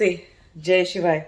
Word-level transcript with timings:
नमस्ते, 0.00 0.26
जय 0.56 0.84
शिवाय। 0.84 1.18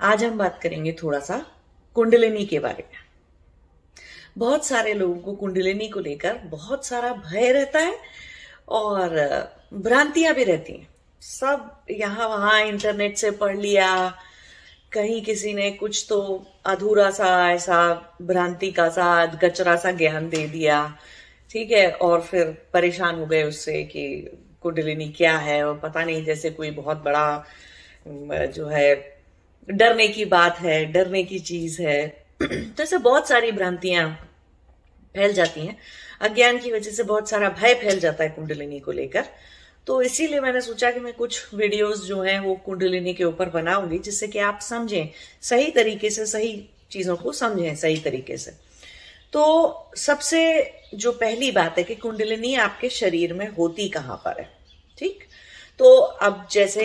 आज 0.00 0.24
हम 0.24 0.36
बात 0.38 0.58
करेंगे 0.62 0.92
थोड़ा 0.92 1.18
सा 1.20 1.38
कुंडलिनी 1.96 2.44
के 2.46 2.58
बारे 2.58 2.84
में। 2.84 2.98
बहुत 4.38 4.66
सारे 4.66 4.92
लोगों 4.94 5.16
को 5.16 5.34
कुंडलिनी 5.34 5.88
को 5.88 6.00
लेकर 6.00 6.38
बहुत 6.44 6.86
सारा 6.86 7.12
भय 7.12 7.52
रहता 7.52 7.78
है 7.78 7.96
और 8.68 9.18
भ्रांतियाँ 9.74 10.34
भी 10.34 10.44
रहती 10.44 10.72
हैं। 10.72 10.88
सब 11.22 11.86
यहाँ 11.90 12.28
वहाँ 12.28 12.60
इंटरनेट 12.62 13.16
से 13.16 13.30
पढ़ 13.32 13.56
लिया, 13.56 14.08
कहीं 14.92 15.22
किसी 15.22 15.54
ने 15.54 15.70
कुछ 15.72 16.06
तो 16.08 16.46
अधूरा 16.66 17.10
सा 17.10 17.52
ऐसा 17.52 17.94
भ्रांति 18.22 18.70
का 18.72 18.88
सा 18.88 19.24
गचरा 19.42 19.76
सा 19.76 19.92
ज्ञान 19.92 20.28
दे 20.28 20.46
दिया 20.48 20.98
ठीक 21.50 21.70
है, 21.70 21.90
और 21.90 22.20
फिर 22.20 22.44
परेशान 22.72 23.14
हो 23.14 23.26
गए 23.26 23.42
उससे 23.42 23.82
कि 23.84 24.30
कुंडलिनी 24.62 25.08
क्या 25.08 25.38
है, 25.38 25.66
और 25.68 25.78
पता 25.78 26.04
नहीं 26.04 26.24
जैसे 26.24 26.50
कोई 26.50 26.70
बहुत 26.70 26.96
बड़ा 26.96 27.44
जो 28.46 28.66
है, 28.66 29.18
डरने 29.70 30.08
की 30.08 30.24
बात 30.24 30.58
है, 30.58 30.84
डरने 30.84 31.22
की 31.24 31.38
चीज़ 31.38 31.82
है। 31.82 32.06
तो 32.42 32.82
ऐसे 32.82 32.98
बहुत 32.98 33.28
सारी 33.28 33.52
भ्रांतियाँ 33.52 34.10
फैल 35.14 35.32
जाती 35.32 35.60
हैं। 35.60 35.76
अज्ञान 36.20 36.58
की 36.58 36.72
वजह 36.72 36.90
से 36.90 37.02
बहुत 37.02 37.30
सारा 37.30 37.48
भय 37.48 37.74
फैल 37.74 38.00
जाता 38.00 38.24
है 38.24 38.30
कुंडलिनी 38.30 38.80
को 38.80 38.92
लेकर। 38.92 39.24
तो 39.86 40.02
इसीलिए 40.02 40.40
मैंने 40.40 40.60
सोचा 40.60 40.90
कि 40.90 41.00
मैं 41.00 41.12
कुछ 41.12 41.54
वीडियोस 41.54 42.04
जो 42.06 42.22
हैं, 42.22 42.40
वो 42.40 42.54
कुंडलिनी 42.54 43.14
के 43.14 43.24
ऊपर 43.24 43.48
बनाऊँगी, 43.48 43.98
जिससे 43.98 44.28
कि 44.28 44.38
आप 44.38 44.60
समझें, 44.60 45.08
सही 45.42 45.70
तरीके 45.70 46.10
से 46.10 46.26
सही 46.26 46.68
चीज़ों 46.90 47.16
को 47.16 47.32
समझें, 47.32 47.76
सही 47.76 47.96
तरीके 47.96 48.36
से। 48.36 48.67
तो 49.32 49.90
सबसे 49.96 50.40
जो 50.94 51.12
पहली 51.12 51.50
बात 51.50 51.78
है 51.78 51.84
कि 51.84 51.94
कुंडलिनी 51.94 52.54
आपके 52.54 52.88
शरीर 52.88 53.32
में 53.32 53.48
होती 53.48 53.88
कहाँ 53.88 54.16
पर 54.24 54.40
है, 54.40 54.48
ठीक? 54.98 55.24
तो 55.78 55.94
अब 55.96 56.46
जैसे 56.50 56.84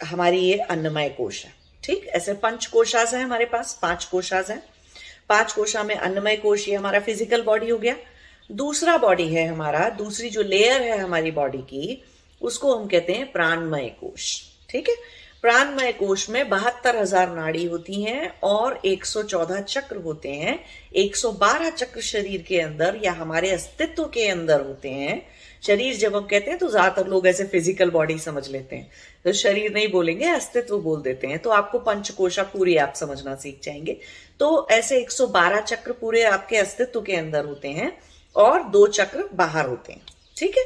हमारी 0.00 0.40
ये 0.40 0.58
अन्नमय 0.58 1.08
कोश 1.08 1.44
है, 1.44 1.52
ठीक? 1.84 2.06
ऐसे 2.06 2.34
पंच 2.34 2.66
कोशास 2.66 3.14
है 3.14 3.22
हमारे 3.22 3.44
पास, 3.44 3.78
पाँच 3.82 4.04
कोशास 4.04 4.50
है। 4.50 4.62
पाँच 5.28 5.52
कोशा 5.52 5.82
में 5.82 5.94
अन्नमय 5.94 6.36
कोश 6.36 6.68
ये 6.68 6.74
हमारा 6.74 7.00
फ़िज़िकल 7.00 7.42
बॉडी 7.42 7.68
हो 7.68 7.78
गया। 7.78 7.96
दूसरा 8.50 8.96
बॉडी 8.98 9.28
है 9.28 9.46
हमारा, 9.46 9.88
दूसरी 9.88 10.30
जो 10.30 10.42
लेयर 10.42 10.82
है 10.82 10.98
हमारी 10.98 11.30
बॉडी 11.30 11.58
की, 11.58 12.02
उसको 12.40 12.76
हम 12.76 12.86
कहते 12.86 13.12
हैं 13.12 13.30
प्राणमय 13.32 13.88
कोश 14.00 14.42
ठीक 14.70 14.88
है? 14.88 14.94
प्राणमय 15.44 15.92
कोश 15.92 16.28
में 16.30 16.48
बहत्तर 16.48 16.96
हज़ार 16.96 17.34
नाड़ी 17.34 17.64
होती 17.64 18.02
हैं 18.02 18.32
और 18.42 18.80
114 18.84 19.60
चक्र 19.60 19.96
होते 19.96 20.32
हैं। 20.32 20.58
112 20.96 21.70
चक्र 21.70 22.00
शरीर 22.00 22.42
के 22.42 22.60
अंदर 22.60 23.00
या 23.04 23.12
हमारे 23.12 23.50
अस्तित्व 23.50 24.04
के 24.04 24.28
अंदर 24.28 24.60
होते 24.60 24.90
हैं। 24.90 25.20
शरीर 25.62 25.96
जब 25.96 26.16
हम 26.16 26.26
कहते 26.26 26.50
हैं 26.50 26.58
तो 26.58 26.68
ज़्यादातर 26.68 27.08
लोग 27.08 27.26
ऐसे 27.26 27.44
फ़िज़िकल 27.44 27.90
बॉडी 27.90 28.18
समझ 28.18 28.48
लेते 28.48 28.76
हैं। 28.76 28.90
तो 29.24 29.32
शरीर 29.32 29.72
नहीं 29.74 29.90
बोलेंगे, 29.92 30.26
अस्तित्व 30.26 30.78
बोल 30.78 31.02
देते 31.02 31.26
हैं। 31.26 31.38
तो 31.38 31.50
आपको 31.50 31.78
पंचकोशा 31.78 32.42
पूरी 32.42 32.76
आप 32.76 32.94
समझना 32.94 33.34
सीख 33.34 33.60
जाएँगे। 33.62 33.98
तो 34.40 34.68
ऐसे 34.70 35.00
112 35.00 35.60
चक्र 35.60 35.92
पूरे 35.92 36.22
आपके 36.22 36.56
अस्तित्व 36.56 37.00
के 37.00 37.16
अंदर 37.16 37.44
होते 37.44 37.68
हैं 37.68 37.92
और 38.36 38.62
दो 38.62 38.86
चक्र 38.86 39.28
बाहर 39.34 39.66
होते 39.66 39.92
हैं। 39.92 40.02
ठीक 40.36 40.56
है? 40.58 40.64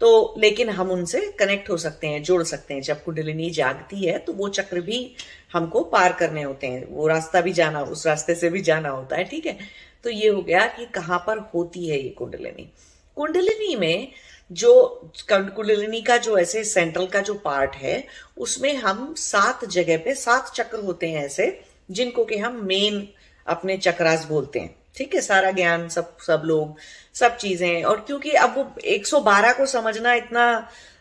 तो 0.00 0.34
लेकिन 0.38 0.68
हम 0.68 0.90
उनसे 0.90 1.20
कनेक्ट 1.38 1.70
हो 1.70 1.76
सकते 1.76 2.06
हैं, 2.06 2.22
जुड़ 2.22 2.42
सकते 2.42 2.74
हैं। 2.74 2.82
जब 2.82 3.02
कुंडलिनी 3.04 3.50
जागती 3.50 4.04
है 4.06 4.18
तो 4.18 4.32
वो 4.32 4.48
चक्र 4.48 4.80
भी 4.80 5.14
हमको 5.52 5.84
पार 5.84 6.12
करने 6.12 6.42
होते 6.42 6.66
हैं। 6.66 6.86
वो 6.88 7.06
रास्ता 7.06 7.40
भी 7.40 7.52
जाना, 7.52 7.82
उस 7.82 8.06
रास्ते 8.06 8.34
से 8.34 8.50
भी 8.50 8.60
जाना 8.60 8.88
होता 8.88 9.16
है, 9.16 9.24
ठीक 9.24 9.46
है? 9.46 9.58
तो 10.04 10.10
ये 10.10 10.28
हो 10.28 10.42
गया 10.42 10.66
कि 10.66 10.86
कहाँ 10.86 11.18
पर 11.18 11.38
होती 11.54 11.88
है 11.88 11.98
ये 11.98 12.08
कुंडलिनी। 12.08 12.70
कुंडलिनी 13.16 13.74
में 13.76 14.12
जो, 14.52 14.72
कुंडलिनी 15.32 16.00
का 16.02 16.16
जो 16.16 16.38
ऐसे 16.38 16.64
सेंट्रल 16.64 17.06
का 17.06 17.20
जो 17.20 17.34
पार्ट 17.34 17.74
है, 17.74 18.06
उसमें 18.38 18.76
हम 18.76 19.14
सात 19.14 19.64
जगह 19.64 19.98
पे, 19.98 20.14
सात 20.14 20.52
चक्र 20.54 20.78
होते 20.78 21.10
हैं 21.10 21.24
ऐसे, 21.24 21.60
जिनको 21.90 22.24
कि 22.24 22.38
हम 22.38 22.64
मेन 22.64 23.08
अपने 23.46 23.76
चक्रास 23.76 24.24
बोलते 24.24 24.58
हैं। 24.58 24.74
ठीक 24.96 25.14
है? 25.14 25.20
सारा 25.20 25.50
ज्ञान 25.50 25.88
सब 25.88 26.18
सब 26.18 26.42
लोग 26.44 26.76
सब 27.16 27.36
चीज़ें 27.36 27.84
और 27.84 28.00
क्योंकि 28.00 28.30
अब 28.30 28.56
वो 28.56 28.64
112 28.86 29.52
को 29.52 29.66
समझना 29.66 30.14
इतना 30.14 30.46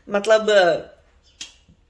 मतलब 0.08 0.50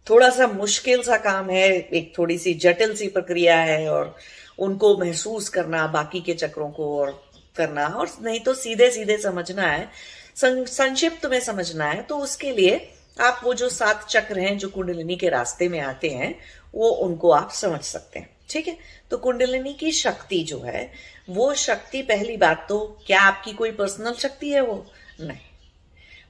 थोड़ा 0.08 0.30
सा 0.30 0.48
मुश्किल 0.48 1.02
सा 1.04 1.18
काम 1.18 1.50
है, 1.50 1.68
एक 1.70 2.14
थोड़ी 2.18 2.38
सी 2.38 2.54
जटिल 2.54 2.96
सी 2.96 3.08
प्रक्रिया 3.08 3.58
है 3.58 3.88
और 3.90 4.16
उनको 4.60 4.98
महसूस 4.98 5.50
करना, 5.50 5.86
बाकी 5.88 6.22
के 6.22 6.34
चक्रों 6.34 6.70
को 6.72 6.98
और 7.00 7.12
करना। 7.56 7.88
और 7.88 8.10
नहीं 8.22 8.40
तो 8.40 8.54
सीधे 8.54 8.90
सीधे 8.92 9.18
समझना 9.18 9.64
है 9.64 9.90
संक्षिप्त 10.36 11.26
में 11.26 11.40
समझना 11.40 11.86
है 11.86 12.02
तो 12.02 12.18
उसके 12.18 12.52
लिए 12.52 12.78
आप 13.20 13.42
वो 13.44 13.54
जो 13.54 13.70
सात 13.70 14.06
चक्र 14.10 14.40
हैं 14.40 14.58
जो 14.58 14.70
कुंडलिनी 14.70 15.16
के 15.16 15.30
रास्ते 15.30 15.70
में 15.70 15.80
आते 15.80 16.10
हैं, 16.10 16.36
वो 16.74 16.90
उनको 16.90 17.32
आप 17.32 17.52
समझ 17.52 17.82
सकते 17.82 18.20
हैं। 18.20 18.35
ठीक 18.50 18.68
है? 18.68 18.78
तो 19.12 19.18
कुंडलिनी 19.18 19.74
की 19.74 19.92
शक्ति 19.92 20.44
जो 20.44 20.60
है, 20.60 20.92
वो 21.30 21.54
शक्ति 21.54 22.02
पहली 22.02 22.38
बात 22.38 22.66
तो 22.70 23.00
क्या 23.08 23.22
आपकी 23.22 23.52
कोई 23.52 23.72
पर्सनल 23.72 24.14
शक्ति 24.14 24.50
है 24.50 24.62
वो? 24.62 24.86
नहीं। 25.22 25.38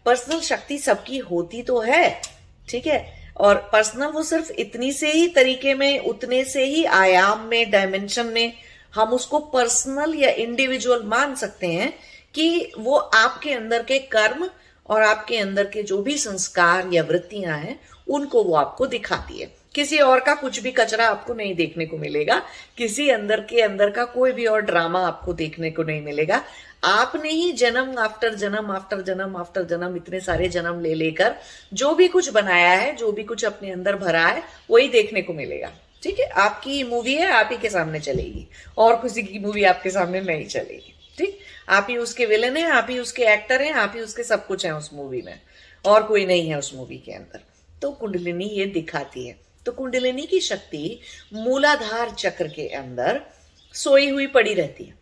पर्सनल 0.06 0.40
शक्ति 0.40 0.78
सबकी 0.78 1.18
होती 1.18 1.62
तो 1.62 1.80
है, 1.80 2.22
ठीक 2.70 2.88
है? 2.88 3.32
और 3.38 3.70
पर्सनल 3.74 4.06
वो 4.06 4.24
सिर्फ़ 4.24 4.52
इतनी 4.52 4.92
से 4.92 5.12
ही 5.12 5.28
तरीके 5.28 5.74
में, 5.74 6.00
उतने 6.00 6.44
से 6.44 6.66
ही 6.66 6.86
आयाम 6.86 7.40
में 7.40 7.72
डायमेंशन 7.72 8.26
में 8.26 8.54
हम 8.96 9.10
उसको 9.10 9.40
पर्सनल 9.40 10.16
या 10.16 10.30
इंडिविजुअल 10.30 11.04
मान 11.04 11.36
सकते 11.36 11.68
हैं 11.68 11.94
कि 12.34 12.72
वो 12.78 12.96
आपके 12.96 13.54
अंदर 13.54 13.84
के 13.84 14.00
कर्म 14.00 14.50
और 14.90 15.02
आपके 15.04 15.38
अंदर 15.38 15.66
के 15.66 15.84
जो 15.84 15.98
भी 15.98 16.18
संस्कार 16.18 16.90
या 16.94 17.04
वृत्तियाँ 17.04 17.58
हैं, 17.58 17.80
उनको 18.08 18.44
वो 18.44 18.56
आपको 18.56 18.88
दिखाती 18.88 19.42
है। 19.42 19.65
किसी 19.76 20.00
और 20.00 20.20
का 20.20 20.36
कुछ 20.36 20.60
भी 20.60 20.72
कचरा 20.72 21.08
आपको 21.08 21.34
नहीं 21.34 21.56
देखने 21.56 21.86
को 21.86 21.98
मिलेगा, 21.98 22.42
किसी 22.78 23.10
अंदर 23.10 23.42
के 23.42 23.62
अंदर 23.62 23.90
का 23.90 24.06
कोई 24.06 24.32
भी 24.32 24.46
और 24.46 24.62
ड्रामा 24.62 25.08
आपको 25.08 25.34
देखने 25.34 25.72
को 25.72 25.84
नहीं 25.84 26.02
मिलेगा। 26.02 26.44
आपने 26.84 27.30
ही 27.30 27.52
जन्म 27.52 27.98
आफ्टर 28.00 28.36
जन्म 28.36 28.72
आफ्टर 28.72 29.02
जन्म 29.02 29.38
आफ्टर 29.38 29.64
जन्म 29.64 29.96
इतने 29.96 30.20
सारे 30.20 30.48
जन्म 30.48 30.80
ले 30.80 30.94
लेकर 30.94 31.36
जो 31.74 31.96
भी 31.96 32.08
कुछ 32.08 32.30
बनाया 32.30 32.72
है, 32.72 32.96
जो 32.96 33.12
भी 33.12 33.24
कुछ 33.24 33.46
अपने 33.46 33.72
अंदर 33.72 33.96
भरा 33.96 34.28
है, 34.28 34.44
वही 34.72 34.88
देखने 34.88 35.22
को 35.22 35.34
मिलेगा। 35.34 35.72
ठीक 36.04 36.20
है? 36.20 36.26
आपकी 36.26 36.84
मूवी 36.84 37.16
है, 37.16 37.32
आप 37.32 37.50
ही 37.52 37.58
के 37.58 37.70
सामने 37.70 38.00
चलेगी। 38.00 38.48
और 38.78 38.96
किसी 38.96 39.24
की 39.24 39.40
मूवी 39.40 39.64
आपके 39.64 39.90
सामने 39.90 40.22
नहीं 40.22 40.46
चलेगी। 40.46 40.96
ठीक? 41.18 41.40
आप 41.70 41.88
ही 41.90 41.98
उसके 41.98 42.26
विलन 42.26 42.58
है, 42.58 42.64
आप 42.64 42.88
ही 42.90 43.00
उसके 43.00 43.24
एक्टर 43.24 43.62
हैं, 43.62 43.74
आप 43.74 43.94
ही 43.96 44.02
उसके 44.02 44.24
सब 44.24 44.48
कुछ 44.48 44.66
है 44.66 44.76
उस 44.76 44.90
मूवी 44.94 45.22
में। 45.22 45.42
और 45.86 46.04
कोई 46.04 46.26
नहीं 46.26 46.50
है 46.50 46.58
उस 46.58 46.76
मूवी 46.76 46.98
के 46.98 47.12
अंदर। 47.12 47.40
तो 47.82 47.92
कुंडलिनी 47.92 48.46
ये 48.46 48.66
दिखाती 48.66 49.28
है। 49.28 49.45
तो 49.66 49.72
कुंडलिनी 49.72 50.26
की 50.26 50.40
शक्ति 50.40 51.00
मूलाधार 51.34 52.10
चक्र 52.10 52.48
के 52.48 52.68
अंदर 52.68 53.22
सोई 53.74 54.10
हुई 54.10 54.28
पड़ी 54.28 54.54
रहती 54.54 54.84
है। 54.84 54.94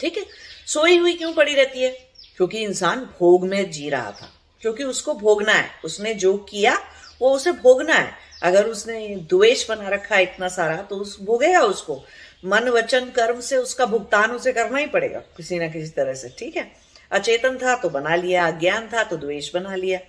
ठीक 0.00 0.16
है? 0.16 0.26
सोई 0.66 0.98
हुई 0.98 1.14
क्यों 1.14 1.32
पड़ी 1.32 1.54
रहती 1.54 1.82
है? 1.82 1.90
क्योंकि 2.36 2.58
इंसान 2.58 3.00
भोग 3.00 3.46
में 3.46 3.70
जी 3.70 3.90
रहा 3.90 4.10
था। 4.10 4.32
क्योंकि 4.60 4.84
उसको 4.84 5.14
भोगना 5.14 5.52
है। 5.52 5.70
उसने 5.84 6.14
जो 6.14 6.36
किया, 6.36 6.78
वो 7.22 7.30
उसे 7.30 7.52
भोगना 7.52 7.94
है। 7.94 8.12
अगर 8.42 8.66
उसने 8.66 9.16
द्वेष 9.16 9.68
बना 9.68 9.88
रखा 9.88 10.16
है 10.16 10.22
इतना 10.22 10.48
सारा 10.48 10.76
तो 10.76 10.96
उस 10.96 11.20
भोगेगा 11.22 11.60
उसको। 11.60 12.04
मन, 12.44 12.68
वचन, 12.68 13.00
कर्म 13.00 13.40
से 13.40 13.56
उसका 13.56 13.86
भुगतान 13.86 14.30
उसे 14.30 14.52
करना 14.52 14.78
ही 14.78 14.86
पड़ेगा, 14.86 15.18
किसी 15.18 15.58
ना 15.58 15.68
किसी 15.68 15.90
तरह 15.90 16.14
से। 16.14 16.28
ठीक 16.38 16.56
है? 16.56 16.72
अचेतन 17.10 17.58
था 17.58 17.76
तो 17.76 17.88
बना 17.88 18.16
लिया, 18.16 18.46
अज्ञान 18.46 18.90
था 18.92 19.04
तो 19.04 19.16
द्वेष 19.16 19.54
बना 19.54 19.74
लिया। 19.74 20.00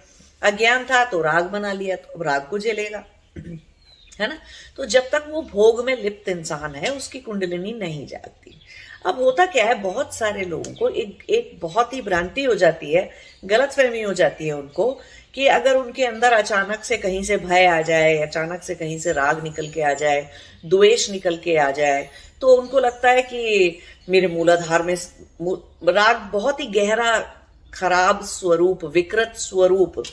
अज्ञान 0.42 0.86
था 0.86 1.06
तो 1.06 1.22
राग 1.22 1.44
बना 1.44 1.74
लिया 1.74 1.96
तो 1.96 2.24
राग 2.24 2.48
को 2.50 2.60
झेलेगा। 2.60 3.06
है 4.20 4.28
ना? 4.28 4.38
तो 4.78 4.86
जब 4.86 5.10
तक 5.12 5.26
वो 5.30 5.42
भोग 5.42 5.84
में 5.86 5.96
लिप्त 6.04 6.30
इंसान 6.30 6.76
है, 6.76 6.90
उसकी 6.90 7.20
कुंडलिनी 7.20 7.74
नहीं 7.74 8.06
जागती। 8.08 8.60
अब 9.06 9.20
होता 9.22 9.46
क्या 9.46 9.66
है, 9.66 9.74
बहुत 9.82 10.16
सारे 10.16 10.46
लोगों 10.46 10.74
को 10.74 10.90
एक 10.90 11.24
एक 11.30 11.58
बहुत 11.62 11.94
ही 11.94 12.02
भ्रांति 12.02 12.44
हो 12.44 12.56
जाती 12.56 12.94
है 12.94 13.10
गलत 13.46 13.74
फहमी 13.74 14.02
हो 14.02 14.14
जाती 14.14 14.48
है 14.48 14.54
उनको, 14.54 14.92
कि 15.34 15.48
अगर 15.48 15.76
उनके 15.76 16.06
अंदर 16.06 16.34
अचानक 16.34 16.84
से 16.84 16.98
कहीं 16.98 17.24
से 17.24 17.38
भय 17.38 17.66
आ 17.66 17.82
जाए, 17.82 18.18
अचानक 18.18 18.64
से 18.64 18.76
कहीं 18.76 18.98
से 19.00 19.12
राग 19.14 19.44
निकल 19.44 19.70
के 19.70 19.82
आ 19.82 19.94
जाए, 19.94 20.30
द्वेष 20.66 21.10
निकल 21.12 21.38
के 21.38 21.58
आ 21.58 21.70
जाए 21.72 22.10
तो 22.42 22.56
उनको 22.56 22.80
लगता 22.80 23.10
है 23.10 23.22
कि 23.22 23.80
मेरे 24.10 24.28
मूलाधार 24.28 24.84
में, 24.84 24.96
राग 25.84 26.30
बहुत 26.34 26.60
ही 26.60 26.66
गहरा, 26.66 27.20
खराब 27.74 28.24
स्वरूप, 28.24 28.86
विकृत 28.86 29.34
स्वरूप, 29.38 30.04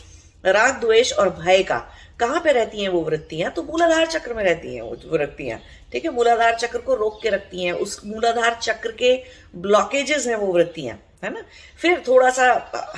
राग, 0.44 0.80
द्वेष 0.80 1.12
और 1.12 1.30
भय 1.30 1.62
का 1.62 1.78
कहाँ 2.18 2.40
पे 2.40 2.52
रहती 2.52 2.82
हैं 2.82 2.88
वो 2.88 3.00
वृत्तियाँ? 3.00 3.50
तो 3.50 3.62
मूलाधार 3.62 4.06
चक्र 4.06 4.34
में 4.34 4.42
रहती 4.44 4.74
हैं 4.74 4.82
वो 4.82 4.96
वृत्तियाँ। 5.12 5.58
ठीक 5.92 6.04
है? 6.04 6.10
मूलाधार 6.10 6.54
चक्र 6.54 6.78
को 6.78 6.94
रोक 6.94 7.20
के 7.22 7.30
रखती 7.30 7.64
हैं। 7.64 7.72
उस 7.74 8.00
मूलाधार 8.06 8.58
चक्र 8.62 8.92
के 8.92 9.14
ब्लॉकेजेस 9.56 10.26
हैं 10.26 10.36
वो 10.36 10.52
वृत्तियाँ, 10.52 10.98
है 11.24 11.32
ना? 11.32 11.42
फिर 11.80 12.02
थोड़ा 12.08 12.30
सा 12.30 12.46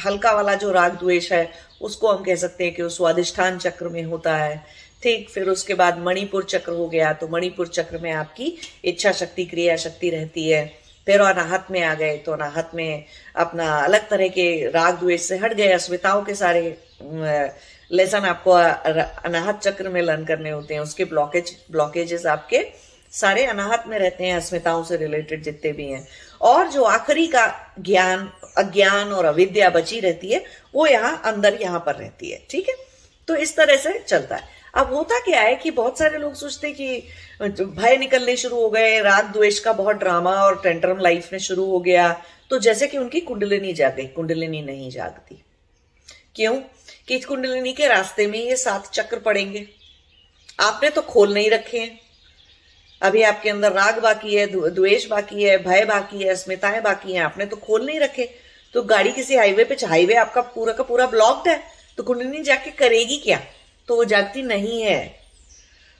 हल्का 0.07 0.33
वाला 0.33 0.55
जो 0.55 0.73
राग 0.73 0.99
द्वेष 0.99 1.33
है, 1.33 1.49
उसको 1.81 2.09
हम 2.09 2.25
कह 2.25 2.37
सकते 2.37 2.65
हैं 2.65 2.75
कि 2.75 2.83
वो 2.83 2.89
स्वादिष्ठान 2.89 3.59
चक्र 3.59 3.89
में 3.89 4.03
होता 4.05 4.37
है। 4.37 4.65
ठीक? 5.03 5.29
फिर 5.31 5.49
उसके 5.49 5.75
बाद 5.75 5.99
मणिपुर 5.99 6.45
चक्र 6.45 6.73
हो 6.73 6.89
गया 6.89 7.13
तो 7.13 7.29
मणिपुर 7.29 7.69
चक्र 7.69 7.99
में 7.99 8.11
आपकी 8.13 8.57
इच्छा 8.85 9.13
शक्ति, 9.13 9.45
क्रिया 9.45 9.77
शक्ति 9.77 10.11
रहती 10.11 10.49
है। 10.49 10.86
फिर 11.06 11.20
अनाहत 11.20 11.67
में 11.70 11.82
आ 11.82 11.93
गए 11.94 12.17
तो 12.17 12.32
अनाहत 12.32 12.70
में 12.75 13.05
अपना 13.37 13.70
अलग 13.79 14.08
तरह 14.08 14.29
के 14.29 14.70
राग 14.70 14.99
द्वेष 15.00 15.23
से 15.23 15.37
हट 15.37 15.53
गए, 15.55 15.69
अस्मिताओं 15.73 16.23
के 16.25 16.35
सारे 16.35 16.76
लेसन 17.91 18.25
आपको 18.25 18.50
अनाहत 18.50 19.61
चक्र 19.61 19.88
में 19.88 20.00
लर्न 20.03 20.25
करने 20.25 20.50
होते 20.50 20.75
हैं। 20.75 20.81
उसके 20.81 21.05
ब्लॉकेज 21.05 21.56
ब्लॉकेजेस 21.70 22.26
आपके 22.26 22.64
सारे 23.12 23.44
अनाहत 23.47 23.85
में 23.88 23.99
रहते 23.99 24.25
हैं, 24.25 24.37
अस्मिताओं 24.37 24.82
से 24.85 24.97
रिलेटेड 24.97 25.43
जितने 25.43 25.73
भी 25.73 25.87
हैं। 25.87 26.06
और 26.41 26.69
जो 26.69 26.82
आखिरी 26.85 27.26
का 27.26 27.47
ज्ञान, 27.81 28.29
अज्ञान 28.58 29.12
और 29.12 29.25
अविद्या 29.25 29.70
बची 29.70 30.00
रहती 30.00 30.32
है, 30.32 30.43
वो 30.75 30.87
यहाँ, 30.87 31.20
अंदर 31.25 31.58
यहाँ 31.61 31.82
पर 31.87 31.94
रहती 31.94 32.31
है, 32.31 32.43
ठीक 32.50 32.69
है? 32.69 32.75
तो 33.29 33.37
इस 33.37 33.56
तरह 33.56 33.76
से 33.76 33.99
चलता 33.99 34.37
है। 34.37 34.56
अब 34.76 34.94
होता 34.94 35.19
क्या 35.19 35.40
है 35.40 35.56
कि 35.56 35.70
बहुत 35.70 35.99
सारे 35.99 36.19
लोग 36.19 36.34
सोचते 36.34 36.73
कि 36.73 37.02
भय 37.61 37.96
निकलने 37.96 38.37
शुरू 38.37 38.56
हो 38.56 38.70
गए 38.70 39.00
राग 39.00 39.25
द्वेष 39.25 39.58
का 39.58 39.73
बहुत 39.73 39.96
ड्रामा 39.96 40.31
और 40.31 40.61
टेंटरम 40.62 40.99
लाइफ 40.99 41.32
में 41.32 41.38
शुरू 41.38 41.64
हो 41.64 41.81
गया। 41.81 42.23
तो 42.50 42.58
जैसे 42.58 42.87
कि 42.87 42.99
उनकी 42.99 43.20
कुंडलिनी 43.20 43.73
जाग 43.73 43.96
गई 43.96 44.06
कुंडलिनी 44.06 44.62
नहीं 44.62 44.90
जागती। 44.90 45.44
क्यों? 46.37 46.56
कि 47.08 47.20
कुंडलिनी 47.20 47.73
के 47.73 47.88
रास्ते 47.88 48.26
में 48.26 48.38
ये 48.38 48.56
सात 48.56 48.87
चक्र 48.87 49.19
पड़ेंगे। 49.19 49.69
आपने 50.61 50.90
तो 50.90 51.02
खोल 51.02 51.34
नहीं 51.34 51.50
रखे 51.50 51.79
हैं। 51.79 52.00
अभी 53.02 53.22
आपके 53.22 53.50
अंदर 53.50 53.72
राग 53.72 54.02
बाकी 54.02 54.34
है 54.34 54.70
द्वेष 54.70 55.06
बाकी 55.06 55.43
है, 55.43 55.58
भय 55.58 55.84
बाकी 55.84 56.22
है, 56.22 56.29
अस्मिताएँ 56.29 56.81
बाकी 56.81 57.12
हैं, 57.12 57.20
आपने 57.20 57.46
तो 57.46 57.56
खोल 57.56 57.87
नहीं 57.87 58.00
रखे। 58.00 58.31
तो 58.75 58.82
गाड़ी 58.82 59.12
किसी 59.12 59.37
हाईवे 59.37 59.64
पे, 59.64 59.87
हाईवे 59.87 60.14
आपका 60.14 60.40
पूरा 60.40 60.72
का 60.72 60.82
पूरा 60.82 61.06
ब्लॉक्ड 61.06 61.49
है। 61.49 61.62
तो 61.96 62.02
कुंडलिनी 62.02 62.43
जाके 62.43 62.70
करेगी 62.70 63.17
क्या? 63.17 63.40
तो 63.88 63.97
वो 63.97 64.05
जागती 64.05 64.43
नहीं 64.43 64.83
है। 64.83 65.06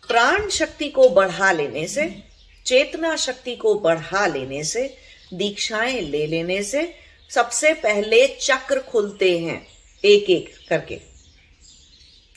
प्राण 0.09 0.49
शक्ति 0.49 0.88
को 0.88 1.09
बढ़ा 1.09 1.53
लेने 1.53 1.87
से, 1.88 2.23
चेतना 2.67 3.17
शक्ति 3.17 3.56
को 3.56 3.75
बढ़ा 3.75 4.27
लेने 4.27 4.65
से, 4.65 4.97
दीक्षाएँ 5.35 6.00
ले 6.00 6.27
लेने 6.27 6.62
से 6.62 6.94
सबसे 7.31 7.73
पहले 7.75 8.27
चक्र 8.41 8.81
खुलते 8.81 9.38
हैं 9.38 9.67
एक 10.05 10.31
एक 10.31 10.55
करके। 10.69 10.97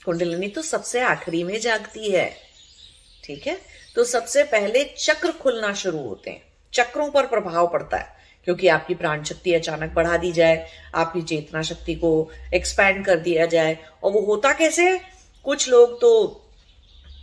कुंडलिनी 0.05 0.47
तो 0.47 0.61
सबसे 0.61 0.99
आखिरी 0.99 1.43
में 1.43 1.59
जागती 1.59 2.11
है, 2.11 2.35
ठीक 3.23 3.47
है? 3.47 3.61
तो 3.95 4.03
सबसे 4.03 4.43
पहले 4.43 4.83
चक्र 4.97 5.31
खुलना 5.31 5.73
शुरू 5.73 5.99
होते 5.99 6.29
हैं। 6.29 6.41
चक्रों 6.73 7.09
पर 7.11 7.27
प्रभाव 7.27 7.67
पड़ता 7.67 7.97
है, 7.97 8.17
क्योंकि 8.43 8.67
आपकी 8.67 8.95
प्राण 8.95 9.23
शक्ति 9.23 9.53
अचानक 9.53 9.91
बढ़ा 9.91 10.17
दी 10.17 10.31
जाए, 10.31 10.67
आपकी 10.95 11.21
चेतना 11.21 11.61
शक्ति 11.61 11.95
को 11.95 12.31
एक्सपैंड 12.53 13.05
कर 13.05 13.15
दिया 13.15 13.45
जाए, 13.45 13.77
और 14.03 14.11
वो 14.11 14.21
होता 14.21 14.53
कैसे 14.53 14.89
है? 14.89 15.18
कुछ 15.45 15.69
लोग 15.69 15.99
तो 16.01 16.11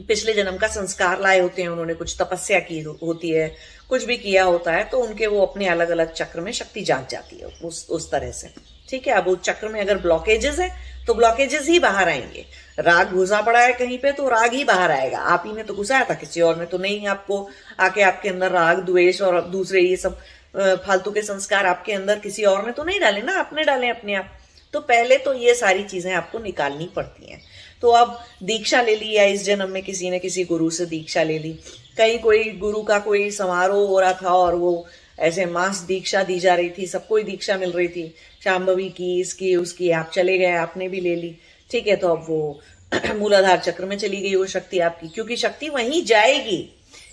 पिछले 0.09 0.33
जन्म 0.35 0.57
का 0.57 0.69
संस्कार 0.69 1.21
लाए 1.21 1.39
होते 1.41 1.63
हैं, 1.63 1.69
उन्होंने 1.69 1.95
कुछ 1.95 2.17
तपस्या 2.21 2.59
की 2.61 2.81
होती 2.81 3.31
है, 3.31 3.55
कुछ 3.89 4.05
भी 4.05 4.17
किया 4.17 4.45
होता 4.45 4.73
है 4.73 4.85
तो 4.85 4.99
उनके 4.99 5.27
वो 5.27 5.41
अपने 5.43 5.67
अलग 5.69 5.91
अलग 5.91 6.13
चक्र 6.13 6.41
में 6.41 6.51
शक्ति 6.53 6.83
जाग 6.83 7.07
जाती 7.11 7.39
है, 7.39 7.47
उस 7.65 7.87
उस 7.91 8.11
तरह 8.11 8.31
से। 8.33 8.51
ठीक 8.89 9.07
है, 9.07 9.15
अब 9.15 9.29
उस 9.29 9.39
चक्र 9.41 9.69
में 9.69 9.81
अगर 9.81 9.99
ब्लॉकेजेस 9.99 10.59
है 10.59 10.71
तो 11.07 11.15
ब्लॉकेजेस 11.15 11.69
ही 11.69 11.79
बाहर 11.79 12.09
आएँगे। 12.09 12.45
राग 12.79 13.13
घुसा 13.13 13.41
पड़ा 13.43 13.61
है 13.61 13.73
कहीं 13.73 13.99
पे 13.99 14.13
तो 14.13 14.29
राग 14.29 14.53
ही 14.53 14.65
बाहर 14.65 14.91
आएगा। 14.91 15.19
आप 15.19 15.43
ही 15.47 15.53
ने 15.53 15.63
तो 15.63 15.75
घुसाया 15.75 16.05
था 16.05 16.15
किसी 16.15 16.41
और 16.41 16.59
ने 16.59 16.67
तो 16.67 16.79
नहीं 16.79 17.07
आपको 17.07 17.49
आके 17.81 18.03
आपके 18.03 18.29
अंदर 18.29 18.51
राग, 18.51 18.81
द्वेष 18.81 19.21
और 19.23 19.41
दूसरे 19.43 19.81
ये 19.81 19.97
सब 19.97 20.19
फालतू 20.57 21.11
के 21.11 21.23
संस्कार 21.23 21.67
आपके 21.67 21.93
अंदर 21.93 22.19
किसी 22.19 22.45
और 22.45 22.67
ने 22.67 22.73
तो 22.73 22.85
नहीं 22.85 23.01
डाले 23.01 23.23
ना, 23.23 23.33
आपने 23.33 23.65
डाले 23.65 23.89
अपने 23.89 24.15
आप। 24.15 24.33
तो 24.75 24.81
पहले 24.83 25.17
तो 25.17 25.35
ये 25.35 25.55
सारी 25.55 25.83
चीज़ें 25.85 26.13
आपको 26.15 26.39
निकालनी 26.39 26.91
पड़ती 26.97 27.33
हैं। 27.33 27.41
तो 27.83 27.91
अब 27.91 28.25
दीक्षा 28.43 28.83
ले 28.83 28.97
ली 28.97 29.13
या 29.13 29.25
इस 29.25 29.45
जन्म 29.45 29.71
में 29.71 29.83
किसी 29.83 30.11
ने 30.11 30.19
किसी 30.19 30.45
गुरु 30.45 30.71
से 30.71 30.87
दीक्षा 30.87 31.23
ले 31.23 31.39
ली। 31.39 31.53
कहीं 31.99 32.19
कोई 32.19 32.45
गुरु 32.45 32.83
का 32.83 32.99
कोई 32.99 33.31
समारोह 33.31 33.89
हो 33.89 34.01
रहा 34.01 34.13
था 34.13 34.29
और 34.29 34.55
वो 34.55 34.87
ऐसे 35.19 35.47
मास 35.47 35.79
दीक्षा 35.79 36.23
दी 36.23 36.39
जा 36.41 36.55
रही 36.55 36.71
थी 36.79 36.87
सबको 36.87 37.17
ही 37.17 37.25
दीक्षा 37.25 37.57
मिल 37.59 37.73
रही 37.73 37.89
थी। 37.89 38.15
शाम्भवी 38.45 38.89
की, 38.89 39.21
इसकी, 39.21 39.57
उसकी, 39.57 39.91
आप 39.91 40.11
चले 40.15 40.39
गए, 40.39 40.53
आपने 40.53 40.89
भी 40.89 41.01
ले 41.01 41.17
ली। 41.17 41.37
ठीक 41.71 41.87
है 41.87 41.97
तो 41.97 42.09
अब 42.09 42.27
वो 42.29 42.61
मूलाधार 43.15 43.59
चक्र 43.59 43.85
में 43.85 43.99
चली 43.99 44.17
गई 44.17 44.35
वो 44.35 44.47
शक्ति 44.47 44.79
आपकी, 44.79 45.09
क्योंकि 45.09 45.37
शक्ति 45.37 45.69
वहीं 45.69 46.05
जाएगी। 46.05 46.73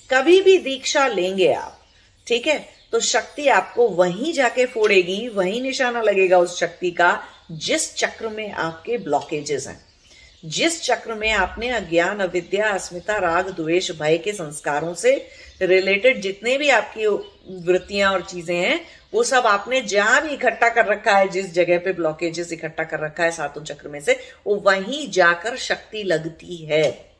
कभी 0.10 0.42
भी 0.42 0.58
दीक्षा 0.58 1.08
लेंगे 1.08 1.54
आप, 1.54 1.80
ठीक 2.28 2.48
है? 2.48 2.70
तो 2.92 3.00
शक्ति 3.00 3.48
आपको 3.48 3.90
वहीं 3.90 4.34
जाके 4.34 4.66
फोड़ेगी, 4.66 5.28
वहीं 5.28 5.62
निशाना 5.62 6.02
लगेगा 6.02 6.38
उस 6.38 6.60
शक्ति 6.60 6.92
का, 6.92 7.24
जिस 7.52 7.96
चक्र 7.96 8.30
में 8.30 8.52
आपके 8.52 8.98
ब्लॉकेजेस 8.98 9.68
हैं। 9.68 9.93
जिस 10.44 10.82
चक्र 10.84 11.14
में 11.14 11.32
आपने 11.32 11.70
अज्ञान 11.70 12.20
अविद्या 12.20 12.70
अस्मिता 12.70 13.18
राग 13.18 13.50
द्वेष 13.50 13.92
भय 13.92 14.18
के 14.18 14.34
संस्कारों 14.34 14.94
से 14.94 15.16
रिलेटेड 15.62 16.22
जितने 16.22 16.58
भी 16.58 16.70
आपकी 16.70 17.06
वृत्तियाँ 17.66 18.12
और 18.14 18.22
चीज़ें 18.22 18.56
हैं 18.56 18.80
वो 19.14 19.24
सब 19.24 19.48
आपने 19.48 19.82
जहाँ 19.82 20.22
भी 20.22 20.30
इकट्ठा 20.30 20.70
कर 20.70 20.86
रखा 20.86 21.18
है 21.18 21.28
जिस 21.28 21.54
जगह 21.54 21.78
पे 21.78 21.94
ब्लॉकेजेस 21.94 22.52
इकट्ठा 22.54 22.84
कर 22.84 23.00
रखा 23.00 23.24
है 23.24 23.32
सातों 23.32 23.64
चक्र 23.64 23.90
में 23.90 24.00
से 24.00 24.20
वो 24.48 24.56
वहीं 24.56 25.10
जाकर 25.12 25.58
शक्ति 25.58 26.04
लगती 26.04 26.56
है। 26.66 27.14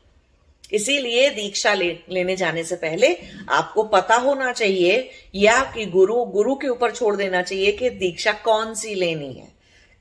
इसीलिए 0.72 1.28
दीक्षा 1.30 1.74
ले, 1.74 1.98
लेने 2.10 2.36
जाने 2.36 2.64
से 2.64 2.76
पहले 2.76 3.16
आपको 3.48 3.82
पता 3.84 4.16
होना 4.16 4.52
चाहिए 4.52 5.10
या 5.34 5.60
कि 5.74 5.86
गुरु 5.86 6.24
गुरु 6.24 6.54
के 6.54 6.68
ऊपर 6.68 6.92
छोड़ 6.92 7.16
देना 7.16 7.42
चाहिए 7.42 7.72
कि 7.72 7.90
दीक्षा 7.90 8.32
कौन 8.44 8.74
सी 8.74 8.94
लेनी 8.94 9.32
है। 9.32 9.53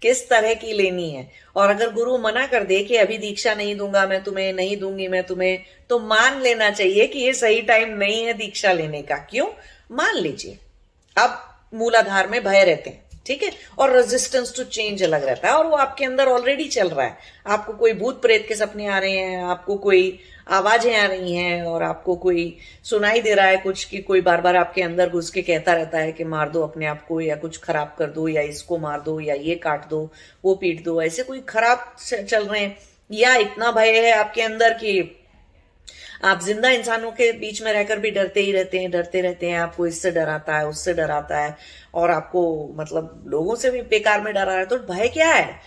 किस 0.03 0.27
तरह 0.29 0.53
की 0.53 0.73
लेनी 0.73 1.09
है। 1.09 1.27
और 1.55 1.69
अगर 1.69 1.91
गुरु 1.93 2.17
मना 2.17 2.45
कर 2.47 2.63
दे 2.63 2.79
कि 2.83 2.95
अभी 2.95 3.17
दीक्षा 3.17 3.53
नहीं 3.55 3.75
दूँगा, 3.75 4.05
मैं 4.07 4.23
तुम्हें 4.23 4.51
नहीं 4.53 4.77
दूँगी, 4.77 5.07
मैं 5.07 5.23
तुम्हें 5.23 5.59
तो 5.89 5.99
मान 5.99 6.41
लेना 6.41 6.69
चाहिए 6.71 7.07
कि 7.07 7.19
ये 7.19 7.33
सही 7.33 7.61
टाइम 7.61 7.97
नहीं 7.97 8.23
है 8.23 8.33
दीक्षा 8.33 8.71
लेने 8.73 9.01
का। 9.01 9.17
क्यों? 9.29 9.47
मान 9.91 10.17
लीजिए 10.17 10.57
अब 11.17 11.39
मूलाधार 11.73 12.27
में 12.27 12.43
भय 12.43 12.63
रहते 12.63 12.89
हैं, 12.89 13.21
ठीक 13.25 13.43
है? 13.43 13.51
और 13.79 13.95
रेजिस्टेंस 13.95 14.53
टू 14.55 14.63
चेंज 14.65 15.03
अलग 15.03 15.25
रहता 15.25 15.47
है 15.47 15.53
और 15.53 15.67
वो 15.67 15.75
आपके 15.77 16.05
अंदर 16.05 16.27
ऑलरेडी 16.27 16.67
चल 16.67 16.89
रहा 16.89 17.05
है। 17.05 17.17
आपको 17.47 17.73
कोई 17.73 17.93
भूत 17.93 18.21
प्रेत 18.21 18.45
के 18.47 18.55
सपने 18.55 18.87
आ 18.87 18.97
रहे 18.97 19.11
हैं, 19.11 19.43
आपको 19.43 19.75
कोई 19.77 20.19
आवाज़ें 20.47 20.95
आ 20.97 21.05
रही 21.05 21.33
हैं 21.33 21.63
और 21.63 21.83
आपको 21.83 22.15
कोई 22.15 22.57
सुनाई 22.83 23.21
दे 23.21 23.33
रहा 23.33 23.45
है 23.45 23.57
कुछ 23.57 23.83
कि 23.83 24.01
कोई 24.01 24.21
बार 24.21 24.41
बार 24.41 24.55
आपके 24.55 24.81
अंदर 24.81 25.09
घुस 25.09 25.29
के 25.29 25.41
कहता 25.41 25.73
रहता 25.73 25.97
है 25.97 26.11
कि 26.11 26.23
मार 26.23 26.49
दो 26.49 26.61
अपने 26.63 26.85
आप 26.85 27.05
को 27.07 27.19
या 27.21 27.35
कुछ 27.35 27.57
खराब 27.57 27.95
कर 27.99 28.07
दो 28.07 28.27
या 28.27 28.41
इसको 28.41 28.77
मार 28.77 29.01
दो 29.01 29.19
या 29.19 29.35
ये 29.35 29.55
काट 29.55 29.89
दो, 29.89 30.09
वो 30.45 30.55
पीट 30.55 30.83
दो। 30.83 31.01
ऐसे 31.01 31.23
कोई 31.23 31.41
खराब 31.41 31.95
चल 31.99 32.45
रहे 32.45 32.61
हैं? 32.61 32.77
या 33.11 33.35
इतना 33.35 33.71
भय 33.71 33.99
है 33.99 34.11
आपके 34.11 34.41
अंदर 34.41 34.73
कि 34.73 35.19
आप 36.23 36.41
ज़िंदा 36.41 36.69
इंसानों 36.69 37.11
के 37.11 37.31
बीच 37.31 37.61
में 37.63 37.71
रहकर 37.73 37.99
भी 37.99 38.11
डरते 38.11 38.41
ही 38.41 38.51
रहते 38.51 38.79
हैं, 38.79 38.91
डरते 38.91 39.21
रहते 39.21 39.49
हैं, 39.49 39.57
आपको 39.59 39.87
इससे 39.87 40.11
डराता 40.11 40.57
है, 40.57 40.67
उससे 40.67 40.93
डराता 40.93 41.39
है 41.39 41.55
और 41.93 42.11
आपको 42.11 42.43
मतलब 42.75 43.23
लोगों 43.27 43.55
से 43.55 43.71
भी 43.71 43.81
बेकार 43.81 44.21
में 44.21 44.33
डरा 44.33 44.43
रहा 44.43 44.57
है 44.57 44.65
तो 44.65 44.77
भय 44.89 45.07
क्या 45.07 45.31
है? 45.33 45.59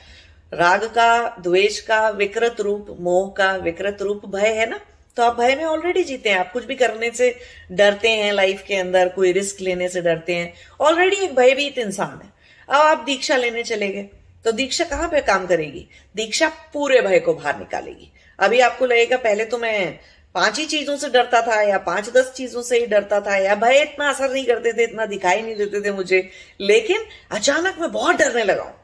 राग 0.54 0.84
का, 0.84 1.36
द्वेष 1.40 1.80
का, 1.80 2.08
विकृत 2.08 2.60
रूप, 2.60 2.96
मोह 3.00 3.34
का, 3.38 3.52
विकृत 3.52 3.98
रूप 4.02 4.26
भय 4.26 4.48
है 4.48 4.70
ना? 4.70 4.80
तो 5.16 5.22
आप 5.22 5.38
भय 5.38 5.56
में 5.56 5.64
ऑलरेडी 5.64 6.04
जीते 6.04 6.30
हैं। 6.30 6.38
आप 6.38 6.52
कुछ 6.52 6.64
भी 6.64 6.74
करने 6.74 7.10
से 7.10 7.38
डरते 7.72 8.10
हैं 8.10 8.32
लाइफ 8.32 8.64
के 8.66 8.74
अंदर, 8.74 9.08
कोई 9.08 9.32
रिस्क 9.32 9.60
लेने 9.60 9.88
से 9.88 10.00
डरते 10.00 10.34
हैं। 10.34 10.54
ऑलरेडी 10.80 11.16
एक 11.16 11.34
भयभीत 11.34 11.78
इंसान 11.78 12.20
है। 12.24 12.32
अब 12.68 12.80
आप 12.86 12.98
दीक्षा 12.98 13.36
लेने 13.36 13.62
चले 13.62 13.88
गए। 13.88 14.08
तो 14.44 14.52
दीक्षा 14.52 14.84
कहाँ 14.84 15.08
पे 15.08 15.20
काम 15.20 15.46
करेगी? 15.46 15.88
दीक्षा 16.16 16.48
पूरे 16.72 17.00
भय 17.00 17.18
को 17.18 17.34
बाहर 17.34 17.58
निकालेगी। 17.58 18.12
अभी 18.38 18.60
आपको 18.60 18.86
लगेगा, 18.86 19.16
पहले 19.16 19.44
तो 19.44 19.58
मैं 19.58 19.98
पाँच 20.34 20.58
ही 20.58 20.66
चीज़ों 20.66 20.96
से 20.96 21.08
डरता 21.08 21.42
था 21.42 21.62
या 21.62 21.78
पाँच 21.78 22.10
दस 22.10 22.32
चीज़ों 22.36 22.62
से 22.62 22.78
ही 22.78 22.86
डरता 22.86 23.20
था 23.20 23.36
या 23.36 23.54
भय 23.54 23.82
इतना 23.82 24.08
असर 24.08 24.32
नहीं 24.32 24.44
करते 24.44 24.72
थे, 24.72 24.82
इतना 24.82 25.06
दिखाई 25.06 25.42
नहीं 25.42 25.56
देते 25.56 25.80
थे 25.80 25.90
मुझे। 25.90 26.30
लेकिन 26.60 27.04
अचानक 27.30 27.76
मैं 27.80 27.92
बहुत 27.92 28.16
डरने 28.16 28.44
लगा 28.44 28.62
हूँ। 28.62 28.74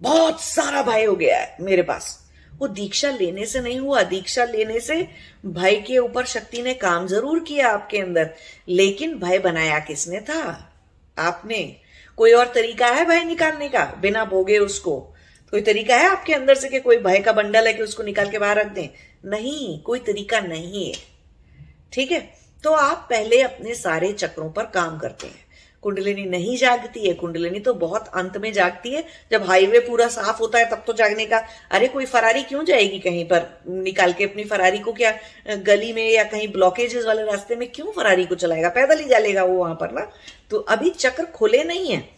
बहुत 0.00 0.40
सारा 0.40 0.82
भय 0.82 1.04
हो 1.04 1.16
गया 1.16 1.38
है 1.38 1.56
मेरे 1.60 1.82
पास। 1.82 2.26
वो 2.58 2.68
दीक्षा 2.68 3.10
लेने 3.10 3.46
से 3.46 3.60
नहीं 3.60 3.80
हुआ, 3.80 4.02
दीक्षा 4.02 4.44
लेने 4.44 4.80
से 4.80 5.08
भय 5.46 5.74
के 5.74 5.98
ऊपर 5.98 6.24
शक्ति 6.24 6.62
ने 6.62 6.74
काम 6.74 7.06
ज़रूर 7.06 7.40
किया 7.40 7.68
आपके 7.68 7.98
अंदर, 7.98 8.30
लेकिन 8.68 9.18
भय 9.18 9.38
बनाया 9.38 9.78
किसने 9.78 10.20
था? 10.20 10.72
आपने। 11.18 11.76
कोई 12.16 12.32
और 12.32 12.52
तरीका 12.54 12.86
है 12.86 13.04
भय 13.04 13.24
निकालने 13.24 13.68
का? 13.68 13.84
बिना 13.84 14.24
भोगे 14.24 14.58
उसको। 14.58 15.00
कोई 15.50 15.60
तरीका 15.60 15.96
है 15.96 16.08
आपके 16.08 16.34
अंदर 16.34 16.54
से 16.54 16.68
कि 16.68 16.80
कोई 16.80 16.96
भय 16.96 17.18
का 17.18 17.32
बंडल 17.32 17.66
है 17.66 17.74
कि 17.74 17.82
उसको 17.82 18.02
निकाल 18.02 18.30
के 18.30 18.38
बाहर 18.38 18.56
रख 18.56 18.66
दें? 18.66 18.88
नहीं, 19.24 19.80
कोई 19.80 19.98
तरीका 19.98 20.40
नहीं 20.40 20.86
है। 20.88 20.94
ठीक 21.92 22.12
है? 22.12 22.34
तो 22.64 22.72
आप 22.72 23.06
पहले 23.10 23.42
अपने 23.42 23.74
सारे 23.74 24.12
चक्रों 24.12 24.50
पर 24.50 24.62
काम 24.62 24.98
करते 24.98 25.26
हैं। 25.26 25.45
कुंडलिनी 25.86 26.24
नहीं 26.24 26.56
जागती 26.56 27.08
है। 27.08 27.14
कुंडलिनी 27.14 27.58
तो 27.60 27.74
बहुत 27.74 28.08
अंत 28.14 28.36
में 28.36 28.52
जागती 28.52 28.90
है। 28.90 29.04
जब 29.32 29.46
हाईवे 29.46 29.78
पूरा 29.78 30.08
साफ़ 30.08 30.38
होता 30.38 30.58
है 30.58 30.70
तब 30.70 30.84
तो 30.86 30.92
जागने 30.92 31.26
का। 31.26 31.38
अरे, 31.70 31.88
कोई 31.88 32.04
फरारी 32.04 32.42
क्यों 32.42 32.64
जाएगी 32.64 32.98
कहीं 32.98 33.24
पर? 33.24 33.42
निकाल 33.68 34.12
के 34.12 34.24
अपनी 34.24 34.44
फरारी 34.44 34.78
को 34.78 34.92
क्या, 34.92 35.18
गली 35.56 35.92
में 35.92 36.10
या 36.10 36.24
कहीं 36.24 36.48
ब्लॉकेजेस 36.48 37.04
वाले 37.04 37.22
रास्ते 37.22 37.56
में 37.56 37.68
क्यों 37.74 37.86
फरारी 37.86 38.26
को 38.26 38.34
चलाएगा? 38.34 38.68
पैदल 38.68 38.98
ही 38.98 39.08
जालेगा 39.08 39.44
वो 39.44 39.58
वहाँ 39.58 39.74
पर 39.74 39.92
ना? 39.92 40.10
तो 40.50 40.58
अभी 40.58 40.90
चक्र 40.90 41.24
खुले 41.24 41.64
नहीं 41.64 41.90
है। 41.90 42.08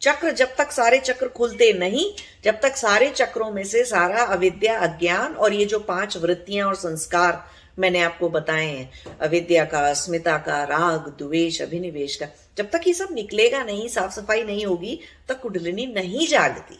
चक्र 0.00 0.30
जब 0.30 0.48
तक 0.58 0.72
सारे 0.72 0.98
चक्र 0.98 1.28
खुलते 1.28 1.72
नहीं, 1.72 2.12
जब 2.44 2.60
तक 2.60 2.76
सारे 2.76 3.10
चक्रों 3.10 3.50
में 3.50 3.64
से 3.64 3.84
सारा 3.84 4.22
अविद्या, 4.22 4.78
अज्ञान 4.78 5.32
और 5.32 5.52
ये 5.52 5.64
जो 5.64 5.78
पाँच 5.78 6.16
वृत्तियाँ 6.16 6.68
और 6.68 6.74
संस्कार 6.74 7.44
मैंने 7.78 8.00
आपको 8.00 8.28
बताए 8.28 8.66
हैं, 8.66 8.90
अविद्या 9.20 9.64
का, 9.64 9.78
अस्मिता 9.78 10.36
का, 10.38 10.64
राग, 10.64 11.14
द्वेष, 11.18 11.62
अभिनिवेश 11.62 12.16
का 12.16 12.26
जब 12.58 12.70
तक 12.70 12.86
ये 12.86 12.92
सब 12.94 13.08
निकलेगा 13.12 13.62
नहीं 13.64 13.88
साफ़ 13.88 14.12
सफ़ाई 14.12 14.42
नहीं 14.42 14.66
होगी 14.66 14.98
तो 15.28 15.34
कुंडलिनी 15.34 15.86
नहीं 15.86 16.26
जागती। 16.28 16.78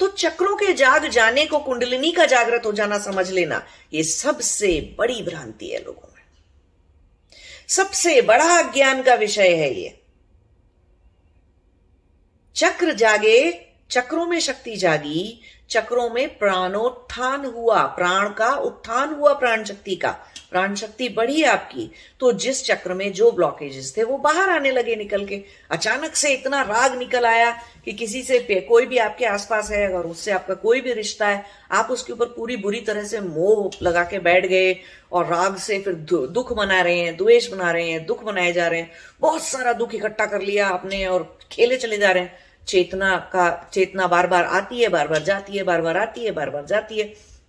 तो 0.00 0.06
चक्रों 0.08 0.56
के 0.56 0.72
जाग 0.74 1.06
जाने 1.10 1.44
को 1.46 1.58
कुंडलिनी 1.58 2.10
का 2.12 2.26
जागृत 2.26 2.66
हो 2.66 2.72
जाना 2.72 2.98
समझ 2.98 3.30
लेना, 3.30 3.62
ये 3.92 4.02
सबसे 4.02 4.80
बड़ी 4.98 5.22
भ्रांति 5.22 5.68
है 5.68 5.78
लोगों 5.84 6.08
में। 6.08 6.22
सबसे 7.68 8.20
बड़ा 8.22 8.58
अज्ञान 8.58 9.02
का 9.02 9.14
विषय 9.14 9.54
है 9.54 9.72
ये। 9.74 9.94
चक्र 12.56 12.92
जागे 12.94 13.40
चक्रों 13.90 14.26
में 14.26 14.40
शक्ति 14.40 14.76
जागी, 14.76 15.40
चक्रों 15.70 16.10
में 16.10 16.38
प्राणोत्थान 16.38 17.44
हुआ, 17.44 17.82
प्राण 17.82 18.28
का 18.28 18.54
उत्थान 18.54 19.14
हुआ 19.14 19.32
प्राण 19.32 19.64
शक्ति 19.64 19.94
का। 19.94 20.18
प्राण 20.50 20.74
शक्ति 20.74 21.08
बढ़ी 21.08 21.42
आपकी। 21.42 21.90
तो 22.20 22.32
जिस 22.32 22.64
चक्र 22.64 22.94
में 22.94 23.12
जो 23.12 23.30
ब्लॉकेजेस 23.30 23.94
थे, 23.96 24.02
वो 24.02 24.18
बाहर 24.18 24.50
आने 24.50 24.70
लगे 24.70 24.96
निकल 24.96 25.26
के। 25.26 25.44
अचानक 25.70 26.14
से 26.14 26.34
इतना 26.34 26.62
राग 26.62 26.98
निकल 26.98 27.26
आया 27.26 27.50
कि 27.84 27.92
किसी 27.92 28.22
से 28.22 28.60
कोई 28.60 28.86
भी 28.86 28.98
आपके 28.98 29.24
आसपास 29.24 29.70
है, 29.70 29.86
अगर 29.86 30.06
उससे 30.06 30.30
आपका 30.30 30.54
कोई 30.54 30.80
भी 30.80 30.92
रिश्ता 30.92 31.28
है, 31.28 31.44
आप 31.72 31.88
उसके 31.90 32.12
ऊपर 32.12 32.26
पूरी 32.26 32.56
बुरी 32.56 32.80
तरह 32.80 33.04
से 33.04 33.20
मोह 33.20 33.70
लगा 33.82 34.04
के 34.04 34.18
बैठ 34.18 34.46
गए 34.46 34.76
और 35.12 35.26
राग 35.26 35.56
से 35.56 35.78
फिर 35.78 35.94
दुख 35.94 36.58
मना 36.58 36.80
रहे 36.80 36.98
हैं, 36.98 37.16
द्वेष 37.16 37.48
बना 37.48 37.70
रहे 37.70 37.90
हैं, 37.90 38.06
दुख 38.06 38.26
मनाए 38.26 38.52
जा 38.52 38.68
रहे 38.68 38.80
हैं। 38.80 38.92
बहुत 39.20 39.42
सारा 39.42 39.72
दुख 39.72 39.94
इकट्ठा 39.94 40.26
कर 40.26 40.40
लिया 40.40 40.68
आपने 40.68 41.06
और 41.06 41.38
खेले 41.52 41.76
चले 41.76 41.98
जा 41.98 42.10
रहे 42.10 42.22
हैं। 42.22 42.47
चेतना 42.68 43.16
का, 43.32 43.70
चेतना 43.72 44.06
बार 44.06 44.26
बार 44.26 44.44
आती 44.44 44.80
है 44.80 44.88
बार 44.88 45.08
बार 45.08 45.22
जाती 45.22 45.56
है 45.56 45.62
बार 45.64 45.82
बार 45.82 45.96
आती 45.96 46.24
है 46.24 46.30
बार 46.32 46.50
बार 46.50 46.64
जाती 46.66 46.98
है, 46.98 47.04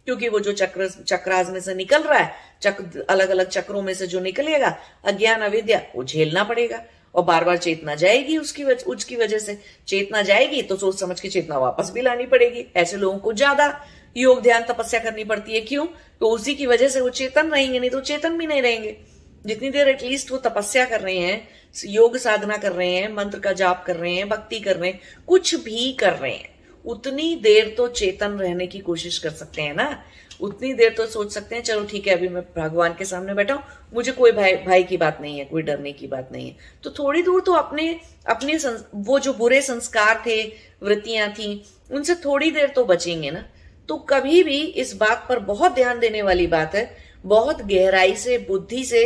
क्योंकि 0.07 0.29
वो 0.29 0.39
जो 0.39 0.51
चक्र 0.53 0.87
चक्राज 0.87 1.49
में 1.49 1.59
से 1.59 1.73
निकल 1.75 2.03
रहा 2.03 2.19
है, 2.19 2.31
चक्र 2.61 3.05
अलग 3.09 3.29
अलग 3.29 3.49
चक्रों 3.49 3.81
में 3.81 3.93
से 3.93 4.07
जो 4.07 4.19
निकलेगा, 4.19 4.75
अज्ञान, 5.05 5.41
अविद्या, 5.41 5.81
वो 5.95 6.03
झेलना 6.03 6.43
पड़ेगा, 6.43 6.81
और 7.15 7.23
बार 7.23 7.43
बार 7.43 7.57
चेतना 7.57 7.95
जाएगी 7.95 8.37
उसकी 8.37 8.63
वजह 8.63 8.85
उसकी 8.85 9.15
वजह 9.15 9.39
से। 9.39 9.57
चेतना 9.87 10.21
जाएगी 10.21 10.61
तो 10.61 10.75
सोच 10.77 10.99
समझ 10.99 11.19
के 11.19 11.29
चेतना 11.29 11.57
वापस 11.57 11.91
भी 11.91 12.01
लानी 12.01 12.25
पड़ेगी, 12.25 12.65
ऐसे 12.75 12.97
लोगों 12.97 13.17
को 13.19 13.33
ज़्यादा 13.33 13.73
योग, 14.15 14.41
ध्यान, 14.41 14.63
तपस्या 14.63 14.99
करनी 14.99 15.23
पड़ती 15.23 15.53
है, 15.53 15.61
क्यों? 15.61 15.85
तो 16.21 16.29
उसी 16.29 16.55
की 16.55 16.65
वजह 16.65 16.87
से 16.87 17.01
वो 17.01 17.09
चेतन 17.11 17.47
रहेंगे, 17.47 17.79
नहीं 17.79 17.89
तो 17.89 18.01
चेतन 18.01 18.37
भी 18.37 18.47
नहीं 18.47 18.61
रहेंगे। 18.61 18.97
जितनी 19.45 19.69
देर 19.69 19.87
एटलीस्ट 19.87 20.31
वो 20.31 20.37
तपस्या 20.37 20.85
कर 20.85 21.01
रहे 21.01 21.17
हैं, 21.17 21.47
योग 21.85 22.17
साधना 22.17 22.57
कर 22.57 22.71
रहे 22.71 22.93
हैं, 22.93 23.11
मंत्र 23.13 23.39
का 23.39 23.51
जाप 23.53 23.83
कर 23.87 23.95
रहे 23.95 24.13
हैं, 24.13 24.29
भक्ति 24.29 24.59
कर 24.59 24.75
रहे 24.75 24.89
हैं, 24.91 24.99
कुछ 25.27 25.55
भी 25.55 25.91
कर 25.93 26.13
रहे 26.13 26.31
हैं, 26.31 26.49
उतनी 26.85 27.35
देर 27.35 27.73
तो 27.77 27.87
चेतन 27.89 28.31
रहने 28.31 28.67
की 28.67 28.79
कोशिश 28.79 29.17
कर 29.17 29.29
सकते 29.31 29.61
हैं 29.61 29.73
ना? 29.75 30.03
उतनी 30.41 30.73
देर 30.73 30.93
तो 30.93 31.05
सोच 31.05 31.31
सकते 31.31 31.55
हैं, 31.55 31.63
चलो 31.63 31.83
ठीक 31.85 32.07
है, 32.07 32.15
अभी 32.15 32.27
मैं 32.27 32.43
भगवान 32.57 32.93
के 32.93 33.05
सामने 33.05 33.33
बैठा 33.33 33.53
हूँ, 33.53 33.63
मुझे 33.93 34.11
कोई 34.11 34.31
भाई 34.31 34.53
भाई 34.57 34.83
की 34.83 34.97
बात 34.97 35.17
नहीं 35.21 35.39
है, 35.39 35.45
कोई 35.45 35.61
डरने 35.61 35.91
की 35.91 36.07
बात 36.07 36.29
नहीं 36.31 36.47
है। 36.47 36.55
तो 36.83 36.89
थोड़ी 36.89 37.21
दूर 37.21 37.41
तो 37.41 37.53
अपने 37.53 37.99
अपने 38.27 38.57
वो 38.95 39.19
जो 39.19 39.33
बुरे 39.33 39.61
संस्कार 39.61 40.23
थे, 40.27 40.41
वृत्तियाँ 40.83 41.29
थी, 41.29 41.63
उनसे 41.91 42.15
थोड़ी 42.15 42.51
देर 42.51 42.69
तो 42.69 42.85
बचेंगे 42.85 43.31
ना? 43.31 43.45
तो 43.89 43.95
कभी 44.09 44.43
भी 44.43 44.61
इस 44.61 44.95
बात 44.95 45.25
पर 45.29 45.39
बहुत 45.45 45.75
ध्यान 45.75 45.99
देने 45.99 46.21
वाली 46.21 46.47
बात 46.47 46.75
है 46.75 47.08
बहुत 47.25 47.61
गहराई 47.61 48.15
से, 48.15 48.37
बुद्धि 48.37 48.83
से 48.83 49.03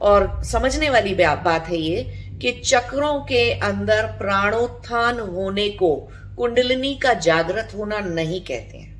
और 0.00 0.44
समझने 0.44 0.90
वाली 0.90 1.14
बात 1.14 1.68
है 1.68 1.78
ये 1.78 2.02
कि 2.42 2.52
चक्रों 2.64 3.20
के 3.20 3.50
अंदर 3.52 4.06
प्राणोत्थान 4.18 5.20
होने 5.20 5.68
को 5.68 5.94
कुंडलिनी 6.36 6.94
का 6.94 7.12
जागृत 7.14 7.72
होना 7.76 7.98
नहीं 7.98 8.40
कहते 8.40 8.78
हैं। 8.78 8.90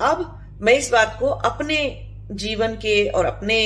अब 0.00 0.40
मैं 0.62 0.72
इस 0.72 0.90
बात 0.92 1.16
को 1.20 1.26
अपने 1.26 1.76
जीवन 2.30 2.74
के 2.74 3.08
और 3.08 3.24
अपने 3.24 3.58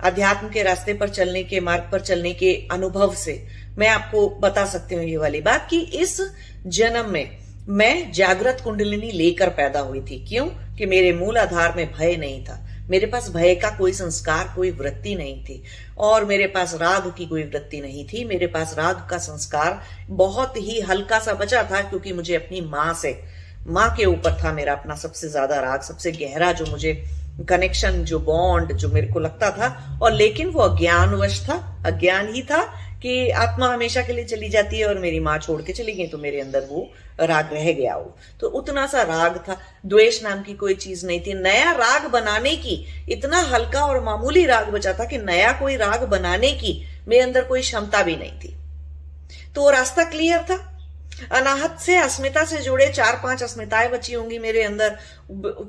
अध्यात्म 0.00 0.48
के 0.48 0.62
रास्ते 0.62 0.94
पर 0.94 1.08
चलने 1.08 1.42
के, 1.44 1.60
मार्ग 1.60 1.88
पर 1.92 2.00
चलने 2.00 2.32
के 2.34 2.54
अनुभव 2.72 3.14
से 3.14 3.46
मैं 3.78 3.88
आपको 3.88 4.28
बता 4.40 4.64
सकती 4.66 4.94
हूँ 4.94 5.04
ये 5.04 5.16
वाली 5.16 5.40
बात 5.40 5.66
कि 5.70 5.80
इस 5.80 6.20
जन्म 6.66 7.10
में 7.10 7.38
मैं 7.68 8.12
जागृत 8.12 8.60
कुंडलिनी 8.64 9.10
लेकर 9.12 9.48
पैदा 9.48 9.80
हुई 9.80 10.00
थी। 10.00 10.24
क्यों? 10.28 10.46
कि 10.80 10.86
मेरे 10.86 11.12
मूल 11.12 11.38
आधार 11.38 11.72
में 11.76 11.86
भय 11.92 12.16
नहीं 12.16 12.42
था। 12.44 12.58
मेरे 12.90 13.06
पास 13.06 13.28
भय 13.30 13.54
का 13.54 13.70
कोई 13.70 13.92
संस्कार, 13.92 14.52
कोई 14.56 14.70
वृत्ति 14.70 15.14
नहीं 15.14 15.42
थी। 15.44 15.62
और 15.98 16.24
मेरे 16.24 16.46
पास 16.46 16.74
राग 16.74 17.12
की 17.18 17.26
कोई 17.26 17.42
वृत्ति 17.42 17.80
नहीं 17.80 18.04
थी। 18.04 18.24
मेरे 18.24 18.46
पास 18.46 18.74
राग 18.78 19.06
का 19.10 19.18
संस्कार 19.18 19.80
बहुत 20.10 20.56
ही 20.56 20.80
हल्का 20.80 21.18
सा 21.18 21.34
बचा 21.34 21.62
था 21.62 21.82
क्योंकि 21.82 22.12
मुझे 22.12 22.34
अपनी 22.36 22.60
माँ 22.60 22.92
से, 22.94 23.12
माँ 23.66 23.88
के 23.96 24.04
ऊपर 24.04 24.38
था 24.44 24.52
मेरा 24.52 24.72
अपना 24.72 24.94
सबसे 24.94 25.28
ज़्यादा 25.28 25.60
राग, 25.60 25.82
सबसे 25.82 26.12
गहरा 26.12 26.52
जो 26.52 26.66
मुझे 26.66 27.02
कनेक्शन 27.48 28.04
जो 28.04 28.18
बॉन्ड 28.20 28.72
जो 28.72 28.88
मेरे 28.88 29.06
को 29.06 29.20
लगता 29.20 29.50
था। 29.50 29.98
और 30.02 30.12
लेकिन 30.12 30.48
वो 30.48 30.60
अज्ञानवश 30.60 31.40
था, 31.48 31.82
अज्ञान 31.86 32.34
ही 32.34 32.42
था। 32.42 32.62
कि 33.02 33.30
आत्मा 33.30 33.66
हमेशा 33.66 34.02
के 34.02 34.12
लिए 34.12 34.24
चली 34.24 34.48
जाती 34.48 34.78
है 34.78 34.86
और 34.86 34.98
मेरी 34.98 35.20
माँ 35.20 35.38
छोड़ 35.38 35.62
के 35.62 35.72
चली 35.72 35.92
गई 35.92 36.06
तो 36.06 36.18
मेरे 36.18 36.40
अंदर 36.40 36.60
वो 36.60 36.90
राग 37.20 37.52
रह 37.52 37.72
गया 37.72 37.96
वो। 37.96 38.16
तो 38.40 38.48
उतना 38.48 38.86
सा 38.86 39.02
राग 39.02 39.36
था। 39.36 39.58
द्वेष 39.86 40.22
नाम 40.22 40.42
की 40.42 40.54
कोई 40.54 40.74
चीज़ 40.74 41.06
नहीं 41.06 41.20
थी। 41.20 41.34
नया 41.34 41.72
राग 41.72 42.06
बनाने 42.06 42.56
की, 42.56 43.06
इतना 43.08 43.40
हल्का 43.40 43.84
और 43.84 44.04
मामूली 44.04 44.46
राग 44.46 44.68
बचा 44.68 44.92
था 44.92 45.04
कि 45.04 45.18
नया 45.18 45.52
कोई 45.52 45.76
राग 45.76 46.02
बनाने 46.02 46.52
की 46.52 46.82
मेरे 47.08 47.22
अंदर 47.22 47.44
कोई 47.44 47.60
क्षमता 47.60 48.02
भी 48.02 48.16
नहीं 48.16 48.32
थी। 48.32 48.56
तो 49.54 49.60
वो 49.60 49.70
रास्ता 49.70 50.04
क्लियर 50.04 50.38
था। 50.38 50.69
अनाहत 51.32 51.78
से 51.80 51.96
अस्मिता 51.96 52.44
से 52.44 52.58
जुड़े 52.58 52.86
चार 52.88 53.20
पाँच 53.22 53.42
अस्मिताएँ 53.42 53.88
बची 53.88 54.12
होंगी 54.12 54.38
मेरे 54.38 54.62
अंदर 54.62 54.98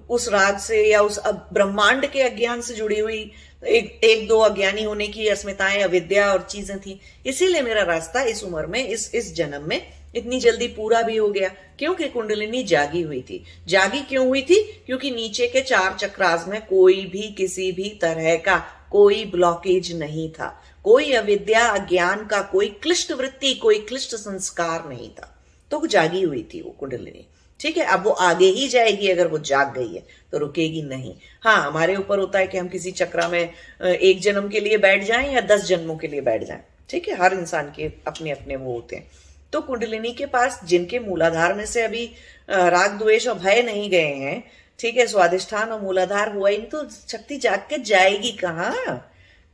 उस 0.10 0.30
राज 0.30 0.60
से 0.60 0.84
या 0.92 1.02
उस 1.02 1.20
ब्रह्मांड 1.28 2.06
के 2.06 2.22
अज्ञान 2.22 2.62
से 2.62 2.74
जुड़ी 2.74 3.00
हुई, 3.00 3.32
एक 3.68 4.00
एक 4.04 4.28
दो 4.28 4.40
अज्ञानी 4.40 4.84
होने 4.84 5.08
की 5.08 5.28
अस्मिताएँ, 5.28 5.82
अविद्या 5.82 6.32
और 6.32 6.42
चीज़ें 6.42 6.80
थी। 6.80 7.00
इसीलिए 7.26 7.62
मेरा 7.62 7.84
रास्ता 7.84 8.22
इस 8.22 8.44
उम्र 8.44 8.66
में, 8.66 8.88
इस 8.88 9.16
इस 9.16 9.36
जन्म 9.36 9.68
में 9.68 9.82
इतनी 10.16 10.40
जल्दी 10.40 10.68
पूरा 10.68 11.02
भी 11.02 11.18
हो 11.18 11.28
गया, 11.28 11.50
क्योंकि 11.80 12.08
कुंडलिनी 12.08 12.64
जागी 12.64 13.02
हुई 13.02 13.22
थी। 13.22 13.44
जागी 13.68 14.02
क्यों 14.02 14.28
हुई 14.28 14.42
थी? 14.42 14.84
क्योंकि 14.86 15.12
नीचे 15.12 15.48
के 15.48 15.62
चार 15.62 15.94
चक्रास 15.94 16.46
में 16.48 16.66
कोई 16.66 17.06
भी 17.06 17.32
किसी 17.32 17.72
भी 17.72 17.90
तरह 18.02 18.36
का 18.36 18.58
कोई 18.92 19.26
ब्लॉकेज 19.26 19.92
नहीं 20.00 20.30
था। 20.32 20.64
कोई 20.84 21.12
अविद्या, 21.14 21.68
अज्ञान 21.68 22.26
का 22.26 22.42
कोई 22.42 22.68
क्लिष्ट 22.68 23.12
वृत्ति, 23.12 23.54
कोई 23.54 23.80
क्लिष्ट 23.80 24.16
संस्कार 24.16 24.90
नहीं 24.90 25.10
था। 25.10 25.41
तो 25.72 25.86
जागी 25.88 26.22
हुई 26.22 26.44
थी 26.54 26.62
वो 26.62 26.76
कुंडलिनी। 26.80 27.26
ठीक 27.60 27.78
है, 27.78 27.84
अब 27.86 28.04
वो 28.04 28.12
आगे 28.12 28.46
ही 28.48 28.68
जाएगी 28.68 29.10
अगर 29.10 29.28
वो 29.28 29.38
जाग 29.40 29.74
गई 29.74 29.94
है 29.94 30.04
तो 30.32 30.38
रुकेगी 30.38 30.82
नहीं। 30.84 31.14
हाँ 31.44 31.58
हमारे 31.62 31.96
ऊपर 31.96 32.20
होता 32.20 32.40
है 32.40 32.48
कि 32.48 32.58
हम 32.58 32.68
किसी 32.68 32.92
चक्रा 32.94 33.28
में 33.30 33.50
एक 33.82 34.22
जन्म 34.22 34.48
के 34.50 34.60
लिए 34.60 34.78
बैठ 34.80 35.04
जाएँ 35.04 35.34
या 35.34 35.42
दस 35.42 35.66
जन्मों 35.66 35.96
के 35.98 36.08
लिए 36.08 36.22
बैठ 36.22 36.44
जाएँ। 36.44 36.64
ठीक 36.90 37.08
है, 37.08 37.16
हर 37.16 37.34
इंसान 37.34 37.72
के 37.76 37.92
अपने 38.08 38.32
अपने 38.32 38.56
वो 38.56 38.74
होते 38.74 38.96
हैं। 38.96 39.08
तो 39.54 39.62
कुंडलिनी 39.62 40.12
के 40.12 40.26
पास, 40.26 40.60
जिनके 40.66 41.00
मूलाधार 41.00 41.54
में 41.54 41.66
से 41.66 41.82
अभी 41.82 42.06
राग, 42.50 42.98
द्वेष 43.00 43.28
और 43.28 43.40
भय 43.40 43.62
नहीं 43.64 43.90
गए 43.90 44.14
हैं, 44.16 44.44
ठीक 44.80 44.98
है 44.98 45.06
स्वादिष्ठान 45.08 45.72
और 45.72 45.82
मूलाधार 45.82 46.34
हुआ 46.36 46.50
ही 46.50 46.58
नहीं 46.58 46.68
तो 46.68 46.84
शक्ति 46.90 47.38
जाग 47.38 47.60
के 47.70 47.78
जाएगी 47.84 48.32
कहाँ? 48.34 49.08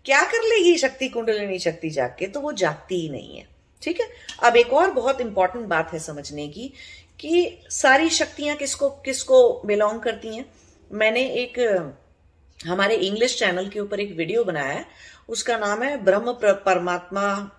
क्या 0.05 0.21
कर 0.24 0.43
लेगी 0.45 0.77
शक्ति, 0.77 1.07
कुंडलिनी? 1.09 1.59
शक्ति 1.59 1.89
जाग 1.89 2.15
के 2.19 2.27
तो 2.27 2.41
वो 2.41 2.51
जागती 2.53 3.01
ही 3.01 3.09
नहीं 3.09 3.38
है। 3.38 3.45
ठीक 3.81 4.01
है? 4.01 4.07
अब 4.43 4.55
एक 4.55 4.74
और 4.74 4.91
बहुत 4.91 5.22
इंपॉर्टेंट 5.22 5.65
बात 5.65 5.93
है 5.93 6.00
समझने 6.00 6.48
की 6.48 6.74
कि 7.19 7.60
सारी 7.69 8.10
शक्तियाँ 8.10 8.57
किसको 8.57 8.89
किसको 8.89 9.62
बिलोंग 9.65 10.00
करती 10.00 10.36
हैं? 10.36 10.46
मैंने 10.91 11.19
एक 11.19 11.60
हमारे 12.65 12.96
इंग्लिश 12.96 13.39
चैनल 13.39 13.69
के 13.69 13.79
ऊपर 13.79 14.00
एक 14.00 14.15
वीडियो 14.15 14.43
बनाया 14.43 14.74
है। 14.74 14.86
उसका 15.29 15.57
नाम 15.57 15.84
है 15.84 16.03
ब्रह्म 16.03 16.34
परमात्मा 16.43 17.51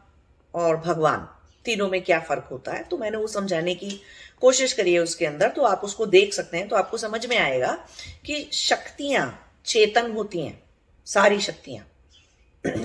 और 0.55 0.77
भगवान। 0.77 1.29
तीनों 1.65 1.89
में 1.89 2.03
क्या 2.03 2.21
फ़र्क 2.21 2.49
होता 2.51 2.73
है? 2.73 2.83
तो 2.83 2.99
मैंने 2.99 3.17
वो 3.17 3.27
समझाने 3.27 3.75
की 3.75 4.01
कोशिश 4.41 4.73
करी 4.73 4.93
है 4.93 5.01
उसके 5.01 5.27
अंदर। 5.27 5.49
तो 5.49 5.63
आप 5.63 5.81
उसको 5.85 6.07
देख 6.07 6.35
सकते 6.35 6.57
हैं। 6.57 6.69
तो 6.69 6.77
आपको 6.77 6.97
समझ 6.97 7.27
में 7.27 7.39
आएगा 7.39 7.89
कि 8.27 8.51
शक्तियाँ 8.53 9.53
चेतन 9.67 10.13
होती 10.13 10.41
हैं। 10.41 10.63
सारी 11.07 11.41
शक्तियाँ। 11.41 11.89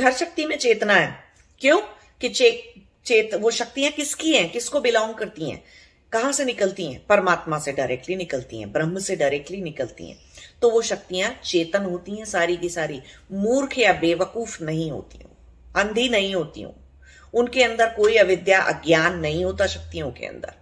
हर 0.03 0.13
शक्ति 0.13 0.45
में 0.45 0.57
चेतना 0.57 0.93
है। 0.93 1.23
क्यों? 1.59 1.81
कि 2.21 2.29
चे, 2.29 2.72
चेत, 3.05 3.33
वो 3.33 3.51
शक्तियाँ 3.51 3.91
किसकी 3.91 4.33
हैं? 4.33 4.51
किसको 4.51 4.79
बिलोंग 4.79 5.13
करती 5.15 5.49
हैं? 5.49 5.63
कहाँ 6.11 6.31
से 6.31 6.45
निकलती 6.45 6.85
हैं? 6.85 7.05
परमात्मा 7.05 7.59
से 7.59 7.71
डायरेक्टली 7.71 8.15
निकलती 8.15 8.59
हैं, 8.59 8.71
ब्रह्म 8.71 8.99
से 8.99 9.15
डायरेक्टली 9.15 9.61
निकलती 9.61 10.09
हैं। 10.09 10.17
तो 10.61 10.69
वो 10.69 10.81
शक्तियाँ 10.81 11.39
चेतन 11.43 11.83
होती 11.83 12.17
हैं 12.17 12.25
सारी 12.25 12.57
की 12.57 12.69
सारी, 12.69 13.01
मूर्ख 13.31 13.77
या 13.77 13.93
बेवकूफ़ 13.93 14.63
नहीं 14.63 14.91
होती 14.91 15.17
हूँ, 15.17 15.31
अंधी 15.75 16.09
नहीं 16.09 16.35
होती 16.35 16.61
हूँ। 16.61 16.75
उनके 17.33 17.63
अंदर 17.63 17.89
कोई 17.89 18.15
अविद्या, 18.15 18.61
अज्ञान 18.61 19.19
नहीं 19.19 19.45
होता 19.45 19.67
शक्तियों 19.67 20.11
के 20.11 20.25
अंदर। 20.25 20.53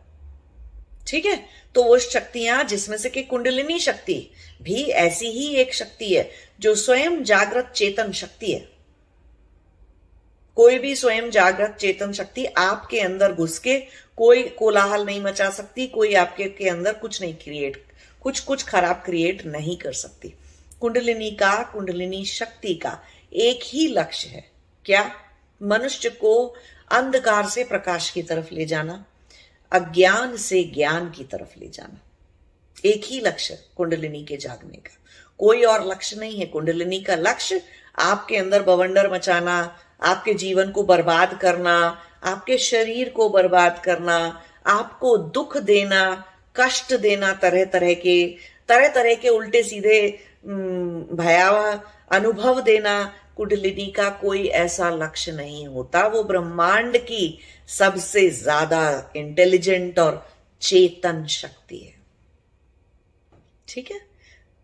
ठीक 1.07 1.25
है? 1.25 1.45
तो 1.75 1.83
वो 1.83 1.97
शक्तियाँ 1.99 2.63
जिसमें 2.63 2.97
से 2.97 3.09
कि 3.09 3.23
कुंडलिनी 3.23 3.79
शक्ति 3.79 4.31
भी 4.61 4.83
ऐसी 4.83 5.27
ही 5.27 5.55
एक 5.55 5.73
शक्ति 5.73 6.13
है, 6.13 6.29
जो 6.59 6.75
स्वयं 6.75 7.23
जागृत 7.23 7.71
चेतन 7.75 8.11
शक्ति 8.11 8.51
है। 8.51 8.80
कोई 10.55 10.79
भी 10.79 10.95
स्वयं 10.95 11.29
जागृत 11.29 11.77
चेतन 11.79 12.11
शक्ति 12.11 12.45
आपके 12.45 12.99
अंदर 12.99 13.33
घुस 13.33 13.59
के 13.59 13.79
कोई 14.17 14.43
कोलाहल 14.43 15.05
नहीं 15.05 15.21
मचा 15.21 15.49
सकती, 15.49 15.87
कोई 15.87 16.13
आपके 16.13 16.43
के 16.43 16.69
अंदर 16.69 16.93
कुछ 16.93 17.21
नहीं 17.21 17.35
क्रिएट 17.35 17.85
कुछ 18.21 18.39
कुछ 18.39 18.63
खराब 18.63 18.95
क्रिएट 18.95 19.45
नहीं 19.45 19.77
कर 19.77 19.93
सकती। 19.93 20.33
कुंडलिनी 20.81 21.31
का, 21.31 21.63
कुंडलिनी 21.63 22.25
शक्ति 22.25 22.73
का 22.73 22.99
एक 23.33 23.59
ही 23.63 23.87
लक्ष्य 23.87 24.29
है। 24.29 24.51
क्या? 24.85 25.11
मनुष्य 25.63 26.09
को 26.09 26.55
अंधकार 26.91 27.49
से 27.49 27.63
प्रकाश 27.63 28.09
की 28.09 28.21
तरफ़ 28.21 28.53
ले 28.53 28.65
जाना, 28.65 29.05
अज्ञान 29.71 30.37
से 30.37 30.63
ज्ञान 30.63 31.11
की 31.11 31.23
तरफ़ 31.23 31.59
ले 31.59 31.67
जाना। 31.67 32.01
एक 32.85 33.01
ही 33.05 33.19
लक्ष्य 33.19 33.59
कुंडलिनी 33.77 34.25
के 34.25 34.37
जागने 34.37 34.77
का। 34.77 34.97
कोई 35.37 35.63
और 35.63 35.87
लक्ष्य 35.87 36.15
नहीं 36.15 36.39
है। 36.39 36.45
कुंडलिनी 36.45 37.01
का 37.01 37.15
लक्ष्य 37.15 37.61
आपके 37.99 38.37
अंदर 38.37 38.63
बवंडर 38.63 39.13
मचाना 39.13 39.77
आपके 40.01 40.33
जीवन 40.33 40.71
को 40.71 40.83
बर्बाद 40.83 41.37
करना, 41.41 41.97
आपके 42.23 42.57
शरीर 42.57 43.09
को 43.09 43.29
बर्बाद 43.29 43.81
करना, 43.85 44.17
आपको 44.67 45.17
दुख 45.17 45.57
देना, 45.57 46.25
कष्ट 46.55 46.93
देना 46.93 47.33
तरह 47.33 47.65
तरह 47.65 47.93
के 47.93 48.25
तरह 48.69 48.87
तरह 48.87 49.15
के 49.15 49.29
उल्टे 49.29 49.63
सीधे 49.63 50.01
भयावह 50.45 51.79
अनुभव 52.11 52.61
देना 52.61 53.13
कुंडलिनी 53.35 53.85
का 53.85 54.09
कोई 54.09 54.45
ऐसा 54.45 54.89
लक्ष्य 54.89 55.31
नहीं 55.31 55.67
होता। 55.67 56.05
वो 56.07 56.23
ब्रह्मांड 56.23 56.97
की 56.97 57.39
सबसे 57.67 58.29
ज़्यादा 58.29 59.11
इंटेलिजेंट 59.15 59.99
और 59.99 60.25
चेतन 60.61 61.25
शक्ति 61.25 61.77
है। 61.77 61.93
ठीक 63.67 63.91
है? 63.91 63.99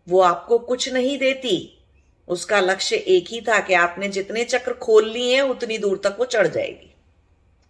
वो 0.08 0.20
आपको 0.20 0.58
कुछ 0.58 0.92
नहीं 0.92 1.18
देती। 1.18 1.77
उसका 2.28 2.60
लक्ष्य 2.60 2.96
एक 2.96 3.26
ही 3.28 3.40
था 3.40 3.58
कि 3.60 3.74
आपने 3.74 4.08
जितने 4.08 4.44
चक्र 4.44 4.72
खोल 4.72 5.08
लिए 5.08 5.34
हैं, 5.34 5.42
उतनी 5.42 5.78
दूर 5.78 6.00
तक 6.04 6.16
वो 6.18 6.24
चढ़ 6.24 6.46
जाएगी। 6.46 6.94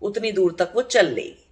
उतनी 0.02 0.32
दूर 0.32 0.56
तक 0.58 0.72
वो 0.74 0.82
चल 0.82 1.06
लेगी। 1.06 1.44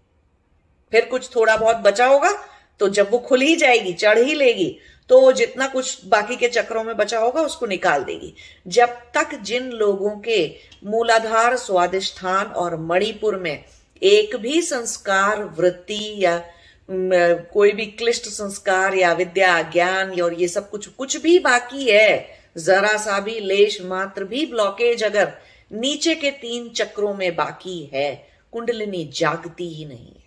फिर 0.93 1.05
कुछ 1.05 1.35
थोड़ा 1.37 1.57
बहुत 1.57 1.77
बचा 1.77 2.07
होगा 2.07 2.33
तो 2.81 2.89
जब 2.89 3.11
वो 3.11 3.19
खुल 3.19 3.41
ही 3.41 3.55
जाएगी, 3.57 3.93
चढ़ 3.93 4.19
ही 4.19 4.35
लेगी 4.35 4.77
तो 5.11 5.21
वो 5.21 5.33
जितना 5.33 5.67
कुछ 5.69 6.05
बाकी 6.07 6.37
के 6.37 6.49
चक्रों 6.49 6.83
में 6.85 6.97
बचा 6.97 7.19
होगा, 7.19 7.43
उसको 7.43 7.67
निकाल 7.67 8.05
देगी। 8.05 8.33
जब 8.67 8.89
तक 9.15 9.35
जिन 9.43 9.71
लोगों 9.71 10.11
के 10.19 10.55
मूलाधार, 10.85 11.57
स्वादिष्ठान 11.57 12.47
और 12.47 12.77
मणिपुर 12.81 13.37
में 13.37 13.65
एक 14.03 14.37
भी 14.37 14.61
संस्कार, 14.63 15.43
वृत्ति 15.59 16.15
या 16.19 16.41
कोई 16.89 17.73
भी 17.73 17.87
क्लिष्ट 17.89 18.25
संस्कार 18.25 18.95
या 18.95 19.13
विद्या, 19.13 19.61
ज्ञान 19.63 20.21
और 20.21 20.35
ये 20.35 20.49
सब 20.49 20.69
कुछ 20.71 20.87
कुछ 20.89 21.17
भी 21.17 21.39
बाकी 21.39 21.91
है 21.91 22.36
जरा 22.57 22.97
सा 22.97 23.19
भी 23.21 23.39
लेश 23.41 23.81
मात्र 23.83 24.25
भी 24.25 24.45
ब्लॉकेज 24.47 25.03
अगर 25.05 25.33
नीचे 25.71 26.15
के 26.15 26.31
तीन 26.33 26.69
चक्रों 26.69 27.15
में 27.15 27.35
बाकी 27.37 27.83
है, 27.93 28.29
कुंडलिनी 28.53 29.05
जागती 29.15 29.69
ही 29.69 29.85
नहीं 29.85 30.07
है। 30.07 30.25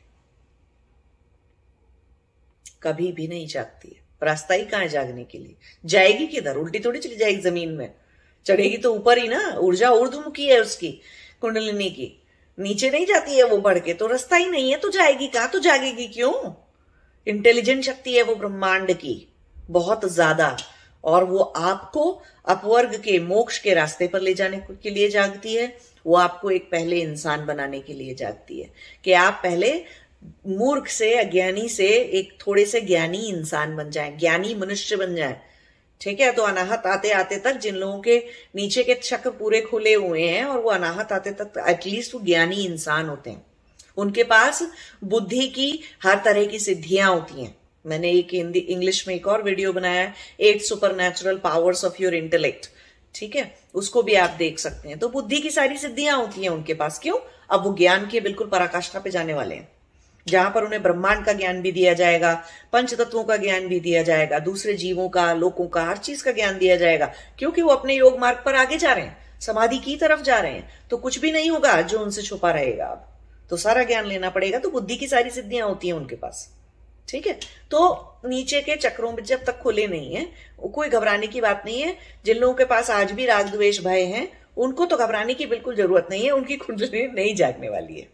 कभी 2.83 3.11
भी 3.11 3.27
नहीं 3.27 3.47
जागती 3.47 3.87
है। 3.87 4.01
रास्ता 4.21 4.53
ही 4.53 4.65
कहाँ 4.65 4.87
जागने 4.87 5.23
के 5.23 5.37
लिए? 5.37 5.55
जाएगी 5.83 6.27
किधर? 6.27 6.57
उल्टी 6.57 6.79
थोड़ी 6.79 6.99
चली 6.99 7.15
जाएगी 7.15 7.41
ज़मीन 7.41 7.69
में। 7.69 7.91
चढ़ेगी 8.45 8.77
तो 8.77 8.93
ऊपर 8.95 9.17
ही 9.17 9.27
ना, 9.27 9.55
ऊर्जा 9.57 9.89
ऊर्धमुखी 9.91 10.47
है 10.47 10.59
उसकी, 10.61 10.91
कुंडलिनी 11.41 11.89
की। 11.89 12.15
नीचे 12.57 12.89
नहीं 12.89 13.05
जाती 13.05 13.37
है 13.37 13.43
वो 13.43 13.57
बढ़ 13.57 13.79
के 13.79 13.93
तो 13.93 14.07
रास्ता 14.07 14.35
ही 14.35 14.45
नहीं 14.45 14.71
है 14.71 14.77
तो 14.77 14.89
जाएगी 14.89 15.27
कहा? 15.27 15.45
तो 15.47 15.59
जागेगी 15.59 16.07
क्यों? 16.07 16.33
इंटेलिजेंट 17.27 17.83
शक्ति 17.83 18.15
है 18.15 18.23
वो 18.23 18.35
ब्रह्मांड 18.35 18.93
की, 18.93 19.27
बहुत 19.69 20.05
ज़्यादा। 20.05 20.55
और 21.03 21.23
वो 21.23 21.39
आपको 21.39 22.21
अपवर्ग 22.45 22.95
के 22.95 23.19
मोक्ष 23.19 23.57
के 23.57 23.73
रास्ते 23.73 24.07
पर 24.07 24.21
ले 24.21 24.33
जाने 24.33 24.61
के 24.83 24.89
लिए 24.89 25.09
जागती 25.09 25.55
है। 25.55 25.77
वो 26.05 26.15
आपको 26.15 26.51
एक 26.51 26.71
पहले 26.71 26.99
इंसान 26.99 27.45
बनाने 27.45 27.79
के 27.79 27.93
लिए 27.93 28.15
जागती 28.15 28.61
है। 28.61 28.73
कि 29.03 29.13
आप 29.13 29.39
पहले 29.43 29.83
मूर्ख 30.47 30.87
से, 30.87 31.15
अज्ञानी 31.15 31.69
से 31.69 31.87
एक 31.87 32.37
थोड़े 32.47 32.65
से 32.65 32.81
ज्ञानी 32.81 33.17
इंसान 33.17 33.75
बन 33.75 33.89
जाए, 33.89 34.17
ज्ञानी 34.17 34.55
मनुष्य 34.55 34.95
बन 34.95 35.15
जाए। 35.15 35.41
ठीक 36.01 36.19
है? 36.19 36.31
तो 36.31 36.43
अनाहत 36.43 36.83
आते 36.85 37.11
आते 37.11 37.37
तक 37.37 37.53
जिन 37.53 37.75
लोगों 37.75 37.99
के 37.99 38.23
नीचे 38.55 38.83
के 38.83 38.93
चक्र 38.93 39.29
पूरे 39.29 39.61
खुले 39.61 39.93
हुए 39.93 40.27
हैं 40.27 40.45
और 40.45 40.59
वो 40.59 40.69
अनाहत 40.69 41.11
आते 41.11 41.31
तक 41.31 41.65
एटलीस्ट 41.67 42.15
वो 42.15 42.21
ज्ञानी 42.21 42.65
इंसान 42.65 43.09
होते 43.09 43.29
हैं। 43.29 43.45
उनके 43.97 44.23
पास 44.23 44.71
बुद्धि 45.03 45.47
की 45.47 45.79
हर 46.03 46.21
तरह 46.25 46.45
की 46.45 46.59
सिद्धियाँ 46.59 47.13
होती 47.13 47.43
हैं। 47.43 47.58
मैंने 47.85 48.11
एक 48.11 48.27
हिंदी, 48.33 48.59
इंग्लिश 48.59 49.07
में 49.07 49.15
एक 49.15 49.27
और 49.27 49.43
वीडियो 49.43 49.73
बनाया 49.73 50.01
है 50.01 50.13
eight 50.39 50.61
supernatural 50.95 51.37
powers 51.37 51.85
of 51.85 52.01
your 52.01 52.15
intellect 52.15 52.69
ठीक 53.15 53.35
है? 53.35 53.59
उसको 53.73 54.03
भी 54.03 54.13
आप 54.13 54.29
देख 54.29 54.59
सकते 54.59 54.89
हैं। 54.89 54.97
तो 54.99 55.09
बुद्धि 55.09 55.39
की 55.39 55.49
सारी 55.49 55.77
सिद्धियाँ 55.77 56.17
होती 56.17 56.41
हैं 56.41 56.49
उनके 56.49 56.73
पास। 56.73 56.99
क्यों? 56.99 57.17
अब 57.49 57.63
वो 57.63 57.73
ज्ञान 57.73 58.07
के 58.07 58.19
बिल्कुल 58.19 58.47
पराकाष्ठा 58.47 58.99
पे 58.99 59.09
जाने 59.09 59.33
वाले 59.33 59.55
हैं। 59.55 59.67
जहाँ 60.27 60.51
पर 60.51 60.63
उन्हें 60.63 60.81
ब्रह्मांड 60.83 61.25
का 61.25 61.33
ज्ञान 61.33 61.61
भी 61.61 61.71
दिया 61.71 61.93
जाएगा 61.93 62.33
पंच 62.73 62.93
तत्वों 62.93 63.23
का 63.23 63.37
ज्ञान 63.37 63.67
भी 63.67 63.79
दिया 63.79 64.03
जाएगा, 64.03 64.39
दूसरे 64.39 64.73
जीवों 64.73 65.09
का 65.09 65.33
लोगों 65.33 65.67
का, 65.67 65.83
हर 65.83 65.97
चीज़ 65.97 66.23
का 66.23 66.31
ज्ञान 66.31 66.57
दिया 66.57 66.75
जाएगा। 66.75 67.05
क्योंकि 67.39 67.61
वो 67.61 67.69
अपने 67.69 67.95
योग 67.95 68.19
मार्ग 68.19 68.43
पर 68.45 68.55
आगे 68.55 68.77
जा 68.77 68.93
रहे 68.93 69.05
हैं, 69.05 69.39
समाधि 69.41 69.77
की 69.77 69.95
तरफ़ 69.95 70.21
जा 70.21 70.39
रहे 70.39 70.51
हैं 70.51 70.87
तो 70.89 70.97
कुछ 70.97 71.19
भी 71.19 71.31
नहीं 71.31 71.49
होगा 71.49 71.81
जो 71.81 71.99
उनसे 71.99 72.21
छुपा 72.21 72.51
रहेगा 72.51 72.85
अब। 72.85 73.05
तो 73.49 73.57
सारा 73.57 73.83
ज्ञान 73.83 74.05
लेना 74.05 74.29
पड़ेगा 74.29 74.59
तो 74.59 74.69
बुद्धि 74.69 74.95
की 74.95 75.07
सारी 75.07 75.29
सिद्धियाँ 75.29 75.67
होती 75.67 75.87
हैं 75.87 75.95
उनके 75.95 76.15
पास। 76.15 76.58
ठीक 77.09 77.27
है? 77.27 77.33
तो 77.71 78.05
नीचे 78.25 78.61
के 78.61 78.75
चक्रों 78.75 79.11
में 79.11 79.23
जब 79.23 79.45
तक 79.45 79.59
खुले 79.59 79.87
नहीं 79.87 80.15
है, 80.15 80.31
कोई 80.73 80.89
घबराने 80.89 81.27
की 81.27 81.41
बात 81.41 81.63
नहीं 81.65 81.81
है। 81.81 81.97
जिन 82.25 82.37
लोगों 82.37 82.53
के 82.53 82.65
पास 82.65 82.89
आज 82.89 83.11
भी 83.11 83.25
राग 83.25 83.51
द्वेष 83.51 83.83
भय 83.83 84.01
है, 84.01 84.31
उनको 84.57 84.85
तो 84.85 84.97
घबराने 84.97 85.33
की 85.33 85.45
बिल्कुल 85.45 85.75
ज़रूरत 85.75 86.07
नहीं 86.11 86.23
है, 86.23 86.31
उनकी 86.31 86.55
कुंडली 86.55 87.07
नहीं 87.07 87.35
जागने 87.35 87.69
वाली 87.69 87.99
है। 87.99 88.07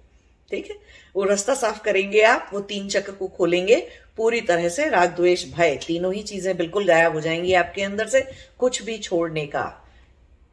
ठीक 0.52 0.70
है? 0.70 0.76
वो 1.16 1.24
रास्ता 1.24 1.54
साफ़ 1.54 1.84
करेंगे 1.84 2.22
आप, 2.22 2.50
वो 2.54 2.60
तीन 2.60 2.88
चक्र 2.88 3.12
को 3.12 3.28
खोलेंगे, 3.28 3.88
पूरी 4.18 4.42
तरह 4.42 4.70
से 4.70 4.90
राग 4.90 5.16
द्वेष 5.16 5.46
भय, 5.54 5.80
तीनों 5.88 6.14
ही 6.14 6.24
चीज़ें 6.24 6.58
बिल्कुल 6.58 6.86
गायब 6.86 7.14
हो 7.14 7.22
जाएँगी 7.22 7.54
आपके 7.54 7.84
अंदर 7.84 8.08
से, 8.08 8.28
कुछ 8.60 8.84
भी 8.84 8.98
छोड़ने 8.98 9.46
का। 9.46 9.85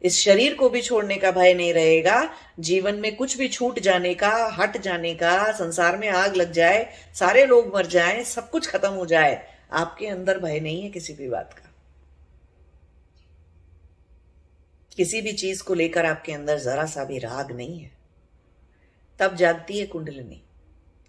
इस 0.03 0.19
शरीर 0.19 0.55
को 0.55 0.69
भी 0.69 0.83
छोड़ने 0.83 1.17
का 1.17 1.31
भय 1.31 1.55
नहीं 1.55 1.75
रहेगा। 1.75 2.35
जीवन 2.61 2.95
में 2.95 3.17
कुछ 3.17 3.39
भी 3.39 3.49
छूट 3.49 3.79
जाने 3.79 4.15
का, 4.15 4.57
हट 4.59 4.77
जाने 4.77 5.15
का, 5.15 5.53
संसार 5.53 5.99
में 5.99 6.09
आग 6.09 6.37
लग 6.37 6.53
जाए, 6.53 6.93
सारे 7.15 7.47
लोग 7.47 7.75
मर 7.75 7.87
जाए, 7.87 8.25
सब 8.25 8.51
कुछ 8.51 8.69
खत्म 8.69 8.89
हो 8.89 9.07
जाए, 9.07 9.49
आपके 9.73 10.07
अंदर 10.07 10.39
भय 10.39 10.61
नहीं 10.61 10.83
है 10.83 10.91
किसी 10.91 11.13
भी 11.13 11.29
बात 11.29 11.53
का। 11.53 11.69
किसी 14.97 15.21
भी 15.21 15.33
चीज़ 15.33 15.63
को 15.63 15.75
लेकर 15.75 16.07
आपके 16.07 16.33
अंदर 16.33 16.59
जरा 16.59 16.87
सा 16.87 17.05
भी 17.05 17.19
राग 17.19 17.53
नहीं 17.53 17.81
है। 17.81 17.93
तब 19.19 19.37
जागती 19.37 19.79
है 19.79 19.87
कुंडलिनी। 19.87 20.43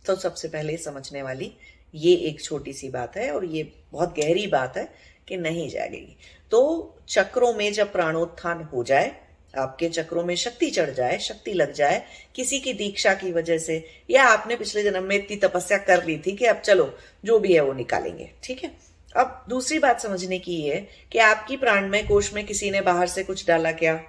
तो 0.05 0.15
सबसे 0.15 0.47
पहले 0.47 0.77
समझने 0.77 1.21
वाली, 1.21 1.53
ये 1.95 2.15
एक 2.15 2.43
छोटी 2.43 2.73
सी 2.73 2.89
बात 2.89 3.17
है 3.17 3.31
और 3.31 3.45
ये 3.45 3.73
बहुत 3.91 4.15
गहरी 4.19 4.47
बात 4.47 4.77
है 4.77 5.12
कि 5.27 5.37
नहीं 5.37 5.69
जागेगी। 5.69 6.17
तो 6.51 6.93
चक्रों 7.09 7.53
में 7.53 7.73
जब 7.73 7.91
प्राणोत्थान 7.91 8.63
हो 8.63 8.83
जाए, 8.83 9.23
आपके 9.57 9.89
चक्रों 9.89 10.23
में 10.23 10.35
शक्ति 10.35 10.69
चढ़ 10.69 10.89
जाए, 10.89 11.19
शक्ति 11.19 11.53
लग 11.53 11.73
जाए, 11.73 12.05
किसी 12.35 12.59
की 12.59 12.73
दीक्षा 12.73 13.13
की 13.13 13.31
वजह 13.31 13.57
से, 13.57 13.89
या 14.09 14.23
आपने 14.23 14.55
पिछले 14.55 14.83
जन्म 14.83 15.03
में 15.03 15.15
इतनी 15.15 15.37
तपस्या 15.37 15.77
कर 15.77 16.05
ली 16.05 16.17
थी 16.17 16.31
कि 16.31 16.45
अब 16.45 16.59
चलो, 16.59 16.97
जो 17.25 17.39
भी 17.39 17.53
है 17.53 17.61
वो 17.61 17.73
निकालेंगे, 17.73 18.31
ठीक 18.43 18.63
है? 18.63 18.71
अब 19.15 19.45
दूसरी 19.49 19.79
बात 19.79 20.01
समझने 20.01 20.39
की 20.39 20.61
है 20.61 20.87
कि 21.11 21.19
आपकी 21.19 21.57
प्राणमय 21.57 22.03
कोष 22.03 22.33
में 22.33 22.45
किसी 22.45 22.71
ने 22.71 22.81
बाहर 22.81 23.07
से 23.07 23.23
कुछ 23.23 23.47
डाला 23.47 23.71
क्या? 23.71 24.03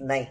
नहीं। 0.00 0.26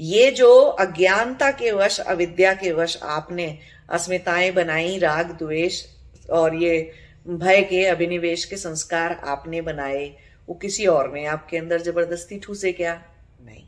ये 0.00 0.30
जो 0.30 0.60
अज्ञानता 0.60 1.50
के 1.50 1.72
वश, 1.72 2.00
अविद्या 2.00 2.54
के 2.54 2.72
वश 2.72 2.98
आपने 3.02 3.58
अस्मिताएँ 3.90 4.50
बनाई, 4.50 4.98
राग, 4.98 5.30
द्वेष 5.30 5.93
और 6.30 6.54
ये 6.54 6.92
भय 7.28 7.62
के 7.62 7.86
अभिनिवेश 7.86 8.44
के 8.44 8.56
संस्कार 8.56 9.12
आपने 9.12 9.60
बनाए, 9.60 10.16
वो 10.48 10.54
किसी 10.54 10.86
और 10.86 11.12
ने? 11.12 11.26
आपके 11.26 11.56
अंदर 11.56 11.82
ज़बरदस्ती 11.82 12.38
ठूसे 12.38 12.72
क्या? 12.72 13.02
नहीं। 13.44 13.64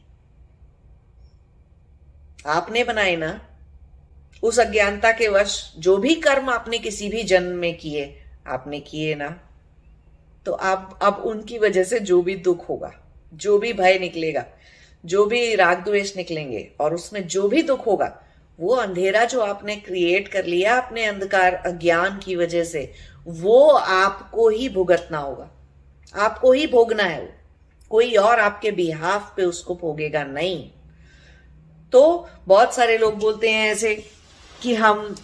आपने 2.46 2.84
बनाए 2.84 3.16
ना? 3.16 3.46
उस 4.42 4.58
अज्ञानता 4.58 5.12
के 5.12 5.28
वश 5.28 5.74
जो 5.78 5.96
भी 5.96 6.14
कर्म 6.14 6.50
आपने 6.50 6.78
किसी 6.78 7.08
भी 7.08 7.22
जन्म 7.22 7.56
में 7.56 7.78
किए, 7.78 8.22
आपने 8.46 8.80
किए 8.80 9.14
ना? 9.14 9.48
तो 10.46 10.52
आप, 10.52 10.98
अब 11.02 11.14
उनकी 11.14 11.58
वजह 11.58 11.84
से 11.84 12.00
जो 12.00 12.22
भी 12.22 12.34
दुख 12.34 12.68
होगा, 12.68 12.92
जो 13.34 13.58
भी 13.58 13.72
भय 13.72 13.98
निकलेगा, 13.98 14.46
जो 15.04 15.26
भी 15.26 15.54
राग 15.54 15.84
द्वेष 15.84 16.16
निकलेंगे 16.16 16.72
और 16.80 16.94
उसमें 16.94 17.26
जो 17.26 17.48
भी 17.48 17.62
दुख 17.62 17.86
होगा 17.86 18.22
वो 18.58 18.74
अंधेरा 18.74 19.24
जो 19.24 19.40
आपने 19.40 19.76
क्रिएट 19.76 20.28
कर 20.28 20.44
लिया 20.44 20.76
अपने 20.78 21.04
अंधकार 21.04 21.54
अज्ञान 21.54 22.18
की 22.18 22.36
वजह 22.36 22.64
से, 22.64 22.92
वो 23.26 23.68
आपको 23.70 24.48
ही 24.48 24.68
भुगतना 24.68 25.18
होगा। 25.18 25.50
आपको 26.14 26.52
ही 26.52 26.66
भोगना 26.66 27.02
है 27.02 27.20
वो। 27.20 27.28
कोई 27.90 28.14
और 28.14 28.40
आपके 28.40 28.70
बिहाफ 28.70 29.32
पे 29.36 29.42
उसको 29.42 29.74
भोगेगा 29.74 30.24
नहीं। 30.24 30.70
तो 31.92 32.28
बहुत 32.46 32.74
सारे 32.74 32.98
लोग 32.98 33.18
बोलते 33.18 33.50
हैं 33.50 33.70
ऐसे 33.72 33.94
कि 34.62 34.74
हम 34.74 35.14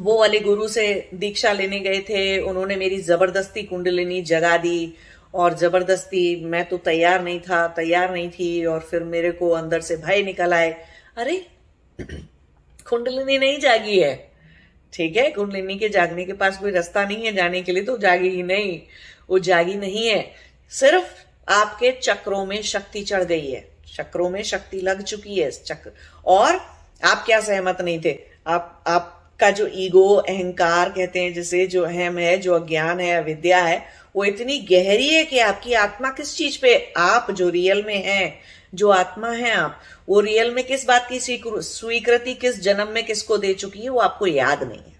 वो 0.00 0.18
वाले 0.18 0.40
गुरु 0.40 0.68
से 0.68 1.10
दीक्षा 1.14 1.52
लेने 1.52 1.80
गए 1.80 1.98
थे, 2.00 2.38
उन्होंने 2.40 2.76
मेरी 2.76 3.00
ज़बरदस्ती 3.00 3.62
कुंडलिनी 3.62 4.20
जगा 4.22 4.56
दी 4.56 4.94
और 5.34 5.54
ज़बरदस्ती 5.54 6.44
मैं 6.44 6.64
तो 6.64 6.76
तैयार 6.78 7.22
नहीं 7.22 7.40
था, 7.40 7.66
तैयार 7.68 8.12
नहीं 8.12 8.30
थी 8.30 8.64
और 8.64 8.80
फिर 8.80 9.02
मेरे 9.04 9.30
को 9.32 9.50
अंदर 9.50 9.80
से 9.80 9.96
भय 9.96 10.22
निकल 10.22 10.54
आए। 10.54 10.70
अरे 11.16 11.46
कुंडलिनी 12.88 13.38
नहीं 13.38 13.58
जागी 13.58 13.98
है। 13.98 14.30
ठीक 14.92 15.16
है? 15.16 15.30
कुंडलिनी 15.30 15.78
के 15.78 15.88
जागने 15.88 16.24
के 16.24 16.32
पास 16.32 16.58
कोई 16.58 16.70
रास्ता 16.70 17.04
नहीं 17.04 17.24
है 17.24 17.34
जाने 17.34 17.62
के 17.62 17.72
लिए 17.72 17.82
तो 17.82 17.98
जागेगी 17.98 18.42
नहीं। 18.42 18.80
वो 19.30 19.38
जागी 19.38 19.74
नहीं 19.74 20.08
है। 20.08 20.32
सिर्फ़ 20.70 21.24
आपके 21.48 21.92
चक्रों 21.92 22.46
में 22.46 22.62
शक्ति 22.62 23.02
चढ़ 23.02 23.22
गई 23.22 23.50
है। 23.50 23.68
चक्रों 23.96 24.30
में 24.30 24.42
शक्ति 24.42 24.80
लग 24.80 25.02
चुकी 25.02 25.40
है 25.40 25.50
चक्र। 25.50 25.92
और 26.26 26.54
आप 27.04 27.22
क्या 27.26 27.40
सहमत 27.40 27.80
नहीं 27.80 28.00
थे? 28.04 28.18
आप 28.46 28.84
आपका 28.86 29.50
जो 29.50 29.70
ईगो, 29.74 30.14
अहंकार 30.14 30.88
कहते 30.88 31.20
हैं 31.20 31.34
जिसे, 31.34 31.66
जो 31.66 31.82
अहम 31.82 32.18
है, 32.18 32.38
जो 32.38 32.54
अज्ञान 32.54 33.00
है, 33.00 33.22
अविद्या 33.22 33.58
है, 33.58 33.86
वो 34.16 34.24
इतनी 34.24 34.58
गहरी 34.58 35.08
है 35.08 35.24
कि 35.24 35.38
आपकी 35.38 35.72
आत्मा 35.72 36.10
किस 36.10 36.36
चीज़ 36.36 36.58
पे? 36.62 36.92
आप 36.96 37.30
जो 37.30 37.48
रियल 37.48 37.84
में 37.86 38.04
है 38.04 38.40
जो 38.74 38.88
आत्मा 38.90 39.30
है 39.30 39.52
आप, 39.52 39.80
वो 40.08 40.20
रियल 40.20 40.50
में 40.50 40.64
किस 40.66 40.86
बात 40.86 41.08
की 41.08 41.20
स्वीकृति 41.20 42.34
किस 42.34 42.60
जन्म 42.60 42.88
में 42.88 43.04
किसको 43.06 43.38
दे 43.38 43.54
चुकी 43.54 43.80
है, 43.80 43.88
वो 43.88 44.00
आपको 44.00 44.26
याद 44.26 44.62
नहीं 44.62 44.78
है। 44.78 44.93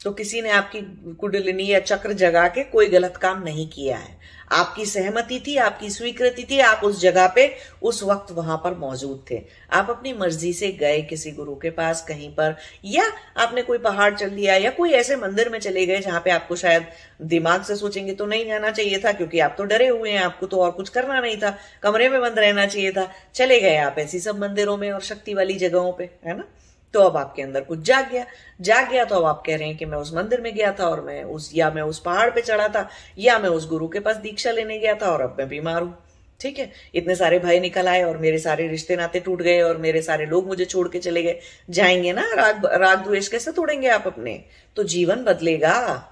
तो 0.00 0.10
किसी 0.10 0.40
ने 0.42 0.50
आपकी 0.50 0.80
कुंडलिनी 1.14 1.66
या 1.66 1.78
चक्र 1.80 2.12
जगा 2.12 2.46
के 2.48 2.62
कोई 2.64 2.86
गलत 2.86 3.16
काम 3.16 3.42
नहीं 3.42 3.68
किया 3.68 3.96
है। 3.96 4.18
आपकी 4.52 4.84
सहमति 4.86 5.38
थी, 5.46 5.56
आपकी 5.56 5.90
स्वीकृति 5.90 6.44
थी, 6.44 6.58
आप 6.60 6.80
उस 6.84 7.00
जगह 7.00 7.26
पे, 7.26 7.46
उस 7.82 8.02
वक्त 8.02 8.32
वहाँ 8.32 8.56
पर 8.56 8.74
मौजूद 8.74 9.24
थे। 9.30 9.40
आप 9.72 9.90
अपनी 9.90 10.12
मर्ज़ी 10.12 10.52
से 10.52 10.70
गए 10.72 11.00
किसी 11.02 11.30
गुरु 11.30 11.54
के 11.54 11.70
पास 11.70 12.04
कहीं 12.08 12.30
पर, 12.30 12.56
या 12.84 13.04
आपने 13.36 13.62
कोई 13.62 13.78
पहाड़ 13.78 14.14
चल 14.14 14.30
लिया, 14.30 14.54
या 14.54 14.70
कोई 14.70 14.92
ऐसे 14.92 15.16
मंदिर 15.16 15.48
में 15.48 15.58
चले 15.58 15.84
गए 15.86 15.98
जहाँ 15.98 16.20
पे 16.20 16.30
आपको 16.30 16.56
शायद 16.56 16.86
दिमाग 17.22 17.62
से 17.62 17.76
सोचेंगे 17.76 18.14
तो 18.14 18.26
नहीं 18.26 18.46
जाना 18.46 18.70
चाहिए 18.70 18.98
था, 18.98 19.12
क्योंकि 19.12 19.40
आप 19.40 19.54
तो 19.58 19.64
डरे 19.64 19.88
हुए 19.88 20.10
हैं, 20.10 20.20
आपको 20.20 20.46
तो 20.46 20.62
और 20.62 20.70
कुछ 20.70 20.88
करना 20.88 21.20
नहीं 21.20 21.36
था, 21.36 21.56
कमरे 21.82 22.08
में 22.08 22.20
बंद 22.20 22.38
रहना 22.38 22.66
चाहिए 22.66 22.92
था। 22.92 23.08
चले 23.34 23.60
गए 23.60 23.76
आप 23.76 23.98
ऐसी 23.98 24.20
सब 24.20 24.38
मंदिरों 24.38 24.76
में 24.76 24.90
और 24.92 25.00
शक्ति 25.00 25.34
वाली 25.34 25.58
जगहों 25.58 25.92
पर 25.92 26.08
है 26.26 26.36
ना? 26.36 26.44
तो 26.94 27.00
अब 27.00 27.16
आपके 27.16 27.42
अंदर 27.42 27.60
कुछ 27.60 27.78
जाग 27.78 28.10
गया। 28.10 28.26
जाग 28.60 28.90
गया 28.90 29.04
तो 29.04 29.16
अब 29.16 29.24
आप 29.24 29.42
कह 29.46 29.56
रहे 29.56 29.68
हैं 29.68 29.76
कि 29.76 29.84
मैं 29.84 29.98
उस 29.98 30.14
मंदिर 30.14 30.40
में 30.40 30.54
गया 30.54 30.72
था 30.72 30.84
और 30.84 31.00
मैं 31.00 31.24
उस, 31.24 31.50
या 31.54 31.70
मैं 31.70 31.82
उस 31.82 32.00
पहाड़ 32.00 32.30
पे 32.30 32.40
चढ़ा 32.40 32.68
था, 32.68 32.88
या 33.18 33.38
मैं 33.38 33.48
उस 33.48 33.68
गुरु 33.68 33.88
के 33.88 34.00
पास 34.00 34.16
दीक्षा 34.16 34.50
लेने 34.50 34.78
गया 34.78 34.94
था 34.94 35.06
और 35.06 35.20
अब 35.20 35.36
मैं 35.38 35.48
बीमार 35.48 35.82
हूँ। 35.82 35.98
ठीक 36.40 36.58
है? 36.58 36.72
इतने 36.94 37.14
सारे 37.14 37.38
भाई 37.38 37.60
निकल 37.60 37.88
आए 37.88 38.02
और 38.02 38.18
मेरे 38.18 38.38
सारे 38.38 38.68
रिश्ते 38.68 38.96
नाते 38.96 39.20
टूट 39.20 39.42
गए 39.42 39.60
और 39.60 39.76
मेरे 39.76 40.02
सारे 40.02 40.26
लोग 40.26 40.46
मुझे 40.46 40.64
छोड़ 40.64 40.88
के 40.88 40.98
चले 40.98 41.22
गए। 41.22 41.40
जाएँगे 41.70 42.12
ना 42.12 42.22
राग 42.34 42.66
राग 42.66 43.04
द्वेष, 43.04 43.28
कैसे 43.28 43.52
तोड़ेंगे 43.52 43.88
आप 43.88 44.06
अपने? 44.06 44.44
तो 44.76 44.84
जीवन 44.84 45.24
बदलेगा। 45.24 46.06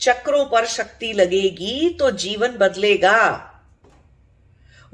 चक्रों 0.00 0.44
पर 0.46 0.66
शक्ति 0.66 1.12
लगेगी 1.12 1.96
तो 1.98 2.10
जीवन 2.10 2.48
बदलेगा। 2.48 3.50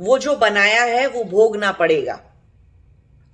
वो 0.00 0.18
जो 0.18 0.36
बनाया 0.36 0.82
है 0.82 1.06
वो 1.06 1.24
भोगना 1.24 1.72
पड़ेगा। 1.72 2.29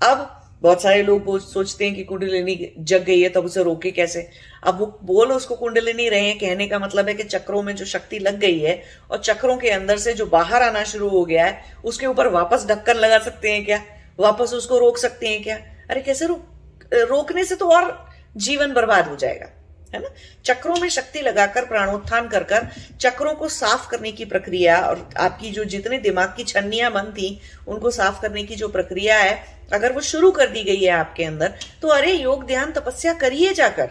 अब 0.02 0.32
बहुत 0.62 0.82
सारे 0.82 1.02
लोग 1.02 1.38
सोचते 1.40 1.84
हैं 1.84 1.94
कि 1.94 2.04
कुंडलिनी 2.04 2.72
जग 2.78 3.02
गई 3.04 3.20
है 3.20 3.28
तब 3.28 3.44
उसे 3.44 3.62
रोके 3.62 3.90
कैसे? 3.90 4.28
अब 4.64 4.78
वो 4.78 4.86
बोल, 5.04 5.32
उसको 5.32 5.54
कुंडलिनी 5.54 6.08
रहे 6.08 6.20
हैं, 6.20 6.38
कहने 6.38 6.68
का 6.68 6.78
मतलब 6.78 7.08
है 7.08 7.14
कि 7.14 7.22
चक्रों 7.22 7.62
में 7.62 7.74
जो 7.76 7.84
शक्ति 7.84 8.18
लग 8.18 8.38
गई 8.38 8.58
है 8.58 8.82
और 9.10 9.18
चक्रों 9.18 9.56
के 9.56 9.70
अंदर 9.70 9.98
से 9.98 10.12
जो 10.12 10.26
बाहर 10.26 10.62
आना 10.62 10.84
शुरू 10.84 11.08
हो 11.08 11.24
गया 11.24 11.46
है, 11.46 11.62
उसके 11.84 12.06
ऊपर 12.06 12.28
वापस 12.28 12.66
ढक्कन 12.66 12.94
लगा 12.94 13.18
सकते 13.18 13.52
हैं 13.52 13.64
क्या? 13.64 13.82
वापस 14.18 14.52
उसको 14.54 14.78
रोक 14.78 14.98
सकते 14.98 15.28
हैं 15.28 15.42
क्या? 15.42 15.56
अरे 15.90 16.00
कैसे 16.00 16.26
रोक, 16.26 16.46
रोकने 16.94 17.44
से 17.44 17.56
तो 17.56 17.68
और 17.68 18.06
जीवन 18.36 18.72
बर्बाद 18.72 19.08
हो 19.08 19.16
जाएगा। 19.16 19.50
है 19.94 20.00
ना? 20.02 20.08
चक्रों 20.44 20.76
में 20.76 20.88
शक्ति 20.88 21.20
लगाकर, 21.20 21.64
प्राणोत्थान 21.64 22.28
कर 22.28 22.44
कर, 22.44 22.66
चक्रों 23.00 23.34
को 23.34 23.48
साफ़ 23.48 23.88
करने 23.90 24.12
की 24.12 24.24
प्रक्रिया 24.24 24.78
और 24.80 25.08
आपकी 25.16 25.50
जो 25.50 25.64
जितने 25.64 25.98
दिमाग 25.98 26.34
की 26.36 26.44
छन्नियाँ 26.44 26.90
बंद 26.92 27.12
थी, 27.12 27.40
उनको 27.68 27.90
साफ़ 27.90 28.20
करने 28.22 28.42
की 28.42 28.54
जो 28.54 28.68
प्रक्रिया 28.68 29.18
है, 29.18 29.36
अगर 29.72 29.92
वो 29.92 30.00
शुरू 30.02 30.30
कर 30.30 30.48
दी 30.48 30.62
गई 30.64 30.82
है 30.82 30.90
आपके 30.90 31.24
अंदर 31.24 31.54
तो 31.82 31.88
अरे 31.88 32.12
योग, 32.12 32.46
ध्यान, 32.46 32.72
तपस्या 32.72 33.12
करिए 33.14 33.52
जाकर। 33.54 33.90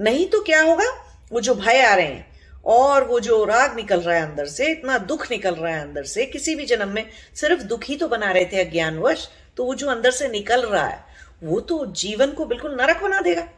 नहीं 0.00 0.26
तो 0.26 0.40
क्या 0.40 0.62
होगा? 0.62 0.84
वो 1.32 1.40
जो 1.40 1.54
भय 1.54 1.82
आ 1.82 1.94
रहे 1.94 2.06
हैं, 2.06 2.26
और 2.64 3.04
वो 3.04 3.18
जो 3.20 3.44
राग 3.44 3.76
निकल 3.76 4.00
रहा 4.00 4.16
है 4.16 4.22
अंदर 4.22 4.46
से, 4.46 4.66
इतना 4.66 4.98
दुख 5.00 5.30
निकल 5.30 5.54
रहा 5.54 5.74
है 5.74 5.80
अंदर 5.82 6.04
से, 6.04 6.26
किसी 6.26 6.54
भी 6.54 6.66
जन्म 6.66 6.88
में 6.88 7.04
सिर्फ़ 7.34 7.62
दुख 7.62 7.84
ही 7.84 7.96
तो 7.96 8.08
बना 8.08 8.30
रहे 8.30 8.44
थे 8.44 8.60
अज्ञानवश 8.60 9.28
तो 9.56 9.64
वो 9.64 9.74
जो 9.74 9.88
अंदर 9.88 10.10
से 10.10 10.28
निकल 10.28 10.62
रहा 10.62 10.86
है, 10.86 11.04
वो 11.42 11.60
तो 11.60 11.84
जीवन 11.94 12.30
को 12.30 12.44
बिल्कुल 12.46 12.76
नरक 12.80 13.02
बना 13.02 13.20
देगा। 13.20 13.48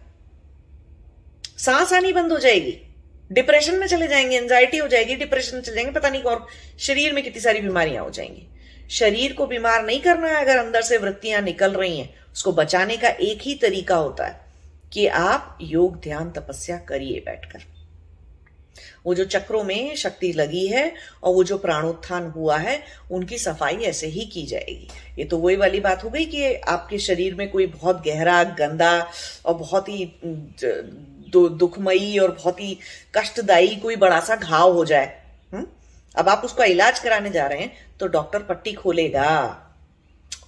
सांस 1.58 1.92
आनी 1.92 2.12
बंद 2.12 2.32
हो 2.32 2.38
जाएगी। 2.38 2.78
डिप्रेशन 3.32 3.74
में 3.74 3.86
चले 3.86 4.08
जाएँगे 4.08 4.36
एंजाइटी 4.36 4.76
हो 4.76 4.88
जाएगी 4.88 5.16
डिप्रेशन 5.16 5.56
में 5.56 5.62
चले 5.62 5.74
जाएँगे, 5.74 5.92
पता 5.92 6.08
नहीं 6.08 6.22
और 6.22 6.46
शरीर 6.78 7.12
में 7.12 7.24
कितनी 7.24 7.40
सारी 7.40 7.60
बीमारियाँ 7.60 8.04
हो 8.04 8.10
जाएँगी। 8.10 8.46
शरीर 8.90 9.32
को 9.32 9.46
बीमार 9.46 9.84
नहीं 9.84 10.00
करना 10.00 10.28
है 10.28 10.40
अगर 10.40 10.56
अंदर 10.56 10.82
से 10.82 10.98
वृत्तियाँ 10.98 11.42
निकल 11.42 11.72
रही 11.72 11.98
हैं। 11.98 12.14
उसको 12.32 12.52
बचाने 12.52 12.96
का 12.96 13.08
एक 13.08 13.38
ही 13.42 13.54
तरीका 13.54 13.96
होता 13.96 14.26
है 14.26 14.40
कि 14.92 15.06
आप 15.06 15.58
योग, 15.60 16.00
ध्यान, 16.00 16.30
तपस्या 16.30 16.76
करिए 16.76 17.20
बैठकर। 17.20 17.62
वो 19.06 19.14
जो 19.14 19.24
चक्रों 19.24 19.64
में 19.64 19.96
शक्ति 19.96 20.32
लगी 20.32 20.66
है 20.66 20.94
और 21.22 21.34
वो 21.34 21.44
जो 21.44 21.58
प्राणोत्थान 21.58 22.26
हुआ 22.26 22.56
है, 22.56 22.82
उनकी 23.10 23.38
सफ़ाई 23.38 23.76
ऐसे 23.76 24.06
ही 24.06 24.24
की 24.24 24.46
जाएगी। 24.46 24.88
ये 25.18 25.24
तो 25.24 25.38
वही 25.38 25.56
वाली 25.56 25.80
बात 25.80 26.04
हो 26.04 26.10
गई 26.10 26.24
कि 26.24 26.54
आपके 26.54 26.98
शरीर 26.98 27.34
में 27.34 27.50
कोई 27.50 27.66
बहुत 27.66 28.04
गहरा, 28.06 28.44
गंदा 28.44 29.10
और 29.46 29.54
बहुत 29.54 29.88
ही 29.88 30.04
दुखमयी 31.30 32.18
और 32.18 32.30
बहुत 32.32 32.60
ही 32.60 32.78
कष्टदायी 33.16 33.76
कोई 33.76 33.96
बड़ा 33.96 34.20
सा 34.20 34.36
घाव 34.36 34.72
हो 34.72 34.84
जाए 34.84 35.06
हुँ? 35.52 35.66
अब 36.14 36.28
आप 36.28 36.42
उसका 36.44 36.64
इलाज 36.64 36.98
कराने 36.98 37.30
जा 37.30 37.46
रहे 37.46 37.60
हैं 37.60 37.96
तो 38.00 38.06
डॉक्टर 38.06 38.42
पट्टी 38.42 38.72
खोलेगा, 38.72 39.64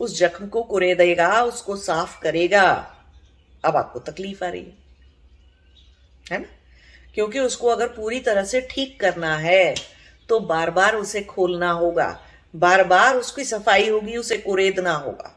उस 0.00 0.18
जख्म 0.18 0.46
को 0.46 0.62
कुरेदेगा, 0.62 1.42
उसको 1.42 1.76
साफ़ 1.76 2.20
करेगा। 2.20 2.94
अब 3.64 3.76
आपको 3.76 3.98
तकलीफ़ 4.00 4.44
आ 4.44 4.48
रही 4.48 4.62
है 4.62 4.78
है 6.32 6.38
ना? 6.38 6.46
क्योंकि 7.14 7.38
उसको 7.38 7.68
अगर 7.68 7.86
पूरी 7.86 8.20
तरह 8.20 8.44
से 8.44 8.60
ठीक 8.70 9.00
करना 9.00 9.36
है 9.36 9.74
तो 10.28 10.40
बार 10.40 10.70
बार 10.70 10.96
उसे 10.96 11.20
खोलना 11.22 11.70
होगा, 11.70 12.20
बार 12.54 12.84
बार 12.84 13.16
उसकी 13.16 13.44
सफ़ाई 13.44 13.88
होगी, 13.88 14.16
उसे 14.16 14.36
कुरेदना 14.38 14.92
होगा। 14.92 15.36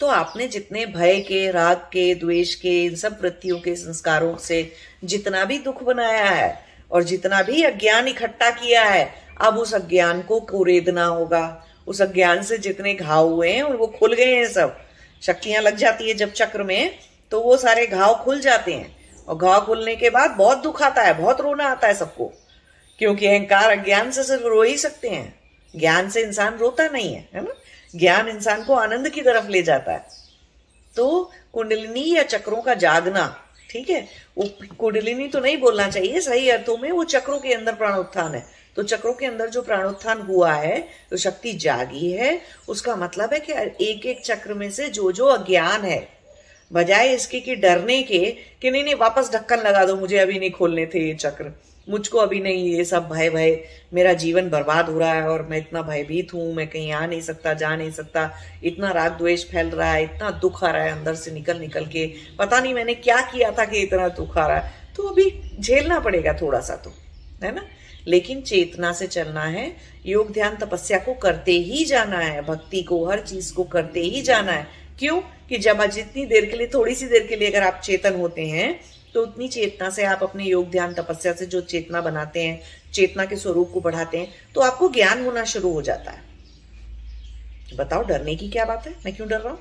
तो 0.00 0.06
आपने 0.06 0.48
जितने 0.48 0.86
भय 0.86 1.20
के, 1.20 1.50
राग 1.50 1.76
के, 1.76 2.14
द्वेष 2.14 2.54
के, 2.54 2.84
इन 2.84 2.96
सब 2.96 3.18
वृत्तियों 3.22 3.58
के, 3.58 3.76
संस्कारों 3.76 4.36
से 4.36 4.72
जितना 5.04 5.44
भी 5.44 5.58
दुख 5.58 5.82
बनाया 5.82 6.24
है 6.24 6.64
और 6.90 7.02
जितना 7.02 7.42
भी 7.42 7.62
अज्ञान 7.62 8.08
इकट्ठा 8.08 8.50
किया 8.50 8.84
है, 8.84 9.14
अब 9.40 9.58
उस 9.58 9.74
अज्ञान 9.74 10.22
को 10.22 10.40
कुरेदना 10.40 11.04
होगा। 11.04 11.66
उस 11.86 12.02
अज्ञान 12.02 12.42
से 12.42 12.58
जितने 12.58 12.94
घाव 12.94 13.28
हुए 13.28 13.52
हैं, 13.52 13.62
और 13.62 13.76
वो 13.76 13.86
खुल 13.86 14.14
गए 14.14 14.34
हैं 14.34 14.48
सब। 14.48 14.78
शक्तियाँ 15.22 15.62
लग 15.62 15.76
जाती 15.76 16.08
है 16.08 16.14
जब 16.14 16.32
चक्र 16.32 16.62
में 16.62 16.98
तो 17.30 17.40
वो 17.40 17.56
सारे 17.56 17.86
घाव 17.86 18.14
खुल 18.14 18.40
जाते 18.40 18.72
हैं। 18.72 18.96
और 19.28 19.36
घाव 19.36 19.66
खुलने 19.66 19.96
के 19.96 20.10
बाद 20.10 20.30
बहुत 20.30 20.58
दुख 20.58 20.82
आता 20.82 21.02
है, 21.02 21.14
बहुत 21.14 21.40
रोना 21.40 21.64
आता 21.64 21.86
है 21.86 21.94
सबको। 21.94 22.32
क्योंकि 22.98 23.26
अहंकार 23.26 23.78
अज्ञान 23.78 24.10
से 24.10 24.24
सिर्फ़ 24.24 24.42
रो 24.42 24.62
ही 24.62 24.76
सकते 24.78 25.08
हैं। 25.08 25.40
ज्ञान 25.76 26.10
से 26.10 26.22
इंसान 26.22 26.58
रोता 26.58 26.88
नहीं 26.88 27.14
है 27.14 27.28
है 27.34 27.44
ना? 27.44 27.54
ज्ञान 27.94 28.28
इंसान 28.28 28.62
को 28.64 28.74
आनंद 28.74 29.08
की 29.08 29.20
तरफ़ 29.20 29.48
ले 29.48 29.62
जाता 29.62 29.92
है। 29.92 30.06
तो 30.96 31.30
कुंडलिनी 31.52 32.04
या 32.16 32.22
चक्रों 32.24 32.62
का 32.62 32.74
जागना, 32.76 33.26
ठीक 33.70 33.90
है? 33.90 34.06
वो 34.38 34.48
कुंडलिनी 34.78 35.28
तो 35.28 35.40
नहीं 35.40 35.56
बोलना 35.58 35.88
चाहिए, 35.88 36.20
सही 36.20 36.48
अर्थों 36.50 36.76
में 36.78 36.90
वो 36.92 37.04
चक्रों 37.06 37.38
के 37.38 37.54
अंदर 37.54 37.74
प्राणोत्थान 37.74 38.34
है। 38.34 38.44
तो 38.76 38.82
चक्रों 38.82 39.12
के 39.12 39.26
अंदर 39.26 39.48
जो 39.48 39.62
प्राणोत्थान 39.62 40.20
हुआ 40.20 40.52
है 40.52 40.78
तो 41.10 41.16
शक्ति 41.16 41.52
जागी 41.54 42.10
है, 42.12 42.40
उसका 42.68 42.96
मतलब 42.96 43.32
है 43.32 43.38
कि 43.40 43.52
एक 43.84 44.06
एक 44.06 44.24
चक्र 44.24 44.54
में 44.54 44.70
से 44.70 44.88
जो 44.88 45.10
जो 45.12 45.26
अज्ञान 45.26 45.84
है, 45.84 46.08
बजाय 46.70 47.08
इसके 47.08 47.40
कि 47.40 47.54
डरने 47.56 48.02
के 48.02 48.18
कि 48.62 48.70
नहीं 48.70 48.84
नहीं, 48.84 48.94
वापस 48.94 49.30
ढक्कन 49.32 49.58
लगा 49.58 49.84
दो, 49.84 49.96
मुझे 49.96 50.18
अभी 50.18 50.38
नहीं 50.38 50.50
खोलने 50.50 50.86
थे 50.86 51.06
ये 51.06 51.14
चक्र। 51.14 51.52
मुझको 51.90 52.18
अभी 52.18 52.40
नहीं 52.40 52.64
ये 52.64 52.84
सब 52.84 53.08
भय 53.08 53.30
भय। 53.30 53.64
मेरा 53.94 54.12
जीवन 54.12 54.50
बर्बाद 54.50 54.88
हो 54.88 54.98
रहा 54.98 55.12
है 55.12 55.28
और 55.28 55.42
मैं 55.42 55.58
इतना 55.58 55.82
भयभीत 55.82 56.34
हूँ, 56.34 56.54
मैं 56.54 56.68
कहीं 56.68 56.92
आ 56.92 57.06
नहीं 57.06 57.20
सकता, 57.20 57.54
जा 57.54 57.76
नहीं 57.76 57.90
सकता। 57.90 58.30
इतना 58.64 58.90
राग 58.90 59.12
द्वेष 59.12 59.44
फैल 59.44 59.66
रहा 59.66 59.92
है, 59.92 60.04
इतना 60.04 60.30
दुख 60.30 60.64
आ 60.64 60.70
रहा 60.70 60.82
है 60.82 60.92
अंदर 60.92 61.14
से 61.14 61.30
निकल 61.30 61.58
निकल 61.58 61.86
के। 61.86 62.12
पता 62.38 62.60
नहीं 62.60 62.74
मैंने 62.74 62.94
क्या 62.94 63.20
किया 63.20 63.50
था 63.50 63.64
कि 63.64 63.78
इतना 63.78 64.08
दुख 64.08 64.38
आ 64.38 64.46
रहा 64.46 64.56
है। 64.56 64.72
तो 64.96 65.02
अभी 65.02 65.56
झेलना 65.60 66.00
पड़ेगा 66.00 66.32
थोड़ा 66.32 66.60
सा 66.60 66.76
तो 66.76 66.94
है 67.42 67.54
ना? 67.54 67.66
लेकिन 68.06 68.40
चेतना 68.40 68.92
से 68.92 69.06
चलना 69.06 69.44
है, 69.44 69.76
योग 70.06 70.32
ध्यान 70.32 70.56
तपस्या 70.56 70.98
को 70.98 71.14
करते 71.14 71.52
ही 71.52 71.84
जाना 71.84 72.18
है, 72.18 72.42
भक्ति 72.42 72.82
को, 72.82 73.04
हर 73.06 73.20
चीज़ 73.20 73.54
को 73.54 73.64
करते 73.64 74.00
ही 74.00 74.22
जाना 74.22 74.52
है। 74.52 74.66
क्यों? 74.98 75.20
कि 75.20 75.58
जब 75.58 75.86
जितनी 75.86 76.26
देर 76.26 76.44
के 76.44 76.56
लिए, 76.56 76.66
थोड़ी 76.66 76.94
सी 76.94 77.06
देर 77.06 77.26
के 77.26 77.36
लिए 77.36 77.50
अगर 77.50 77.62
आप 77.62 77.80
चेतन 77.84 78.14
होते 78.14 78.46
हैं 78.46 78.80
तो 79.14 79.22
उतनी 79.22 79.48
चेतना 79.48 79.90
से 79.90 80.04
आप 80.04 80.22
अपने 80.22 80.44
योग, 80.44 80.70
ध्यान, 80.70 80.92
तपस्या 80.94 81.32
से 81.32 81.46
जो 81.46 81.60
चेतना 81.62 82.00
बनाते 82.00 82.42
हैं, 82.42 82.60
चेतना 82.92 83.24
के 83.24 83.36
स्वरूप 83.36 83.70
को 83.74 83.80
बढ़ाते 83.80 84.18
हैं 84.18 84.28
तो 84.54 84.60
आपको 84.60 84.88
ज्ञान 84.90 85.24
होना 85.24 85.44
शुरू 85.46 85.72
हो 85.72 85.82
जाता 85.82 86.10
है। 86.10 86.28
बताओ, 87.76 88.04
डरने 88.04 88.34
की 88.36 88.48
क्या 88.48 88.64
बात 88.64 88.86
है? 88.86 88.94
मैं 89.04 89.14
क्यों 89.16 89.28
डर 89.28 89.40
रहा 89.40 89.52
हूँ? 89.52 89.60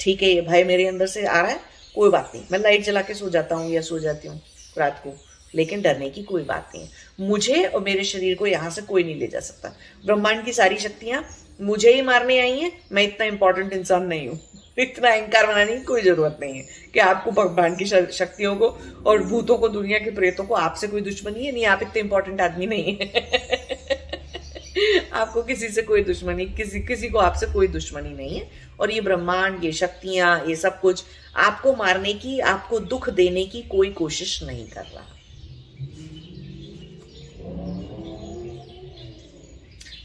ठीक 0.00 0.22
है, 0.22 0.28
ये 0.28 0.40
भय 0.40 0.64
मेरे 0.64 0.86
अंदर 0.86 1.06
से 1.06 1.26
आ 1.26 1.40
रहा 1.40 1.50
है, 1.50 1.60
कोई 1.94 2.10
बात 2.10 2.32
नहीं। 2.34 2.44
मैं 2.52 2.58
लाइट 2.58 2.84
जला 2.84 3.02
के 3.02 3.14
सो 3.14 3.28
जाता 3.30 3.56
हूँ 3.56 3.70
या 3.70 3.80
सो 3.80 3.98
जाती 3.98 4.28
हूँ 4.28 4.40
रात 4.78 5.00
को, 5.04 5.14
लेकिन 5.54 5.82
डरने 5.82 6.08
की 6.10 6.22
कोई 6.22 6.42
बात 6.44 6.72
नहीं 6.74 6.84
है। 6.84 7.28
मुझे 7.28 7.64
और 7.64 7.80
मेरे 7.80 8.04
शरीर 8.04 8.36
को 8.36 8.46
यहाँ 8.46 8.70
से 8.70 8.82
कोई 8.82 9.04
नहीं 9.04 9.16
ले 9.16 9.26
जा 9.26 9.40
सकता। 9.40 9.74
ब्रह्मांड 10.04 10.44
की 10.44 10.52
सारी 10.52 10.78
शक्तियाँ 10.78 11.24
मुझे 11.60 11.92
ही 11.92 12.02
मारने 12.02 12.38
आई 12.40 12.58
हैं, 12.58 12.72
मैं 12.92 13.02
इतना 13.02 13.26
इंपॉर्टेंट 13.26 13.72
इंसान 13.72 14.06
नहीं 14.06 14.28
हूँ। 14.28 14.38
इतना 14.78 15.10
अहंकार 15.10 15.46
बनाने 15.46 15.76
की 15.76 15.82
कोई 15.82 16.02
ज़रूरत 16.02 16.38
नहीं 16.40 16.54
है 16.54 16.68
कि 16.94 17.00
आपको 17.00 17.30
भगवान 17.30 17.76
की 17.76 17.84
शक्तियों 18.12 18.56
को 18.56 18.78
और 19.06 19.22
भूतों 19.22 19.58
को, 19.58 19.68
दुनिया 19.68 19.98
के 19.98 20.10
प्रेतों 20.10 20.44
को 20.44 20.54
आपसे 20.54 20.86
कोई 20.86 21.00
दुश्मनी 21.00 21.44
है? 21.44 21.52
नहीं, 21.52 21.66
आप 21.66 21.82
इतने 21.82 22.00
इंपॉर्टेंट 22.00 22.40
आदमी 22.40 22.66
नहीं 22.66 22.98
है। 23.00 23.12
आपको 25.12 25.42
किसी 25.42 25.68
से 25.68 25.82
कोई 25.82 26.04
दुश्मनी, 26.04 26.46
किसी 26.46 26.80
किसी 26.80 27.08
को 27.08 27.18
आपसे 27.18 27.46
कोई 27.46 27.68
दुश्मनी 27.68 28.10
नहीं 28.10 28.38
है। 28.38 28.50
और 28.80 28.90
ये 28.90 29.00
ब्रह्मांड, 29.00 29.64
ये 29.64 29.72
शक्तियाँ, 29.72 30.46
ये 30.46 30.56
सब 30.56 30.80
कुछ 30.80 31.04
आपको 31.36 31.74
मारने 31.74 32.14
की, 32.14 32.40
आपको 32.40 32.80
दुख 32.80 33.10
देने 33.10 33.44
की 33.44 33.62
कोई 33.62 33.90
कोशिश 33.90 34.42
नहीं 34.42 34.68
कर 34.68 34.80
रहा। 34.80 35.06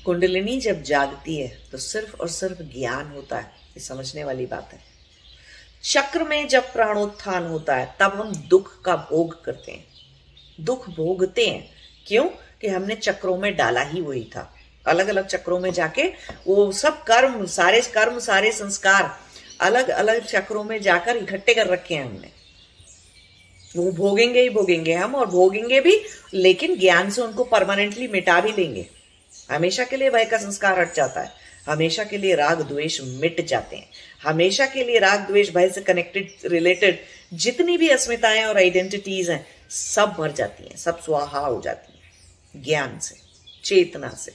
कुंडलिनी 0.05 0.59
जब 0.59 0.83
जागती 0.83 1.37
है 1.37 1.57
तो 1.71 1.77
सिर्फ़ 1.77 2.17
और 2.17 2.27
सिर्फ़ 2.27 2.61
ज्ञान 2.61 3.07
होता 3.07 3.37
है। 3.37 3.66
ये 3.77 3.83
समझने 3.83 4.23
वाली 4.23 4.45
बात 4.45 4.69
है। 4.73 4.79
चक्र 5.83 6.23
में 6.23 6.47
जब 6.47 6.73
प्राणोत्थान 6.73 7.47
होता 7.47 7.75
है, 7.75 7.95
तब 7.99 8.13
हम 8.13 8.35
दुख 8.35 8.81
का 8.81 8.95
भोग 8.95 9.43
करते 9.43 9.71
हैं। 9.71 9.87
दुख 10.59 10.89
भोगते 10.89 11.47
हैं। 11.47 11.71
क्यों? 12.07 12.23
कि 12.61 12.67
हमने 12.67 12.95
चक्रों 12.95 13.37
में 13.37 13.57
डाला 13.57 13.81
ही 13.81 14.01
वही 14.01 14.23
था। 14.23 14.55
अलग 14.87 15.07
अलग 15.07 15.27
चक्रों 15.27 15.59
में 15.59 15.73
जाके 15.73 16.03
वो 16.47 16.71
सब 16.71 17.03
कर्म, 17.03 17.45
सारे 17.45 17.81
कर्म, 17.81 18.19
सारे 18.19 18.51
संस्कार 18.51 19.19
अलग 19.61 19.89
अलग 19.89 20.25
चक्रों 20.25 20.63
में 20.63 20.81
जाकर 20.81 21.17
इकट्ठे 21.17 21.53
कर 21.53 21.67
रखे 21.67 21.95
हैं 21.95 22.05
हमने। 22.05 22.31
वो 23.75 23.91
भोगेंगे 23.91 24.41
ही 24.41 24.49
भोगेंगे 24.49 24.93
हम 24.93 25.15
और 25.15 25.25
भोगेंगे 25.25 25.79
भी, 25.79 26.01
लेकिन 26.33 26.79
ज्ञान 26.79 27.09
से 27.09 27.21
उनको 27.21 27.43
परमानेंटली 27.43 28.07
मिटा 28.07 28.41
भी 28.41 28.51
लेंगे। 28.51 28.87
हमेशा 29.51 29.83
के 29.83 29.97
लिए 29.97 30.09
भय 30.09 30.25
का 30.25 30.37
संस्कार 30.37 30.79
हट 30.79 30.93
जाता 30.93 31.21
है। 31.21 31.46
हमेशा 31.67 32.03
के 32.03 32.17
लिए 32.17 32.35
राग, 32.35 32.61
द्वेष 32.61 33.01
मिट 33.01 33.45
जाते 33.47 33.75
हैं। 33.75 33.89
हमेशा 34.23 34.65
के 34.65 34.83
लिए 34.83 34.99
राग, 34.99 35.19
द्वेष, 35.19 35.49
भय 35.49 35.69
से 35.69 35.81
कनेक्टेड 35.81 36.31
रिलेटेड 36.45 36.99
जितनी 37.33 37.77
भी 37.77 37.89
अस्मिताएँ 37.89 38.43
और 38.43 38.57
आइडेंटिटीज 38.57 39.29
हैं, 39.29 39.45
सब 39.69 40.15
मर 40.19 40.31
जाती 40.31 40.63
हैं, 40.63 40.77
सब 40.77 41.01
स्वाहा 41.01 41.39
हो 41.39 41.61
जाती 41.61 41.93
हैं, 41.93 42.63
ज्ञान 42.63 42.99
से, 42.99 43.15
चेतना 43.63 44.09
से। 44.09 44.31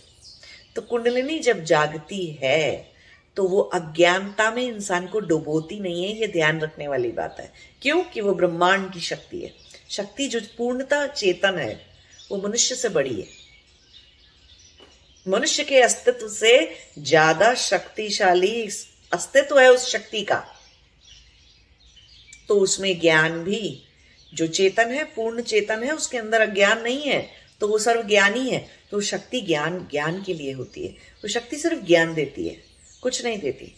तो 0.76 0.82
कुंडलिनी 0.82 1.38
जब 1.38 1.64
जागती 1.64 2.38
है 2.42 2.92
तो 3.36 3.44
वो 3.44 3.60
अज्ञानता 3.60 4.50
में 4.50 4.62
इंसान 4.62 5.06
को 5.06 5.20
डुबोती 5.20 5.80
नहीं 5.80 6.04
है, 6.04 6.20
ये 6.20 6.26
ध्यान 6.26 6.60
रखने 6.60 6.88
वाली 6.88 7.08
बात 7.08 7.36
है। 7.40 7.52
क्योंकि 7.82 8.20
वो 8.20 8.34
ब्रह्मांड 8.34 8.92
की 8.92 9.00
शक्ति 9.00 9.40
है। 9.40 9.52
शक्ति 9.90 10.26
जो 10.26 10.40
पूर्णता, 10.58 11.06
चेतन 11.06 11.58
है, 11.58 11.86
वो 12.30 12.48
मनुष्य 12.48 12.74
से 12.74 12.88
बड़ी 12.88 13.20
है। 13.20 13.41
मनुष्य 15.26 15.64
के 15.64 15.80
अस्तित्व 15.80 16.28
से 16.28 16.54
ज़्यादा 16.98 17.52
शक्तिशाली 17.56 18.62
अस्तित्व 19.12 19.58
है 19.60 19.68
उस 19.70 19.90
शक्ति 19.90 20.22
का। 20.22 20.42
तो 22.48 22.54
उसमें 22.58 22.98
ज्ञान 23.00 23.42
भी, 23.44 23.82
जो 24.32 24.46
चेतन 24.48 24.90
है, 24.90 25.04
पूर्ण 25.06 25.42
चेतन 25.42 25.82
है, 25.82 25.92
उसके 25.92 26.18
अंदर 26.18 26.40
अज्ञान 26.40 26.82
नहीं 26.82 27.02
है 27.02 27.20
तो 27.60 27.68
वो 27.68 27.78
सर्व 27.78 28.02
ज्ञानी 28.02 28.48
है। 28.48 28.66
तो 28.90 29.00
शक्ति 29.02 29.40
ज्ञान 29.40 29.78
ज्ञान 29.90 30.22
के 30.22 30.34
लिए 30.34 30.52
होती 30.52 30.82
है। 30.82 30.88
वो 30.88 31.28
शक्ति 31.28 31.56
सिर्फ़ 31.58 31.84
ज्ञान 31.86 32.14
देती 32.14 32.46
है, 32.48 32.56
कुछ 33.02 33.24
नहीं 33.24 33.38
देती। 33.40 33.72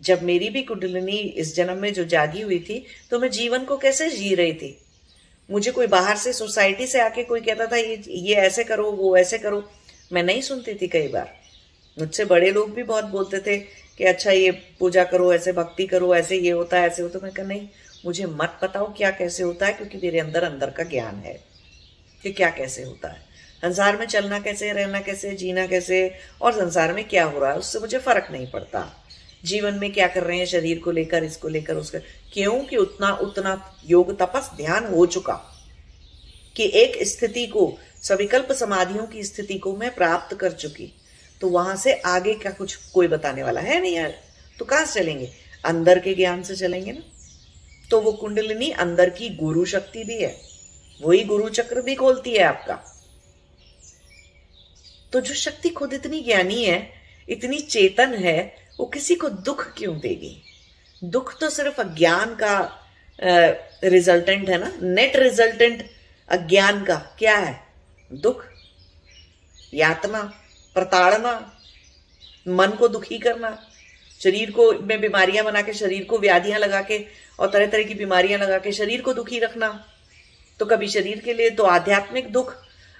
जब 0.00 0.22
मेरी 0.22 0.48
भी 0.50 0.62
कुंडलिनी 0.62 1.16
इस 1.16 1.54
जन्म 1.56 1.78
में 1.78 1.92
जो 1.94 2.04
जागी 2.06 2.40
हुई 2.40 2.58
थी 2.60 2.84
तो 3.10 3.18
मैं 3.18 3.30
जीवन 3.30 3.64
को 3.64 3.76
कैसे 3.78 4.08
जी 4.10 4.34
रही 4.34 4.52
थी? 4.52 4.76
मुझे 5.48 5.70
कोई 5.70 5.86
बाहर 5.88 6.16
से, 6.16 6.32
सोसाइटी 6.32 6.86
से 6.86 7.00
आके 7.00 7.22
कोई 7.24 7.40
कहता 7.40 7.66
था, 7.66 7.76
ये 7.76 8.02
ये 8.08 8.34
ऐसे 8.36 8.64
करो, 8.64 8.90
वो 8.92 9.16
ऐसे 9.16 9.38
करो। 9.38 9.60
मैं 10.12 10.22
नहीं 10.22 10.40
सुनती 10.40 10.74
थी 10.74 10.88
कई 10.88 11.08
बार। 11.08 11.34
मुझसे 11.98 12.24
बड़े 12.24 12.50
लोग 12.50 12.74
भी 12.74 12.82
बहुत 12.82 13.04
बोलते 13.04 13.38
थे 13.38 13.58
कि 13.98 14.04
अच्छा 14.04 14.30
ये 14.30 14.50
पूजा 14.50 15.04
करो, 15.04 15.34
ऐसे 15.34 15.52
भक्ति 15.52 15.86
करो, 15.86 16.14
ऐसे 16.14 16.36
ये 16.36 16.50
होता 16.50 16.76
है, 16.76 16.86
ऐसे 16.86 17.02
होता 17.02 17.18
मैं 17.22 17.32
कहा, 17.32 17.46
नहीं, 17.46 17.68
मुझे 18.04 18.26
मत 18.26 18.58
बताओ 18.62 18.92
क्या 18.92 19.10
कैसे 19.10 19.42
होता 19.42 19.66
है, 19.66 19.72
क्योंकि 19.72 19.98
मेरे 19.98 20.18
अंदर 20.18 20.44
अंदर 20.44 20.70
का 20.70 20.84
ज्ञान 20.84 21.14
है 21.14 21.44
कि 22.22 22.32
क्या 22.32 22.50
कैसे 22.50 22.82
होता 22.82 23.08
है। 23.08 23.18
संसार 23.62 23.96
में 23.96 24.06
चलना 24.06 24.38
कैसे, 24.40 24.72
रहना 24.72 25.00
कैसे, 25.00 25.34
जीना 25.34 25.66
कैसे, 25.66 26.14
और 26.42 26.52
संसार 26.52 26.92
में 26.92 27.08
क्या 27.08 27.24
हो 27.24 27.40
रहा 27.40 27.52
है, 27.52 27.58
उससे 27.58 27.78
मुझे 27.78 27.98
फ़र्क 27.98 28.28
नहीं 28.30 28.46
पड़ता। 28.46 29.04
जीवन 29.44 29.74
में 29.74 29.92
क्या 29.92 30.06
कर 30.08 30.22
रहे 30.22 30.38
हैं, 30.38 30.46
शरीर 30.46 30.78
को 30.78 30.90
लेकर, 30.90 31.24
इसको 31.24 31.48
लेकर, 31.48 31.74
उसका 31.74 31.98
क्योंकि 32.32 32.76
उतना 32.76 33.12
उतना 33.12 33.76
योग, 33.86 34.18
तपस, 34.18 34.50
ध्यान 34.56 34.86
हो 34.86 35.06
चुका 35.06 35.34
कि 36.56 36.70
एक 36.74 37.06
स्थिति 37.06 37.46
को 37.46 37.78
सविकल्प 38.02 38.52
समाधियों 38.52 39.06
की 39.06 39.24
स्थिति 39.24 39.58
को 39.58 39.76
मैं 39.76 39.94
प्राप्त 39.94 40.36
कर 40.36 40.52
चुकी। 40.52 40.92
तो 41.40 41.48
वहाँ 41.48 41.76
से 41.76 41.92
आगे 41.92 42.34
का 42.34 42.50
कुछ 42.50 42.76
कोई 42.76 43.08
बताने 43.08 43.42
वाला 43.42 43.60
है? 43.60 43.80
नहीं 43.80 43.94
यार। 43.94 44.14
तो 44.58 44.64
कहाँ 44.64 44.84
से 44.84 45.00
चलेंगे? 45.00 45.30
अंदर 45.64 45.98
के 45.98 46.14
ज्ञान 46.14 46.42
से 46.42 46.56
चलेंगे 46.56 46.92
ना। 46.92 47.00
तो 47.90 48.00
वो 48.00 48.12
कुंडलिनी 48.12 48.70
अंदर 48.70 49.10
की 49.10 49.28
गुरु 49.28 49.64
शक्ति 49.64 50.04
भी 50.04 50.22
है। 50.22 50.40
वही 51.02 51.24
गुरु 51.24 51.48
चक्र 51.48 51.82
भी 51.82 51.94
खोलती 51.94 52.32
है 52.32 52.42
आपका। 52.42 52.84
तो 55.12 55.20
जो 55.20 55.34
शक्ति 55.34 55.68
खुद 55.68 55.92
इतनी 55.92 56.20
ज्ञानी 56.20 56.64
है, 56.64 56.92
इतनी 57.28 57.58
चेतन 57.58 58.14
है, 58.14 58.54
वो 58.80 58.86
किसी 58.86 59.14
को 59.14 59.28
दुख 59.28 59.74
क्यों 59.78 59.98
देगी? 59.98 60.42
दुख 61.04 61.40
तो 61.40 61.50
सिर्फ़ 61.50 61.80
अज्ञान 61.80 62.34
का 62.34 62.86
रिजल्टेंट 63.84 64.48
है 64.48 64.58
ना? 64.58 64.72
नेट 64.82 65.16
रिजल्टेंट 65.16 65.90
अज्ञान 66.28 66.84
का 66.84 66.94
क्या 66.94 67.36
है? 67.36 67.69
दुख, 68.10 68.44
यातना, 69.74 70.22
प्रताड़ना, 70.76 71.32
मन 72.48 72.70
को 72.70 72.88
दुखी 72.88 73.18
करना, 73.18 73.56
शरीर 74.20 74.50
को 74.50 74.72
में 74.72 75.00
बीमारियाँ 75.00 75.44
बना 75.44 75.62
के, 75.62 75.72
शरीर 75.72 76.04
को 76.04 76.18
व्याधियाँ 76.18 76.58
लगा 76.58 76.80
के 76.82 76.98
और 77.38 77.50
तरह 77.50 77.66
तरह 77.66 77.82
की 77.82 77.94
बीमारियाँ 77.94 78.40
लगा 78.40 78.58
के 78.58 78.72
शरीर 78.72 79.02
को 79.02 79.12
दुखी 79.14 79.38
रखना। 79.38 79.68
तो 80.60 80.66
कभी 80.66 80.88
शरीर 80.88 81.20
के 81.20 81.34
लिए 81.34 81.50
तो 81.50 81.64
आध्यात्मिक 81.64 82.32
दुख, 82.32 82.54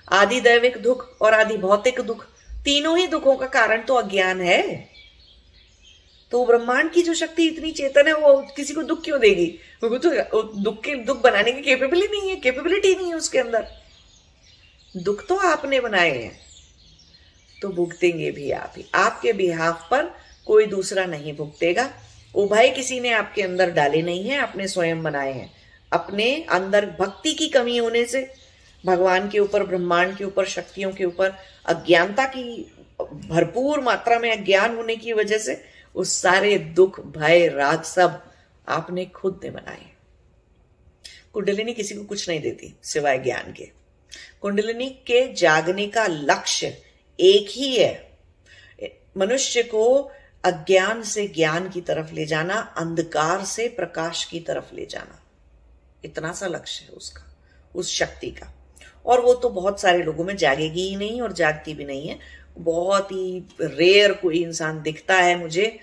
आदि 0.09 0.41
दैविक 0.41 0.77
दुख 0.77 1.21
और 1.23 1.35
आदि 1.35 1.57
भौतिक 1.57 2.01
दुख, 2.01 2.25
तीनों 2.65 2.97
ही 2.99 3.07
दुखों 3.07 3.37
का 3.37 3.47
कारण 3.47 3.83
तो 3.83 3.95
अज्ञान 3.95 4.41
है। 4.41 4.89
तो 6.33 6.45
ब्रह्मांड 6.47 6.91
की 6.93 7.03
जो 7.03 7.15
शक्ति 7.15 7.47
इतनी 7.47 7.71
चेतन 7.73 8.07
है, 8.07 8.15
वो 8.15 8.37
किसी 8.57 8.75
को 8.75 8.83
दुख 8.83 9.05
क्यों 9.05 9.21
देगी? 9.21 9.47
वो 9.85 9.99
तो 9.99 10.11
दुख 10.63 10.83
के, 10.85 10.95
दुख 10.95 11.21
बनाने 11.23 11.53
की 11.53 11.63
कैपेबिलिटी 11.63 12.19
नहीं 12.19 12.31
है 12.31 12.37
कैपेबिलिटी 12.37 12.95
नहीं 12.95 13.09
है 13.09 13.15
उसके 13.15 13.39
अंदर। 13.39 13.67
दुख 14.97 15.27
तो 15.27 15.37
आपने 15.37 15.81
बनाए 15.81 16.23
हैं। 16.23 16.41
तो 17.63 17.69
भुगतेंगे 17.69 18.31
भी 18.31 18.51
आप 18.51 18.75
ही। 18.77 18.85
आपके 18.95 19.33
बिहाफ 19.33 19.91
पर 19.91 20.05
कोई 20.47 20.67
दूसरा 20.67 21.05
नहीं 21.05 21.37
भुगतेगा। 21.37 21.93
वो 22.33 22.43
उभय 22.43 22.69
किसी 22.69 23.01
ने 23.01 23.13
आपके 23.13 23.43
अंदर 23.43 23.71
डाले 23.71 24.03
नहीं 24.03 24.25
है, 24.25 24.39
आपने 24.39 24.69
स्वयं 24.69 25.03
बनाए 25.03 25.33
हैं। 25.33 25.53
अपने 25.93 26.43
अंदर 26.43 26.87
भक्ति 26.87 27.33
की 27.33 27.49
कमी 27.49 27.77
होने 27.77 28.07
से, 28.07 28.35
भगवान 28.87 29.29
के 29.29 29.39
ऊपर, 29.39 29.63
ब्रह्मांड 29.63 30.17
के 30.17 30.25
ऊपर, 30.25 30.47
शक्तियों 30.47 30.93
के 30.93 31.05
ऊपर, 31.05 31.33
अज्ञानता 31.67 32.27
की, 32.27 32.73
भरपूर 33.01 33.81
मात्रा 33.81 34.19
में 34.19 34.37
अज्ञान 34.37 34.77
होने 34.77 34.97
की 34.97 35.13
वजह 35.13 35.39
से 35.39 35.65
उस 35.95 36.23
सारे 36.23 36.59
दुख, 36.59 37.01
भय, 37.01 37.49
राग 37.49 37.83
सब 37.83 38.33
आपने 38.69 39.05
खुद 39.05 39.41
ने 39.45 39.51
बनाए 39.51 39.87
कुंडलिनी 41.33 41.75
किसी 41.75 41.95
को 41.95 42.05
कुछ 42.05 42.29
नहीं 42.29 42.41
देती, 42.41 42.77
सिवाय 42.83 43.19
ज्ञान 43.19 43.53
के। 43.53 43.80
कुंडलिनी 44.41 44.87
के 44.87 45.33
जागने 45.33 45.87
का 45.87 46.07
लक्ष्य 46.07 46.83
एक 47.21 47.47
ही 47.51 47.77
है। 47.77 48.19
मनुष्य 49.17 49.63
को 49.63 50.11
अज्ञान 50.45 51.03
से 51.03 51.29
ज्ञान 51.29 51.71
की 51.71 51.81
तरफ़ 51.81 52.13
ले 52.13 52.27
जाना, 52.27 52.55
अंधकार 52.55 53.45
से 53.45 53.69
प्रकाश 53.69 54.25
की 54.25 54.41
तरफ़ 54.41 54.75
ले 54.75 54.87
जाना। 54.87 55.23
इतना 56.05 56.33
सा 56.33 56.47
लक्ष्य 56.47 56.85
है 56.85 56.91
उसका, 56.91 57.37
उस 57.75 57.95
शक्ति 57.95 58.31
का। 58.31 58.55
और 59.07 59.21
वो 59.21 59.35
तो 59.35 59.49
बहुत 59.49 59.81
सारे 59.81 60.03
लोगों 60.03 60.25
में 60.25 60.37
जागेगी 60.37 60.89
ही 60.89 60.97
नहीं 60.97 61.21
और 61.21 61.33
जागती 61.33 61.75
भी 61.75 61.85
नहीं 61.85 62.09
है। 62.09 62.19
बहुत 62.59 63.13
ही 63.13 63.49
रेयर 63.61 64.13
कोई 64.13 64.43
इंसान 64.43 64.83
दिखता 64.83 65.17
है 65.17 65.39
मुझे। 65.39 65.79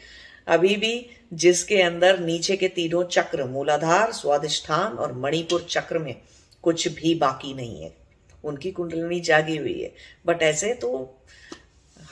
अभी 0.47 0.75
भी 0.75 1.09
जिसके 1.33 1.81
अंदर 1.81 2.19
नीचे 2.19 2.57
के 2.57 2.67
तीनों 2.67 3.03
चक्र, 3.03 3.43
मूलाधार 3.43 4.11
स्वादिष्ठान 4.11 4.93
और 4.93 5.13
मणिपुर 5.13 5.67
चक्र 5.69 5.99
में 5.99 6.21
कुछ 6.63 6.87
भी 6.87 7.15
बाकी 7.15 7.53
नहीं 7.53 7.83
है। 7.83 8.06
उनकी 8.47 8.71
कुंडलिनी 8.71 9.19
जागी 9.21 9.57
हुई 9.57 9.79
है। 9.81 9.93
बट 10.25 10.43
ऐसे 10.43 10.73
तो 10.73 10.89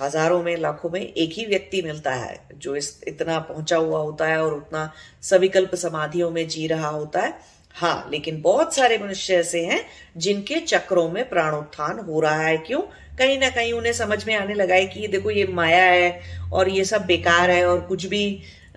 हज़ारों 0.01 0.41
में 0.43 0.55
लाखों 0.57 0.89
में 0.89 1.01
एक 1.01 1.33
ही 1.33 1.45
व्यक्ति 1.45 1.81
मिलता 1.81 2.13
है 2.13 2.39
जो 2.57 2.75
इस 2.75 2.99
इतना 3.07 3.39
पहुँचा 3.41 3.77
हुआ 3.77 3.99
होता 3.99 4.27
है 4.27 4.41
और 4.43 4.53
उतना 4.53 4.91
सविकल्प 5.23 5.75
समाधियों 5.77 6.29
में 6.31 6.47
जी 6.47 6.67
रहा 6.67 6.89
होता 6.89 7.21
है। 7.21 7.33
हाँ 7.75 8.09
लेकिन 8.11 8.41
बहुत 8.41 8.75
सारे 8.75 8.97
मनुष्य 8.97 9.35
ऐसे 9.35 9.65
हैं 9.65 9.81
जिनके 10.17 10.59
चक्रों 10.61 11.09
में 11.09 11.27
प्राणोत्थान 11.29 11.99
हो 11.99 12.19
रहा 12.19 12.41
है। 12.41 12.57
क्यों? 12.57 12.81
कहीं 13.17 13.37
ना 13.39 13.49
कहीं 13.49 13.73
उन्हें 13.73 13.93
समझ 13.93 14.25
में 14.27 14.35
आने 14.35 14.53
लगा 14.53 14.75
है 14.75 14.85
कि 14.85 14.99
ये 14.99 15.07
देखो 15.07 15.31
ये 15.31 15.45
माया 15.47 15.83
है 15.83 16.49
और 16.53 16.69
ये 16.69 16.85
सब 16.85 17.05
बेकार 17.05 17.49
है 17.49 17.65
और 17.65 17.81
कुछ 17.81 18.05
भी 18.05 18.23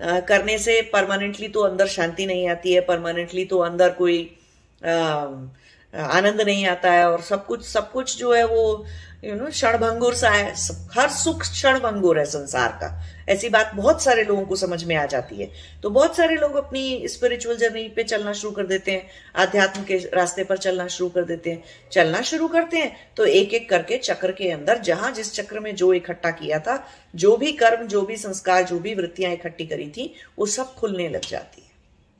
करने 0.01 0.57
से 0.57 0.81
परमानेंटली 0.93 1.47
तो 1.47 1.61
अंदर 1.61 1.87
शांति 1.89 2.25
नहीं 2.25 2.47
आती 2.49 2.73
है 2.73 2.81
परमानेंटली 2.81 3.45
तो 3.45 3.57
अंदर 3.59 3.89
कोई 3.93 4.19
आ, 4.81 5.25
आनंद 5.95 6.41
नहीं 6.41 6.67
आता 6.67 6.91
है 6.91 7.11
और 7.11 7.21
सब 7.21 7.45
कुछ 7.45 7.65
सब 7.65 7.91
कुछ 7.91 8.17
जो 8.17 8.33
है 8.33 8.45
वो 8.45 8.85
यू 9.23 9.35
नो 9.35 9.45
क्षणभंगुर 9.45 10.13
सा 10.13 10.29
है। 10.29 10.53
हर 10.93 11.09
सुख 11.09 11.41
क्षणभंगुर 11.41 12.19
है 12.19 12.25
संसार 12.25 12.69
का। 12.69 13.03
ऐसी 13.29 13.49
बात 13.49 13.71
बहुत 13.75 14.03
सारे 14.03 14.23
लोगों 14.23 14.45
को 14.45 14.55
समझ 14.55 14.83
में 14.83 14.95
आ 14.95 15.05
जाती 15.05 15.35
है। 15.35 15.51
तो 15.83 15.89
बहुत 15.89 16.17
सारे 16.17 16.35
लोग 16.35 16.55
अपनी 16.55 17.07
स्पिरिचुअल 17.07 17.57
जर्नी 17.57 17.87
पे 17.87 18.03
चलना 18.03 18.33
शुरू 18.33 18.53
कर 18.53 18.65
देते 18.65 18.91
हैं। 18.91 19.07
आध्यात्म 19.35 19.83
के 19.83 19.97
रास्ते 19.97 20.43
पर 20.43 20.57
चलना 20.57 20.87
शुरू 20.87 21.09
कर 21.09 21.23
देते 21.23 21.49
हैं। 21.49 21.63
चलना 21.91 22.21
शुरू 22.21 22.47
करते 22.47 22.77
हैं। 22.77 23.13
तो 23.17 23.25
एक 23.25 23.53
एक 23.53 23.69
करके 23.69 23.97
चक्र 23.97 24.31
के 24.31 24.51
अंदर, 24.51 24.77
जहाँ 24.77 25.11
जिस 25.11 25.33
चक्र 25.33 25.59
में 25.59 25.75
जो 25.75 25.93
इकट्ठा 25.93 26.31
किया 26.31 26.59
था, 26.59 26.87
जो 27.15 27.37
भी 27.37 27.51
कर्म, 27.51 27.87
जो 27.87 28.01
भी 28.01 28.17
संस्कार, 28.17 28.63
जो 28.63 28.79
भी 28.79 28.95
वृत्तियाँ 28.95 29.33
इकट्ठी 29.33 29.65
करी 29.65 29.89
थी, 29.89 30.13
वो 30.39 30.45
सब 30.45 30.73
खुलने 30.73 31.09
लग 31.09 31.21
जाती 31.21 31.61
है। 31.61 31.69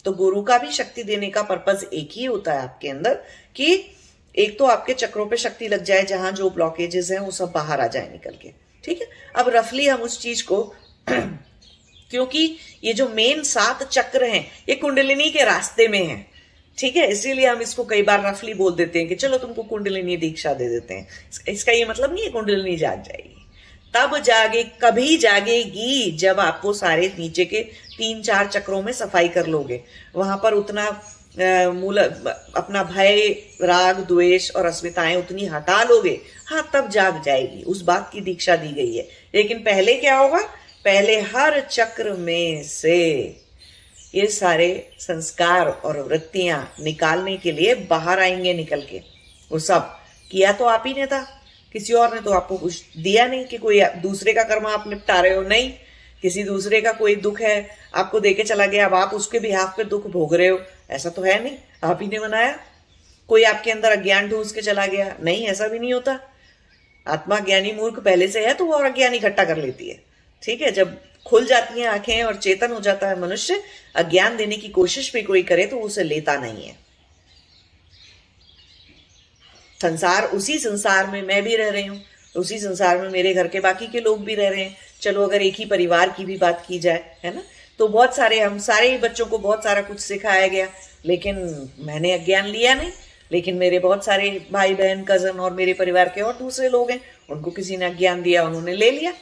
तो 0.06 0.12
गुरु 0.12 0.42
का 0.42 0.58
भी 0.58 0.72
शक्ति 0.72 1.04
देने 1.04 1.30
का 1.30 1.42
पर्पज 1.42 1.86
एक 1.94 2.10
ही 2.14 2.26
होता 2.26 2.54
है 2.54 2.62
आपके 2.62 2.90
अंदर। 2.90 3.20
कि 3.62 3.96
एक 4.36 4.60
तो 4.60 4.66
आपके 4.66 4.94
चक्रों 4.94 5.26
पे 5.26 5.38
शक्ति 5.38 5.68
लग 5.68 5.84
जाए, 5.84 6.04
जहाँ 6.04 6.32
जो 6.32 6.50
ब्लॉकेजेस 6.50 7.12
हैं, 7.12 7.20
वो 7.20 7.32
सब 7.32 7.52
बाहर 7.52 7.82
आ 7.82 7.88
जाए 7.88 8.10
निकल 8.12 8.32
के। 8.42 8.50
ठीक 8.84 9.02
है? 9.02 9.08
अब 9.36 9.50
रफली 9.50 9.88
हम 9.88 10.02
उस 10.02 10.22
चीज़ 10.22 10.44
को 10.44 10.76
क्योंकि 12.10 12.58
ये 12.84 12.94
जो 12.94 13.10
मेन 13.10 13.44
सात 13.44 13.84
चक्र 13.84 14.24
हैं, 14.24 14.52
ये 14.70 14.76
कुंडलिनी 14.76 15.30
के 15.30 15.44
रास्ते 15.44 15.88
में 15.88 16.08
है। 16.08 16.26
ठीक 16.78 16.96
है? 16.96 17.12
इसीलिए 17.12 17.48
हम 17.48 17.62
इसको 17.62 17.84
कई 17.84 18.02
बार 18.02 18.26
रफली 18.26 18.54
बोल 18.54 18.76
देते 18.76 19.00
हैं 19.00 19.08
कि 19.08 19.16
चलो 19.16 19.38
तुमको 19.38 19.64
कुंडलिनी 19.64 20.18
दीक्षा 20.18 20.54
दे 20.54 20.70
देते 20.70 20.94
हैं। 20.94 21.08
इसका 21.48 21.72
ये 21.72 21.86
मतलब 21.86 22.14
नहीं 22.14 22.24
है 22.24 22.30
कुंडलिनी 22.30 22.78
जाग 22.78 23.04
जाएगी। 23.04 23.36
तब 23.96 24.18
जागे, 24.18 24.64
कभी 24.64 25.18
जागेगी, 25.18 26.12
जब 26.12 26.40
आपको 26.40 26.74
सारे 26.74 27.14
नीचे 27.20 27.46
के 27.46 27.62
तीन 27.98 28.22
चार 28.22 28.48
चक्रों 28.48 28.84
में 28.84 28.94
सफ़ाई 28.94 29.28
कर 29.28 29.48
लोगे। 29.48 29.84
वहाँ 30.16 30.40
पर 30.44 30.54
उतना 30.54 31.02
मूल, 31.72 31.98
अपना 32.56 32.84
भय, 32.84 33.18
राग, 33.62 34.00
द्वेष 34.00 34.52
और 34.52 34.66
अस्मिताएँ 34.66 35.16
उतनी 35.16 35.46
हटा 35.46 35.84
लोगे 35.84 36.22
हाँ 36.48 36.70
तब 36.74 36.90
जाग 36.90 37.24
जाएगी। 37.24 37.64
उस 37.64 37.82
बात 37.82 38.10
की 38.14 38.22
दीक्षा 38.22 38.56
दी 38.56 38.74
गई 38.74 38.96
है। 38.96 39.08
लेकिन 39.36 39.60
पहले 39.60 39.96
क्या 39.96 40.18
होगा? 40.18 40.40
पहले 40.86 41.20
हर 41.22 41.60
चक्र 41.62 42.14
में 42.14 42.64
से 42.64 43.00
ये 44.16 44.28
सारे 44.28 44.90
संस्कार 45.00 45.68
और 45.68 46.02
वृत्तियाँ 46.02 46.74
निकालने 46.80 47.38
के 47.38 47.52
लिए 47.52 47.76
बाहर 47.76 48.20
आएँगे 48.20 48.54
निकल 48.54 48.82
के। 48.82 49.02
वो 49.52 49.60
सब 49.60 50.00
किया 50.32 50.52
तो 50.52 50.66
आप 50.66 50.84
ही 50.88 50.94
ने 50.94 51.06
था। 51.06 51.42
किसी 51.74 51.94
और 51.94 52.16
ने 52.16 52.22
तो 52.22 52.32
आपको 52.32 52.58
कुछ 52.58 52.84
दिया 52.98 53.26
नहीं 53.26 53.46
कि 53.46 53.58
कोई 53.58 53.82
दूसरे 53.82 54.34
का 54.34 54.44
कर्म 54.44 54.68
आप 54.68 54.84
निपटा 54.88 55.20
रहे 55.20 55.36
हो। 55.36 55.42
नहीं, 55.42 55.74
किसी 56.22 56.44
दूसरे 56.44 56.82
का 56.82 56.92
कोई 56.92 57.16
दुख 57.16 57.42
है, 57.42 57.70
आपको 57.96 58.20
देके 58.20 58.44
चला 58.44 58.66
गया, 58.66 58.86
अब 58.86 58.94
आप 58.94 59.14
उसके 59.14 59.40
बिहाफ 59.40 59.78
पे 59.78 59.84
दुख 59.84 60.08
भोग 60.08 60.36
रहे 60.36 60.48
हो। 60.48 60.60
ऐसा 60.90 61.10
तो 61.10 61.22
है 61.22 61.44
नहीं। 61.44 61.58
आप 61.84 62.00
ही 62.02 62.08
ने 62.08 62.20
बनाया। 62.20 62.60
कोई 63.28 63.44
आपके 63.44 63.72
अंदर 63.72 63.92
अज्ञान 63.92 64.30
ढूंस 64.30 64.52
के 64.52 64.62
चला 64.62 64.86
गया? 64.86 65.16
नहीं, 65.24 65.48
ऐसा 65.48 65.68
भी 65.68 65.80
नहीं 65.80 65.94
होता। 65.94 66.20
आत्मा 67.08 67.40
ज्ञानी 67.40 67.72
मूर्ख 67.72 68.00
पहले 68.00 68.28
से 68.28 68.46
है 68.46 68.54
तो 68.54 68.66
वो 68.66 68.74
और 68.74 68.86
अज्ञान 68.86 69.14
इकट्ठा 69.14 69.44
कर 69.44 69.58
लेती 69.58 69.90
है। 69.90 70.04
ठीक 70.44 70.62
है, 70.62 70.72
जब 70.72 71.02
खुल 71.26 71.46
जाती 71.46 71.80
हैं 71.80 71.88
आँखें 71.88 72.24
और 72.24 72.36
चेतन 72.36 72.72
हो 72.72 72.80
जाता 72.80 73.08
है 73.08 73.20
मनुष्य, 73.20 73.64
अज्ञान 73.96 74.38
देने 74.38 74.58
की 74.58 74.70
कोशिश 74.70 75.14
भी 75.14 75.22
कोई 75.22 75.44
करे 75.44 75.66
तो 75.66 75.80
उसे 75.80 76.04
लेता 76.04 76.36
नहीं 76.36 76.66
है। 76.68 76.76
संसार, 79.82 80.24
उसी 80.24 80.60
संसार 80.60 81.08
में 81.08 81.22
मैं 81.22 81.44
भी 81.44 81.56
रह 81.56 81.70
रही 81.70 81.86
हूँ। 81.86 82.04
उसी 82.36 82.60
संसार 82.60 83.02
में 83.02 83.10
मेरे 83.10 83.34
घर 83.34 83.48
के 83.48 83.60
बाकी 83.60 83.88
के 83.88 84.00
लोग 84.00 84.26
भी 84.26 84.36
रह 84.36 84.50
रहे 84.50 84.64
हैं। 84.64 84.78
चलो, 85.02 85.24
अगर 85.24 85.42
एक 85.42 85.56
ही 85.56 85.66
परिवार 85.66 86.10
की 86.10 86.26
भी 86.26 86.38
बात 86.38 86.66
की 86.68 86.80
जाए, 86.80 87.18
है 87.24 87.36
ना? 87.36 87.44
तो 87.80 87.88
बहुत 87.88 88.16
सारे, 88.16 88.40
हम 88.40 88.60
सारे 88.60 88.92
ही 88.92 88.98
बच्चों 88.98 89.26
को 89.26 89.38
बहुत 89.38 89.64
सारा 89.64 89.82
कुछ 89.82 90.00
सिखाया 90.00 90.48
गया, 90.48 90.68
लेकिन 91.06 91.70
मैंने 91.80 92.12
अज्ञान 92.12 92.46
लिया 92.46 92.74
नहीं। 92.74 92.92
लेकिन 93.32 93.56
मेरे 93.56 93.80
बहुत 93.80 94.06
सारे 94.06 94.48
भाई 94.52 94.74
बहन 94.74 95.04
कज़न 95.04 95.40
और 95.40 95.54
मेरे 95.54 95.74
परिवार 95.74 96.10
के 96.10 96.22
और 96.22 96.34
दूसरे 96.34 96.70
लोग 96.70 96.92
हैं, 96.92 97.02
उनको 97.30 97.52
किसी 97.52 97.78
ने 97.78 97.86
अज्ञान 97.86 98.22
दिया, 98.22 98.44
उन्होंने 98.44 98.74
ले 98.74 98.92
लिया। 98.92 99.14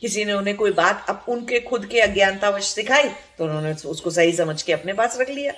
किसी 0.00 0.24
ने 0.24 0.32
उन्हें 0.32 0.56
कोई 0.56 0.72
बात, 0.72 1.06
अब 1.08 1.24
उनके 1.28 1.60
खुद 1.60 1.86
के 1.86 2.00
अज्ञानतावश 2.00 2.64
सिखाई 2.64 3.08
तो 3.38 3.44
उन्होंने 3.44 3.72
उसको 3.72 4.10
सही 4.10 4.32
समझ 4.32 4.62
के 4.62 4.72
अपने 4.72 4.92
पास 4.92 5.18
रख 5.20 5.30
लिया। 5.30 5.52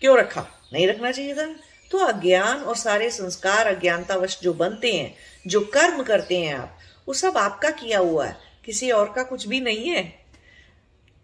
क्यों 0.00 0.18
रखा? 0.18 0.46
नहीं 0.72 0.88
रखना 0.88 1.12
चाहिए 1.12 1.34
था। 1.34 1.54
तो 1.90 1.98
अज्ञान 1.98 2.56
और 2.56 2.76
सारे 2.76 3.10
संस्कार 3.10 3.66
अज्ञानतावश 3.66 4.38
जो 4.42 4.52
बनते 4.52 4.92
हैं, 4.92 5.14
जो 5.46 5.60
कर्म 5.60 6.02
करते 6.02 6.38
हैं 6.38 6.54
आप, 6.54 6.78
वो 7.08 7.14
सब 7.14 7.36
आपका 7.36 7.70
किया 7.70 7.98
हुआ 7.98 8.26
है। 8.26 8.36
किसी 8.64 8.90
और 8.90 9.12
का 9.16 9.22
कुछ 9.22 9.48
भी 9.48 9.60
नहीं 9.60 9.88
है। 9.88 10.21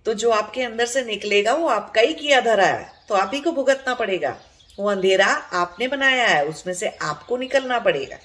तो 0.08 0.14
जो 0.14 0.30
आपके 0.30 0.62
अंदर 0.62 0.86
से 0.86 1.02
निकलेगा 1.04 1.52
वो 1.54 1.66
आपका 1.68 2.00
ही 2.00 2.12
किया 2.14 2.40
धरा 2.40 2.66
है 2.66 2.92
तो 3.08 3.14
आप 3.14 3.30
ही 3.34 3.40
को 3.40 3.50
भुगतना 3.52 3.94
पड़ेगा। 3.94 4.30
वो 4.78 4.88
अंधेरा 4.90 5.26
आपने 5.26 5.88
बनाया 5.88 6.26
है, 6.26 6.44
उसमें 6.46 6.72
से 6.74 6.88
आपको 6.88 7.36
निकलना 7.36 7.78
पड़ेगा। 7.78 8.16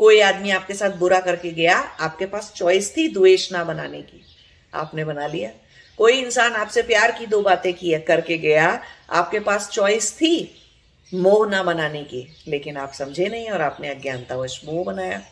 कोई 0.00 0.20
आदमी 0.20 0.50
आपके 0.50 0.74
साथ 0.74 0.90
बुरा 0.90 1.20
करके 1.20 1.50
गया, 1.50 1.78
आपके 1.78 2.26
पास 2.26 2.52
चॉइस 2.56 2.96
थी 2.96 3.08
द्वेष 3.08 3.52
ना 3.52 3.64
बनाने 3.64 4.02
की। 4.02 4.20
आपने 4.74 5.04
बना 5.04 5.26
लिया। 5.26 5.50
कोई 5.98 6.20
इंसान 6.22 6.52
आपसे 6.52 6.82
प्यार 6.82 7.12
की 7.12 7.26
दो 7.26 7.42
बातें 7.42 7.72
किया 7.74 7.98
करके 7.98 8.38
गया, 8.38 8.82
आपके 9.10 9.40
पास 9.40 9.68
चॉइस 9.68 10.12
थी 10.16 10.34
मोह 11.14 11.48
ना 11.48 11.62
बनाने 11.62 12.04
की, 12.04 12.26
लेकिन 12.48 12.76
आप 12.76 12.92
समझे 12.92 13.28
नहीं 13.28 13.50
और 13.50 13.62
आपने 13.62 13.88
अज्ञानतावश 13.88 14.60
मोह 14.64 14.84
बनाया। 14.84 15.22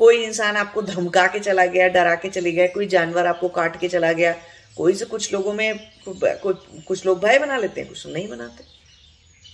कोई 0.00 0.22
इंसान 0.24 0.56
आपको 0.56 0.82
धमका 0.82 1.26
के 1.26 1.38
चला 1.38 1.64
गया, 1.66 1.88
डरा 1.88 2.14
के 2.14 2.28
चले 2.28 2.52
गया, 2.52 2.66
कोई 2.66 2.86
जानवर 2.86 3.26
आपको 3.26 3.48
काट 3.48 3.80
के 3.80 3.88
चला 3.88 4.12
गया, 4.12 4.34
कोई 4.76 4.94
से 4.94 5.04
कुछ 5.04 5.32
लोगों 5.32 5.52
में 5.52 5.78
कुछ 6.08 7.06
लोग 7.06 7.24
भय 7.24 7.38
बना 7.38 7.56
लेते 7.56 7.80
हैं, 7.80 7.88
कुछ 7.88 8.06
नहीं 8.06 8.28
बनाते। 8.28 8.64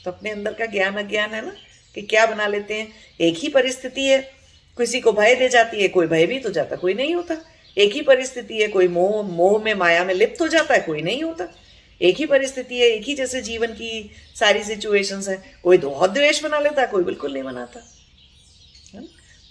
तो 0.05 0.11
अपने 0.11 0.31
अंदर 0.31 0.53
का 0.53 0.67
ज्ञान 0.67 0.97
अज्ञान 0.97 1.31
है 1.31 1.45
ना, 1.45 1.53
कि 1.95 2.03
क्या 2.03 2.27
बना 2.27 2.47
लेते 2.47 2.75
हैं? 2.75 2.89
एक 3.21 3.39
ही 3.39 3.49
परिस्थिति 3.49 4.07
है, 4.07 4.19
किसी 4.79 5.01
को 5.01 5.13
भय 5.13 5.35
दे 5.35 5.49
जाती 5.49 5.83
है, 5.83 5.89
कोई 5.89 6.07
भयभीत 6.07 6.47
हो 6.47 6.51
जाता, 6.51 6.77
कोई 6.77 6.95
नहीं 6.95 7.15
होता। 7.15 7.37
एक 7.77 7.93
ही 7.93 8.01
परिस्थिति 8.03 8.63
है, 8.63 8.69
कोई 8.69 8.89
मोह 8.89 9.23
मोह 9.23 9.63
में, 9.63 9.75
माया 9.75 10.05
में 10.05 10.15
लिप्त 10.15 10.41
हो 10.43 10.49
जाता 10.49 10.75
है, 10.75 10.81
कोई 10.81 11.03
नहीं 11.03 11.23
होता। 11.23 11.49
एक 12.01 12.17
ही 12.17 12.27
परिस्थिति 12.27 12.79
है, 12.81 12.87
एक 12.87 13.03
ही 13.03 13.15
जैसे 13.15 13.41
जीवन 13.43 13.73
की 13.73 14.11
सारी 14.37 14.63
सिचुएशंस 14.65 15.29
है, 15.29 15.43
कोई 15.65 15.79
बहुत 15.79 16.11
द्वेष 16.11 16.43
बना 16.43 16.59
लेता, 16.59 16.87
कोई 16.87 17.05
बिल्कुल 17.05 17.33
नहीं 17.33 17.43
बनाता। 17.43 17.81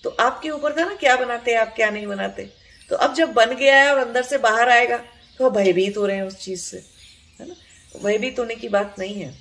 तो 0.04 0.10
आपके 0.20 0.50
ऊपर 0.50 0.78
था 0.78 0.86
ना 0.86 0.96
क्या 0.96 1.16
बनाते 1.18 1.52
हैं 1.52 1.60
आप 1.60 1.74
क्या 1.76 1.90
नहीं 1.90 2.08
बनाते? 2.08 2.50
तो 2.92 2.96
अब 2.98 3.14
जब 3.14 3.34
बन 3.34 3.56
गया 3.56 3.76
है 3.78 3.92
और 3.92 4.00
अंदर 4.00 4.24
से 4.24 4.38
बाहर 4.40 4.70
आएगा 4.70 4.98
तो 5.40 5.50
भयभीत 5.52 5.98
हो 5.98 6.06
रहे 6.06 6.16
हैं 6.18 6.24
उस 6.24 6.38
चीज़ 6.38 6.62
से, 6.62 6.78
है 7.40 7.48
ना? 7.48 7.56
भयभीत 7.96 8.40
होने 8.40 8.56
की 8.56 8.70
बात 8.70 8.96
नहीं 9.00 9.22
है। 9.22 9.34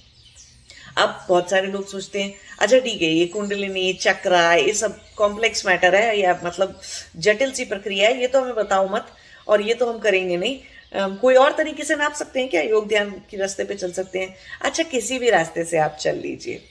अब 0.98 1.24
बहुत 1.28 1.50
सारे 1.50 1.66
लोग 1.66 1.86
सोचते 1.88 2.22
हैं 2.22 2.34
अच्छा 2.58 2.78
ठीक 2.78 3.02
है, 3.02 3.08
ये 3.08 3.26
कुंडलिनी, 3.26 3.92
चक्रा, 3.92 4.52
ये 4.54 4.72
सब 4.74 4.98
कॉम्प्लेक्स 5.16 5.66
मैटर 5.66 5.94
है, 5.94 6.18
या 6.20 6.40
मतलब 6.44 6.80
जटिल 7.18 7.52
सी 7.52 7.64
प्रक्रिया 7.64 8.08
है, 8.08 8.20
ये 8.20 8.26
तो 8.26 8.40
हमें 8.40 8.54
बताओ 8.54 8.88
मत, 8.88 9.06
और 9.48 9.62
ये 9.62 9.74
तो 9.74 9.92
हम 9.92 9.98
करेंगे 9.98 10.36
नहीं। 10.36 10.58
कोई 11.18 11.34
और 11.34 11.52
तरीके 11.52 11.84
से 11.84 11.96
नाप 11.96 12.12
सकते 12.12 12.40
हैं 12.40 12.48
क्या? 12.48 12.62
योग 12.62 12.88
ध्यान 12.88 13.10
के 13.30 13.36
रास्ते 13.36 13.64
पे 13.64 13.74
चल 13.74 13.92
सकते 13.92 14.18
हैं। 14.18 14.34
अच्छा 14.62 14.82
किसी 14.82 15.18
भी 15.18 15.30
रास्ते 15.30 15.64
से 15.64 15.78
आप 15.78 15.96
चल 16.00 16.16
लीजिए। 16.18 16.62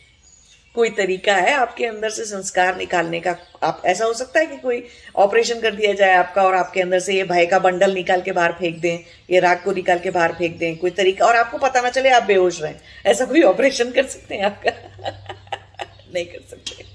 कोई 0.75 0.89
तरीका 0.89 1.35
है 1.35 1.53
आपके 1.53 1.85
अंदर 1.85 2.09
से 2.09 2.25
संस्कार 2.25 2.77
निकालने 2.77 3.19
का? 3.19 3.35
आप, 3.63 3.81
ऐसा 3.85 4.05
हो 4.05 4.13
सकता 4.13 4.39
है 4.39 4.45
कि 4.45 4.57
कोई 4.57 4.87
ऑपरेशन 5.15 5.59
कर 5.59 5.75
दिया 5.75 5.93
जाए 5.93 6.15
आपका 6.15 6.43
और 6.43 6.55
आपके 6.55 6.81
अंदर 6.81 6.99
से 6.99 7.13
ये 7.13 7.23
भय 7.23 7.45
का 7.45 7.59
बंडल 7.59 7.93
निकाल 7.93 8.21
के 8.21 8.31
बाहर 8.31 8.51
फेंक 8.51 8.79
दें, 8.79 8.99
ये 9.29 9.39
राग 9.39 9.61
को 9.63 9.71
निकाल 9.71 9.99
के 9.99 10.11
बाहर 10.11 10.33
फेंक 10.33 10.57
दें, 10.57 10.77
कोई 10.77 10.91
तरीका, 10.91 11.25
और 11.25 11.35
आपको 11.35 11.57
पता 11.57 11.81
ना 11.81 11.89
चले 11.89 12.09
आप 12.09 12.23
बेहोश 12.23 12.61
रहें 12.61 12.75
ऐसा 13.05 13.25
कोई 13.25 13.41
ऑपरेशन 13.41 13.91
कर 13.91 14.05
सकते 14.05 14.35
हैं 14.35 14.43
आपका? 14.43 14.71
नहीं 16.13 16.25
कर 16.25 16.39
सकते। 16.49 16.85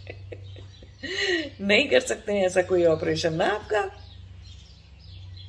नहीं 1.61 1.89
कर 1.89 2.01
सकते 2.01 2.33
हैं 2.33 2.47
ऐसा 2.47 2.63
कोई 2.63 2.85
ऑपरेशन 2.85 3.35
ना 3.35 3.45
आपका। 3.45 3.83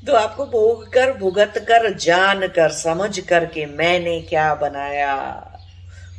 तो 0.08 0.14
आपको 0.14 0.46
भोग 0.46 0.94
कर, 0.94 1.14
भुगत 1.14 1.54
कर, 1.58 1.94
जान 1.94 2.48
कर, 2.48 2.70
समझ 2.70 3.20
कर 3.20 3.46
के 3.46 3.66
मैंने 3.66 4.22
क्या 4.22 4.56
बनाया? 4.56 5.52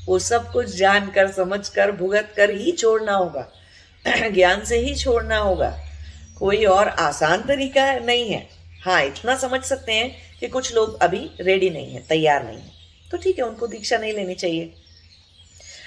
वो 0.07 0.19
सब 0.19 0.53
कुछ 0.53 0.77
जानकर, 0.77 1.33
समझकर 1.33 1.93
भुगत 1.93 2.33
कर 2.37 2.51
ही 2.51 2.72
छोड़ना 2.72 3.12
होगा। 3.12 3.53
ज्ञान 4.28 4.64
से 4.64 4.78
ही 4.78 4.95
छोड़ना 4.95 5.37
होगा। 5.37 5.78
कोई 6.39 6.64
और 6.64 6.89
आसान 6.89 7.43
तरीका 7.43 7.99
नहीं 7.99 8.31
है। 8.31 8.49
हाँ 8.85 9.05
इतना 9.05 9.37
समझ 9.37 9.62
सकते 9.62 9.93
हैं 9.93 10.39
कि 10.41 10.49
कुछ 10.49 10.74
लोग 10.74 11.03
अभी 11.03 11.31
रेडी 11.41 11.70
नहीं 11.70 11.93
है, 11.93 12.01
तैयार 12.09 12.47
नहीं 12.47 12.59
है। 12.59 12.70
तो 13.11 13.16
ठीक 13.16 13.39
है, 13.39 13.45
उनको 13.45 13.66
दीक्षा 13.66 13.99
नहीं 13.99 14.12
लेनी 14.12 14.35
चाहिए। 14.35 14.74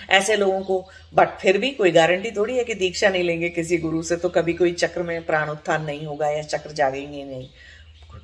ऐसे 0.10 0.36
लोगों 0.36 0.62
को 0.62 0.89
बट 1.14 1.30
फिर 1.41 1.58
भी 1.58 1.72
कोई 1.72 1.91
गारंटी 1.91 2.32
थोड़ी 2.32 2.58
है 2.58 2.64
कि 2.64 2.74
दीक्षा 2.74 3.10
नहीं 3.10 3.24
लेंगे 3.24 3.50
किसी 3.50 3.78
गुरु 3.78 4.04
से 4.04 4.16
तो 4.16 4.30
कभी 4.30 4.54
कोई 4.54 4.72
चक्र 4.72 5.04
में 5.04 5.26
प्राण 5.26 5.50
उत्थान 5.50 5.84
नहीं 5.84 6.06
होगा 6.06 6.30
या 6.30 6.41
चक्र 6.41 6.72
जागेंगे 6.72 7.24
नहीं। 7.24 7.50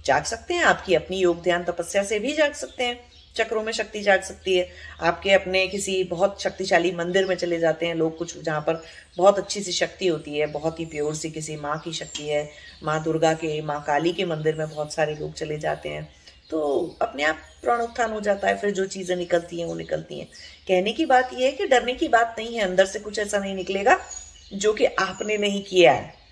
जाग 0.06 0.24
सकते 0.24 0.54
हैं, 0.54 0.64
आपकी 0.64 0.96
अपनी 0.96 1.18
योग 1.18 1.44
ध्यान 1.44 1.64
तपस्या 1.64 2.04
से 2.04 2.20
भी 2.20 2.34
जाग 2.34 2.54
सकते 2.54 2.84
हैं। 2.84 3.15
चक्रों 3.38 3.64
में 3.64 3.72
शक्ति 3.74 4.02
जाग 4.02 4.22
सकती 4.22 4.58
है। 4.58 4.70
आपके 5.02 5.32
अपने 5.32 5.68
किसी 5.68 6.04
बहुत 6.04 6.42
शक्तिशाली 6.42 6.92
मंदिर 6.92 7.26
में 7.26 7.36
चले 7.36 7.60
जाते 7.60 7.86
हैं। 7.86 7.96
लोग 7.96 8.18
कुछ, 8.18 8.44
जहाँ 8.44 8.62
पर 8.62 8.84
बहुत 9.18 9.38
अच्छी 9.38 9.62
सी 9.62 9.72
शक्ति 9.72 10.08
होती 10.08 10.38
है, 10.38 10.48
बहुत 10.48 10.80
ही 10.80 10.86
प्योर 10.86 11.16
सी 11.16 11.32
किसी 11.32 11.56
माँ 11.56 11.80
की 11.80 11.94
शक्ति 11.94 12.24
है। 12.24 12.50
माँ 12.84 13.04
दुर्गा 13.04 13.34
के, 13.34 13.62
माँ 13.62 13.84
काली 13.88 14.12
के 14.12 14.26
मंदिर 14.26 14.56
में 14.56 14.70
बहुत 14.70 14.94
सारे 14.94 15.16
लोग 15.16 15.34
चले 15.34 15.58
जाते 15.58 15.90
हैं। 15.90 16.10
तो 16.50 16.96
अपने 17.02 17.24
आप 17.24 17.38
प्राणोत्थान 17.62 18.12
हो 18.12 18.22
जाता 18.22 18.48
है, 18.48 18.58
फिर 18.58 18.72
जो 18.72 18.86
चीज़ें 18.86 19.16
निकलती 19.16 19.60
हैं, 19.60 19.66
वो 19.66 19.76
निकलती 19.76 20.20
हैं। 20.20 20.28
कहने 20.68 20.92
की 20.92 21.06
बात 21.06 21.30
यह 21.34 21.46
है 21.46 21.52
कि 21.52 21.68
डरने 21.68 21.94
की 21.94 22.08
बात 22.08 22.36
नहीं 22.38 22.56
है। 22.56 22.62
अंदर 22.62 22.86
से 22.86 23.00
कुछ 23.00 23.20
ऐसा 23.20 23.40
नहीं 23.40 23.56
निकलेगा, 23.56 24.00
जो 24.54 24.74
कि 24.74 24.86
आपने 24.86 25.38
नहीं 25.38 25.64
किया 25.64 25.94
है। 25.94 26.25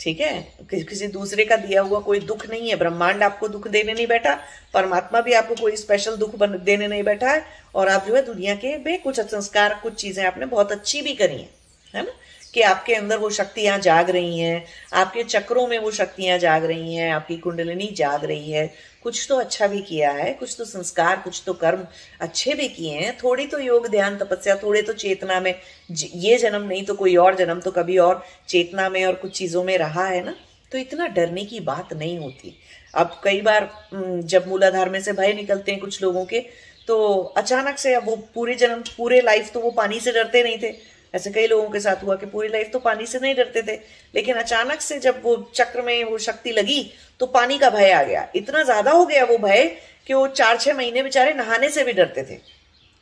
ठीक 0.00 0.20
है? 0.20 0.40
किसी 0.72 1.06
दूसरे 1.08 1.44
का 1.44 1.56
दिया 1.56 1.82
हुआ 1.82 2.00
कोई 2.00 2.20
दुख 2.20 2.48
नहीं 2.50 2.68
है। 2.70 2.76
ब्रह्मांड 2.76 3.22
आपको 3.22 3.48
दुख 3.48 3.68
देने 3.68 3.92
नहीं 3.94 4.06
बैठा, 4.06 4.34
परमात्मा 4.74 5.20
भी 5.20 5.32
आपको 5.32 5.54
कोई 5.54 5.76
स्पेशल 5.76 6.16
दुख 6.16 6.34
देने 6.38 6.88
नहीं 6.88 7.02
बैठा 7.02 7.30
है। 7.30 7.44
और 7.74 7.88
आप 7.88 8.06
जो 8.06 8.14
है 8.14 8.24
दुनिया 8.24 8.54
के 8.56 8.76
में 8.78 9.02
कुछ 9.02 9.20
संस्कार, 9.20 9.78
कुछ 9.82 9.94
चीज़ें 9.94 10.24
आपने 10.24 10.46
बहुत 10.46 10.72
अच्छी 10.72 11.02
भी 11.02 11.14
करी 11.14 11.34
है 11.34 11.48
है 11.94 12.02
ना? 12.02 12.12
कि 12.54 12.60
आपके 12.60 12.94
अंदर 12.94 13.16
वो 13.16 13.30
शक्तियाँ 13.30 13.78
जाग 13.78 14.10
रही 14.10 14.38
हैं, 14.38 14.64
आपके 14.92 15.22
चक्रों 15.24 15.66
में 15.66 15.78
वो 15.78 15.90
शक्तियाँ 15.90 16.38
जाग 16.38 16.64
रही 16.64 16.94
हैं, 16.94 17.12
आपकी 17.12 17.36
कुंडलिनी 17.36 17.86
जाग 17.96 18.24
रही 18.24 18.50
है। 18.52 18.66
कुछ 19.02 19.24
तो 19.28 19.36
अच्छा 19.36 19.66
भी 19.66 19.80
किया 19.82 20.10
है, 20.10 20.32
कुछ 20.32 20.54
तो 20.58 20.64
संस्कार, 20.64 21.16
कुछ 21.16 21.42
तो 21.46 21.52
कर्म 21.52 21.86
अच्छे 22.20 22.54
भी 22.54 22.68
किए 22.68 22.92
हैं। 22.92 23.16
थोड़ी 23.18 23.46
तो 23.46 23.58
योग, 23.58 23.88
ध्यान, 23.90 24.16
तपस्या, 24.18 24.56
थोड़े 24.56 24.82
तो 24.82 24.92
चेतना 24.92 25.40
में। 25.40 25.54
ये 25.92 26.36
जन्म 26.38 26.62
नहीं 26.62 26.84
तो 26.84 26.94
कोई 26.94 27.16
और 27.16 27.36
जन्म 27.36 27.60
तो 27.60 27.70
कभी 27.70 27.98
और 27.98 28.24
चेतना 28.48 28.88
में 28.88 29.04
और 29.04 29.14
कुछ 29.14 29.36
चीज़ों 29.38 29.64
में 29.64 29.76
रहा 29.78 30.06
है 30.06 30.24
ना? 30.24 30.34
तो 30.72 30.78
इतना 30.78 31.06
डरने 31.06 31.44
की 31.44 31.60
बात 31.60 31.92
नहीं 31.92 32.18
होती। 32.18 32.56
अब 32.94 33.20
कई 33.24 33.40
बार 33.40 33.68
जब 33.94 34.48
मूलाधार 34.48 34.88
में 34.90 35.00
से 35.02 35.12
भय 35.12 35.32
निकलते 35.32 35.72
हैं 35.72 35.80
कुछ 35.80 36.02
लोगों 36.02 36.24
के 36.24 36.40
तो 36.88 36.96
अचानक 37.36 37.78
से 37.78 37.94
अब 37.94 38.06
वो 38.06 38.16
पूरे 38.34 38.54
जन्म, 38.54 38.82
पूरे 38.96 39.20
लाइफ 39.20 39.52
तो 39.52 39.60
वो 39.60 39.70
पानी 39.70 40.00
से 40.00 40.12
डरते 40.12 40.42
नहीं 40.42 40.58
थे। 40.58 40.70
ऐसे 41.14 41.30
कई 41.30 41.46
लोगों 41.46 41.68
के 41.70 41.80
साथ 41.80 42.02
हुआ 42.04 42.16
कि 42.16 42.26
पूरी 42.26 42.48
लाइफ 42.48 42.70
तो 42.72 42.78
पानी 42.80 43.06
से 43.06 43.18
नहीं 43.18 43.34
डरते 43.34 43.62
थे, 43.62 43.78
लेकिन 44.14 44.36
अचानक 44.36 44.80
से 44.80 44.98
जब 45.00 45.20
वो 45.24 45.36
चक्र 45.54 45.82
में 45.82 46.04
वो 46.04 46.18
शक्ति 46.20 46.52
लगी 46.52 46.82
तो 47.20 47.26
पानी 47.28 47.58
का 47.58 47.70
भय 47.70 47.90
आ 47.92 48.02
गया। 48.02 48.26
इतना 48.36 48.62
ज़्यादा 48.64 48.90
हो 48.90 49.04
गया 49.06 49.24
वो 49.24 49.38
भय 49.38 49.64
कि 50.06 50.14
वो 50.14 50.26
चार 50.28 50.58
छह 50.58 50.74
महीने 50.74 51.02
बेचारे 51.02 51.32
नहाने 51.34 51.68
से 51.68 51.84
भी 51.84 51.92
डरते 51.92 52.22
थे 52.24 52.38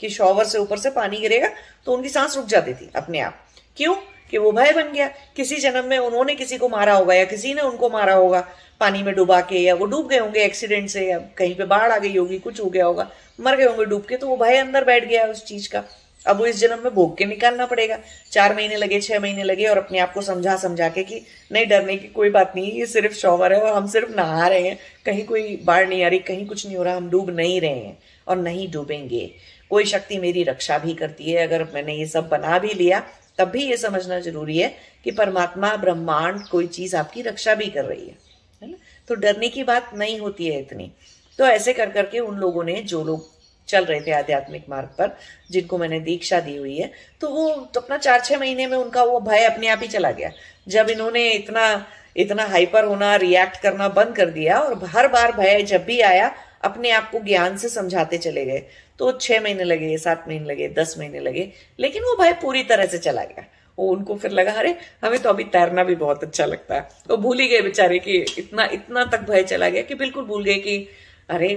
कि 0.00 0.08
शॉवर 0.10 0.44
से 0.44 0.58
ऊपर 0.58 0.78
से 0.78 0.90
पानी 0.90 1.18
गिरेगा 1.18 1.48
तो 1.86 1.92
उनकी 1.92 2.08
सांस 2.08 2.36
रुक 2.36 2.46
जाती 2.46 2.74
थी 2.74 2.90
अपने 2.96 3.20
आप। 3.20 3.46
क्यों? 3.76 3.94
कि 4.30 4.38
वो 4.38 4.50
भय 4.52 4.72
बन 4.72 4.92
गया। 4.92 5.06
किसी 5.36 5.56
जन्म 5.56 5.84
में 5.84 5.96
उन्होंने 5.98 6.34
किसी 6.34 6.56
को 6.58 6.68
मारा 6.68 6.92
होगा 6.94 7.14
या 7.14 7.24
किसी 7.24 7.54
ने 7.54 7.62
उनको 7.62 7.88
मारा 7.90 8.12
होगा, 8.14 8.40
पानी 8.80 9.02
में 9.02 9.14
डुबा 9.14 9.40
के 9.40 9.58
या 9.58 9.74
वो 9.74 9.86
डूब 9.86 10.08
गए 10.08 10.18
होंगे 10.18 10.42
एक्सीडेंट 10.42 10.88
से 10.90 11.06
या 11.06 11.18
कहीं 11.38 11.54
पे 11.54 11.64
बाढ़ 11.64 11.92
आ 11.92 11.96
गई 11.98 12.16
होगी, 12.16 12.38
कुछ 12.38 12.60
हो 12.60 12.68
गया 12.68 12.84
होगा, 12.84 13.08
मर 13.40 13.56
गए 13.56 13.64
होंगे 13.64 13.84
डूब 13.84 14.04
के 14.08 14.16
तो 14.16 14.28
वो 14.28 14.36
भय 14.36 14.56
अंदर 14.56 14.84
बैठ 14.84 15.04
गया 15.04 15.24
उस 15.24 15.44
चीज़ 15.44 15.68
का। 15.68 15.84
अब 16.26 16.38
वो 16.38 16.46
इस 16.46 16.56
जन्म 16.56 16.82
में 16.84 16.94
भोग 16.94 17.16
के 17.18 17.24
निकालना 17.24 17.66
पड़ेगा। 17.66 17.98
चार 18.32 18.54
महीने 18.56 18.76
लगे, 18.76 19.00
छह 19.00 19.20
महीने 19.20 19.42
लगे 19.42 19.66
और 19.66 19.78
अपने 19.78 19.98
आप 19.98 20.12
को 20.12 20.22
समझा 20.22 20.56
समझा 20.56 20.88
के 20.88 21.02
कि 21.02 21.22
नहीं, 21.52 21.66
डरने 21.66 21.96
की 21.96 22.08
कोई 22.08 22.30
बात 22.30 22.52
नहीं, 22.56 22.72
ये 22.72 22.86
सिर्फ़ 22.86 23.14
शॉवर 23.14 23.52
है 23.52 23.60
और 23.60 23.74
हम 23.74 23.86
सिर्फ़ 23.86 24.10
नहा 24.10 24.48
रहे 24.48 24.68
हैं। 24.68 24.78
कहीं 25.06 25.24
कोई 25.24 25.56
बाढ़ 25.64 25.88
नहीं 25.88 26.04
आ 26.04 26.08
रही, 26.08 26.18
कहीं 26.18 26.46
कुछ 26.46 26.66
नहीं 26.66 26.76
हो 26.76 26.82
रहा, 26.82 26.96
हम 26.96 27.10
डूब 27.10 27.30
नहीं 27.30 27.60
रहे 27.60 27.70
हैं 27.70 27.98
और 28.28 28.36
नहीं 28.36 28.70
डूबेंगे। 28.72 29.30
कोई 29.70 29.84
शक्ति 29.84 30.18
मेरी 30.18 30.42
रक्षा 30.42 30.78
भी 30.78 30.94
करती 30.94 31.32
है। 31.32 31.46
अगर 31.46 31.66
मैंने 31.74 31.94
ये 31.94 32.06
सब 32.06 32.28
बना 32.28 32.58
भी 32.58 32.74
लिया, 32.74 33.06
तब 33.38 33.48
भी 33.48 33.64
ये 33.64 33.76
समझना 33.76 34.20
ज़रूरी 34.20 34.58
है 34.58 34.74
कि 35.04 35.10
परमात्मा, 35.10 35.76
ब्रह्मांड 35.76 36.42
कोई 36.42 36.66
चीज़ 36.66 36.96
आपकी 36.96 37.22
रक्षा 37.22 37.54
भी 37.54 37.66
कर 37.66 37.84
रही 37.84 38.06
है 38.06 38.16
है 38.62 38.70
ना? 38.70 38.76
तो 39.08 39.14
डरने 39.14 39.48
की 39.48 39.62
बात 39.64 39.90
नहीं 39.94 40.18
होती 40.20 40.46
है 40.46 40.60
इतनी। 40.60 40.90
तो 41.38 41.46
ऐसे 41.46 41.72
कर 41.72 41.90
करके 41.90 42.18
उन 42.18 42.36
लोगों 42.36 42.64
ने, 42.64 42.74
जो 42.74 43.04
लोग 43.04 43.39
चल 43.70 43.84
रहे 43.84 44.00
थे 44.00 44.12
आध्यात्मिक 44.12 44.64
मार्ग 44.68 44.88
पर, 44.98 45.16
जिनको 45.50 45.78
मैंने 45.78 46.00
दीक्षा 46.00 46.40
दी 46.40 46.56
हुई 46.56 46.76
है 46.76 46.90
तो 47.20 47.28
वो 47.28 47.48
तो 47.74 47.80
अपना 47.80 47.96
चार 47.98 48.20
छह 48.20 48.38
महीने 48.38 48.66
में 48.66 48.76
उनका 48.78 49.04
वो 49.04 49.20
भय 49.20 49.44
अपने 49.44 49.68
आप 49.68 49.80
ही 49.82 49.88
चला 49.88 50.10
गया। 50.10 50.30
जब 50.68 50.90
इन्होंने 50.90 51.30
इतना 51.30 51.86
इतना 52.16 52.44
हाइपर 52.44 52.84
होना 52.84 53.16
रिएक्ट 53.16 53.60
करना 53.60 53.88
बंद 53.88 54.14
कर 54.16 54.30
दिया 54.30 54.58
और 54.58 54.84
हर 54.84 55.08
बार 55.08 55.32
भय 55.32 55.62
जब 55.62 55.84
भी 55.84 56.00
आया, 56.00 56.34
अपने 56.62 56.90
आप 56.90 57.10
को 57.10 57.18
ज्ञान 57.18 57.56
से 57.56 57.68
समझाते 57.68 58.18
चले 58.18 58.44
गए। 58.44 58.62
तो 58.98 59.12
छह 59.12 59.40
महीने 59.40 59.64
लगे, 59.64 59.96
सात 59.98 60.24
महीने 60.28 60.46
लगे, 60.46 60.68
दस 60.68 60.94
महीने 60.98 61.20
लगे, 61.20 61.48
लेकिन 61.80 62.02
वो 62.02 62.16
भय 62.22 62.32
पूरी 62.32 62.62
तरह 62.62 62.86
से 62.86 62.98
चला 62.98 63.24
गया। 63.24 63.44
वो 63.78 63.88
उनको 63.88 64.14
फिर 64.14 64.30
लगा, 64.30 64.52
अरे, 64.52 64.74
हमें 65.04 65.18
तो 65.18 65.28
अभी 65.28 65.44
तैरना 65.44 65.84
भी 65.84 65.94
बहुत 65.94 66.24
अच्छा 66.24 66.44
लगता 66.44 66.74
है। 66.74 66.88
वो 67.10 67.16
भूल 67.16 67.38
ही 67.40 67.48
गए 67.48 67.60
बेचारे 67.60 67.98
कि 67.98 68.18
इतना 68.38 68.64
इतना 68.72 69.04
तक 69.04 69.20
भय 69.20 69.42
चला 69.42 69.68
गया 69.68 69.82
कि 69.82 69.94
बिल्कुल 69.94 70.24
भूल 70.24 70.44
गए 70.44 70.54
कि 70.54 70.86
अरे 71.30 71.48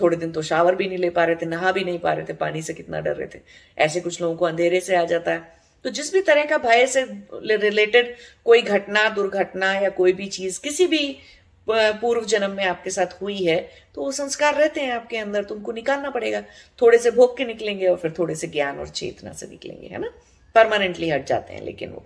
थोड़े 0.00 0.16
दिन 0.16 0.32
तो 0.32 0.42
शावर 0.42 0.74
भी 0.74 0.86
नहीं 0.88 0.98
ले 0.98 1.10
पा 1.10 1.24
रहे 1.24 1.36
थे, 1.36 1.46
नहा 1.46 1.72
भी 1.72 1.84
नहीं 1.84 1.98
पा 1.98 2.12
रहे 2.12 2.24
थे, 2.24 2.32
पानी 2.34 2.62
से 2.62 2.74
कितना 2.74 3.00
डर 3.00 3.16
रहे 3.16 3.26
थे। 3.28 3.40
ऐसे 3.78 4.00
कुछ 4.00 4.20
लोगों 4.22 4.36
को 4.36 4.44
अंधेरे 4.44 4.80
से 4.80 4.96
आ 4.96 5.04
जाता 5.04 5.32
है। 5.32 5.58
तो 5.84 5.90
जिस 5.90 6.12
भी 6.12 6.20
तरह 6.20 6.44
का 6.44 6.58
भय 6.58 6.86
से 6.86 7.02
रिलेटेड 7.34 8.14
कोई 8.46 8.62
घटना, 8.62 9.08
दुर्घटना 9.10 9.72
या 9.74 9.88
कोई 9.90 10.12
भी 10.12 10.26
चीज़, 10.28 10.60
किसी 10.60 10.86
भी 10.86 11.16
पूर्व 11.68 12.24
जन्म 12.24 12.50
में 12.50 12.64
आपके 12.64 12.90
साथ 12.90 13.20
हुई 13.22 13.36
है 13.36 13.58
तो 13.94 14.02
वो 14.02 14.10
संस्कार 14.12 14.54
रहते 14.54 14.80
हैं 14.80 14.92
आपके 14.92 15.16
अंदर 15.16 15.44
तुमको 15.44 15.72
निकालना 15.72 16.10
पड़ेगा। 16.10 16.40
थोड़े 16.78 16.98
से 16.98 17.10
भोग 17.10 17.36
के 17.36 17.44
निकलेंगे 17.44 17.86
और 17.86 17.96
फिर 17.96 18.14
थोड़े 18.18 18.34
से 18.34 18.46
ज्ञान 18.48 18.78
और 18.78 18.88
चेतना 18.88 19.32
से 19.32 19.46
निकलेंगे, 19.46 19.86
है 19.86 19.98
ना? 19.98 20.10
परमानेंटली 20.54 21.10
हट 21.10 21.26
जाते 21.26 21.54
हैं, 21.54 21.62
लेकिन 21.62 21.90
वो। 21.90 22.04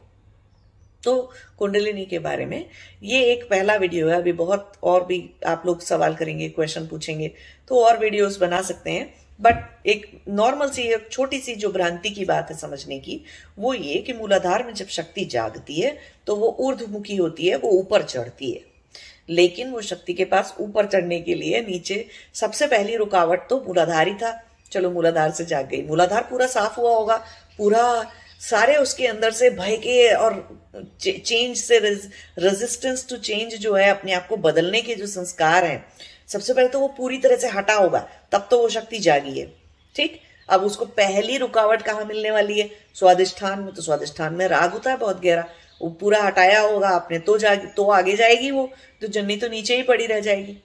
तो 1.05 1.31
कुंडलिनी 1.59 2.05
के 2.05 2.19
बारे 2.19 2.47
में। 2.47 2.65
ये 3.03 3.23
एक 3.25 3.49
पहला 3.51 3.75
वीडियो 3.75 4.09
है, 4.09 4.17
अभी 4.17 4.33
बहुत 4.35 4.73
और 4.83 5.05
भी 5.07 5.31
आप 5.47 5.63
लोग 5.67 5.83
सवाल 5.83 6.15
करेंगे 6.15 6.49
क्वेश्चन 6.49 6.87
पूछेंगे 6.87 7.31
तो 7.69 7.85
और 7.85 7.99
वीडियोस 7.99 8.39
बना 8.41 8.63
सकते 8.63 8.91
हैं। 8.91 9.13
बट 9.41 9.87
एक 9.87 10.07
नॉर्मल 10.29 10.69
सी, 10.71 10.83
एक 10.85 11.09
छोटी 11.13 11.39
सी 11.39 11.55
जो 11.55 11.69
भ्रांति 11.69 12.11
की 12.11 12.25
बात 12.25 12.51
है 12.51 12.57
समझने 12.57 12.99
की, 12.99 13.21
वो 13.59 13.75
ये 13.75 13.95
कि 13.97 14.13
मूलाधार 14.13 14.65
में 14.65 14.73
जब 14.75 14.87
शक्ति 14.89 15.25
जागती 15.25 15.81
है 15.81 15.97
तो 16.27 16.37
वो 16.37 16.57
ऊर्धमुखी 16.61 17.17
होती 17.17 17.49
है, 17.49 17.57
वो 17.57 17.71
ऊपर 17.71 18.03
चढ़ती 18.03 18.51
है। 18.53 18.61
लेकिन 19.29 19.71
वो 19.71 19.81
शक्ति 19.81 20.15
के 20.15 20.25
पास 20.25 20.55
ऊपर 20.61 20.87
चढ़ने 20.87 21.21
के 21.21 21.35
लिए 21.35 21.61
नीचे 21.61 22.07
सबसे 22.35 22.67
पहली 22.67 22.97
रुकावट 22.97 23.49
तो 23.51 23.61
मूलाधार 23.67 24.09
ही 24.09 24.15
था। 24.15 24.41
चलो 24.73 24.91
मूलाधार 24.91 25.31
से 25.31 25.45
जाग 25.45 25.69
गई। 25.69 25.83
मूलाधार 25.83 26.23
पूरा 26.23 26.47
साफ़ 26.47 26.81
हुआ 26.81 26.95
होगा, 26.95 27.17
पूरा 27.59 27.83
सारे 28.45 28.77
उसके 28.77 29.07
अंदर 29.07 29.31
से 29.33 29.51
भय 29.51 29.77
के 29.77 30.13
और 30.15 30.35
चेंज 31.01 31.57
से 31.57 31.79
रेजिस्टेंस 31.79 33.07
टू 33.09 33.17
चेंज 33.19 33.55
जो 33.55 33.75
है, 33.75 33.89
अपने 33.91 34.13
आप 34.13 34.27
को 34.29 34.37
बदलने 34.39 34.83
के 34.83 34.95
जो 34.95 35.07
संस्कार 35.07 35.65
हैं, 35.65 35.85
सबसे 36.29 36.55
पहले 36.55 36.69
तो 36.69 36.81
वो 36.81 36.89
पूरी 36.89 37.19
तरह 37.19 37.37
से 37.37 37.49
हटा 37.49 37.75
होगा, 37.75 38.07
तब 38.33 38.47
तो 38.51 38.59
वो 38.59 38.69
शक्ति 38.69 38.99
जागी 39.01 39.39
है। 39.39 39.47
ठीक? 39.97 40.21
अब 40.49 40.63
उसको 40.63 40.85
पहली 40.87 41.37
रुकावट 41.39 41.83
कहाँ 41.83 42.05
मिलने 42.05 42.31
वाली 42.31 42.61
है? 42.61 42.71
स्वादिष्ठान 42.95 43.61
में 43.61 43.73
तो 43.75 43.83
स्वादिष्ठान 43.83 44.35
में 44.35 44.47
राग 44.49 44.73
होता 44.73 44.91
है 44.91 44.97
बहुत 44.97 45.23
गहरा। 45.23 45.47
वो 45.81 45.89
पूरा 45.91 46.23
हटाया 46.23 46.61
होगा, 46.61 46.89
आपने 46.89 47.19
तो 47.21 47.37
जागी 47.39 47.67
तो 47.67 47.91
आगे 47.91 48.17
जाएगी 48.17 48.51
वो 48.51 48.71
तो 49.03 49.07
जन्नी 49.09 49.37
तो 49.37 49.49
नीचे 49.49 49.77
ही 49.77 49.83
पड़ी 49.83 50.07
रह 50.07 50.21
जाएगी। 50.21 50.57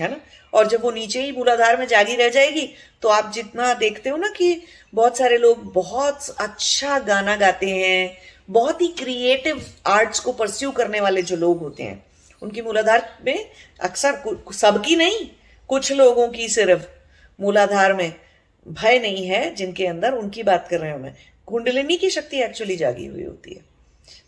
है 0.00 0.10
ना? 0.10 0.16
और 0.52 0.68
जब 0.68 0.82
वो 0.82 0.90
नीचे 0.90 1.22
ही 1.22 1.32
मूलाधार 1.32 1.76
में 1.76 1.86
जागी 1.86 2.14
रह 2.16 2.28
जाएगी 2.28 2.68
तो 3.02 3.08
आप 3.08 3.30
जितना 3.34 3.72
देखते 3.74 4.10
हो 4.10 4.16
ना 4.16 4.28
कि 4.28 4.60
बहुत 4.92 5.18
सारे 5.18 5.38
लोग 5.38 5.72
बहुत 5.72 6.28
अच्छा 6.40 6.98
गाना 6.98 7.36
गाते 7.36 7.70
हैं, 7.70 8.16
बहुत 8.48 8.80
ही 8.82 8.88
क्रिएटिव 8.98 9.64
आर्ट्स 9.86 10.20
को 10.20 10.32
परस्यू 10.32 10.70
करने 10.70 11.00
वाले 11.00 11.22
जो 11.22 11.36
लोग 11.36 11.58
होते 11.58 11.82
हैं, 11.82 12.02
उनकी 12.42 12.62
मूलाधार 12.62 13.08
में 13.26 13.50
अक्सर 13.80 14.52
सबकी 14.54 14.96
नहीं, 14.96 15.26
कुछ 15.70 15.92
लोगों 15.92 16.28
की 16.28 16.48
सिर्फ़ 16.48 16.86
मूलाधार 17.38 17.94
में 17.94 18.12
भय 18.66 18.98
नहीं 18.98 19.26
है 19.26 19.54
जिनके 19.54 19.86
अंदर 19.86 20.12
उनकी 20.12 20.42
बात 20.42 20.66
कर 20.70 20.80
रहे 20.80 20.90
हूँ 20.92 21.00
मैं। 21.00 21.14
कुंडलिनी 21.48 21.96
की 21.96 22.10
शक्ति 22.10 22.42
एक्चुअली 22.42 22.76
जागी 22.76 23.06
हुई 23.06 23.24
होती 23.24 23.54
है। 23.54 23.67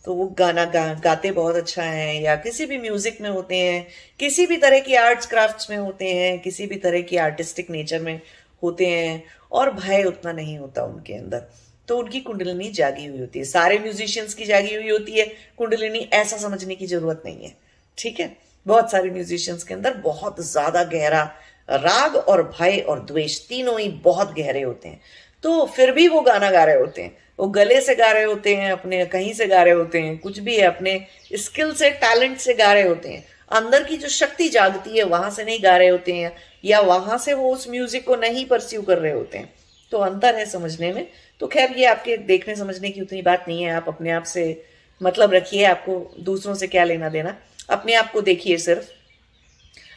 तो 0.04 0.14
वो 0.14 0.26
गाना 0.38 0.64
गा, 0.64 0.92
गाते 0.94 1.30
बहुत 1.30 1.56
अच्छा 1.56 1.82
है 1.82 2.22
या 2.22 2.36
किसी 2.36 2.66
भी 2.66 2.78
म्यूज़िक 2.78 3.20
में 3.20 3.28
होते 3.30 3.56
हैं 3.56 3.86
किसी 4.20 4.46
भी 4.46 4.56
तरह 4.56 4.80
की 4.80 4.94
आर्ट्स 4.94 5.26
क्राफ्ट्स 5.26 5.70
में 5.70 5.76
होते 5.76 6.12
हैं 6.14 6.38
किसी 6.40 6.66
भी 6.66 6.76
तरह 6.76 7.02
की 7.02 7.16
आर्टिस्टिक 7.16 7.70
नेचर 7.70 8.00
में 8.00 8.20
होते 8.62 8.86
हैं 8.86 9.22
और 9.52 9.70
भय 9.74 10.04
उतना 10.04 10.32
नहीं 10.32 10.58
होता 10.58 10.84
उनके 10.84 11.14
अंदर। 11.14 11.46
तो 11.88 11.98
उनकी 11.98 12.20
कुंडलिनी 12.20 12.68
जागी 12.70 13.06
हुई 13.06 13.20
होती 13.20 13.38
है। 13.38 13.44
सारे 13.44 13.78
म्यूजिशियंस 13.78 14.34
की 14.34 14.44
जागी 14.44 14.74
हुई 14.74 14.90
होती 14.90 15.18
है। 15.18 15.24
कुंडलिनी 15.58 15.98
ऐसा 16.12 16.36
समझने 16.36 16.74
की 16.74 16.86
ज़रूरत 16.86 17.22
नहीं 17.26 17.44
है। 17.44 17.54
ठीक 17.98 18.20
है? 18.20 18.36
बहुत 18.66 18.90
सारे 18.90 19.10
म्यूजिशियंस 19.10 19.64
के 19.64 19.74
अंदर 19.74 19.94
बहुत 19.94 20.40
ज़्यादा 20.40 20.84
गहरा 20.84 21.22
राग 21.68 22.16
और 22.16 22.42
भय 22.50 22.78
और 22.78 23.00
द्वेष 23.04 23.38
तीनों 23.48 23.78
ही 23.80 23.88
बहुत 24.04 24.34
गहरे 24.34 24.62
होते 24.62 24.88
हैं। 24.88 25.00
तो 25.44 25.64
फिर 25.66 25.92
भी 25.92 26.06
वो 26.08 26.20
गाना 26.20 26.50
गा 26.50 26.64
रहे 26.64 26.78
होते 26.80 27.02
हैं। 27.02 27.16
वो 27.40 27.48
गले 27.48 27.80
से 27.80 27.94
गा 27.94 28.10
रहे 28.10 28.24
होते 28.24 28.56
हैं, 28.56 28.72
अपने 28.72 29.06
कहीं 29.06 29.32
से 29.32 29.46
गा 29.46 29.62
रहे 29.62 29.74
होते 29.74 30.00
हैं, 30.00 30.18
कुछ 30.18 30.38
भी 30.38 30.56
है, 30.56 30.62
अपने 30.62 31.06
स्किल 31.32 31.74
से 31.74 31.90
टैलेंट 31.90 32.38
से 32.38 32.54
गा 32.54 32.72
रहे 32.72 32.82
होते 32.82 33.08
हैं। 33.08 33.24
अंदर 33.52 33.84
की 33.84 33.96
जो 33.96 34.08
शक्ति 34.08 34.48
जागती 34.48 34.98
है, 34.98 35.04
वहाँ 35.04 35.30
से 35.30 35.44
नहीं 35.44 35.62
गा 35.62 35.76
रहे 35.76 35.88
होते 35.88 36.12
हैं, 36.12 36.36
या 36.64 36.80
वहाँ 36.80 37.18
से 37.18 37.34
वो 37.34 37.52
उस 37.52 37.70
म्यूज़िक 37.70 38.06
को 38.06 38.16
नहीं 38.16 38.46
परस्यू 38.46 38.82
कर 38.82 38.98
रहे 38.98 39.12
होते 39.12 39.38
हैं। 39.38 39.52
तो 39.90 39.98
अंतर 39.98 40.34
है 40.34 40.46
समझने 40.46 40.92
में। 40.92 41.06
तो 41.40 41.46
खैर, 41.46 41.70
ये 41.76 41.86
आपके 41.86 42.16
देखने 42.16 42.56
समझने 42.56 42.90
की 42.90 43.00
उतनी 43.00 43.22
बात 43.22 43.44
नहीं 43.48 43.62
है। 43.62 43.70
आप 43.70 43.84
अपने 43.88 44.10
आप 44.10 44.22
से 44.22 44.62
मतलब 45.02 45.32
रखिए, 45.32 45.64
आपको 45.64 46.16
दूसरों 46.20 46.54
से 46.54 46.66
क्या 46.66 46.84
लेना 46.84 47.08
देना। 47.08 47.36
अपने 47.70 47.94
आप 47.94 48.12
को 48.12 48.20
देखिए 48.20 48.56
सिर्फ़। 48.56 48.84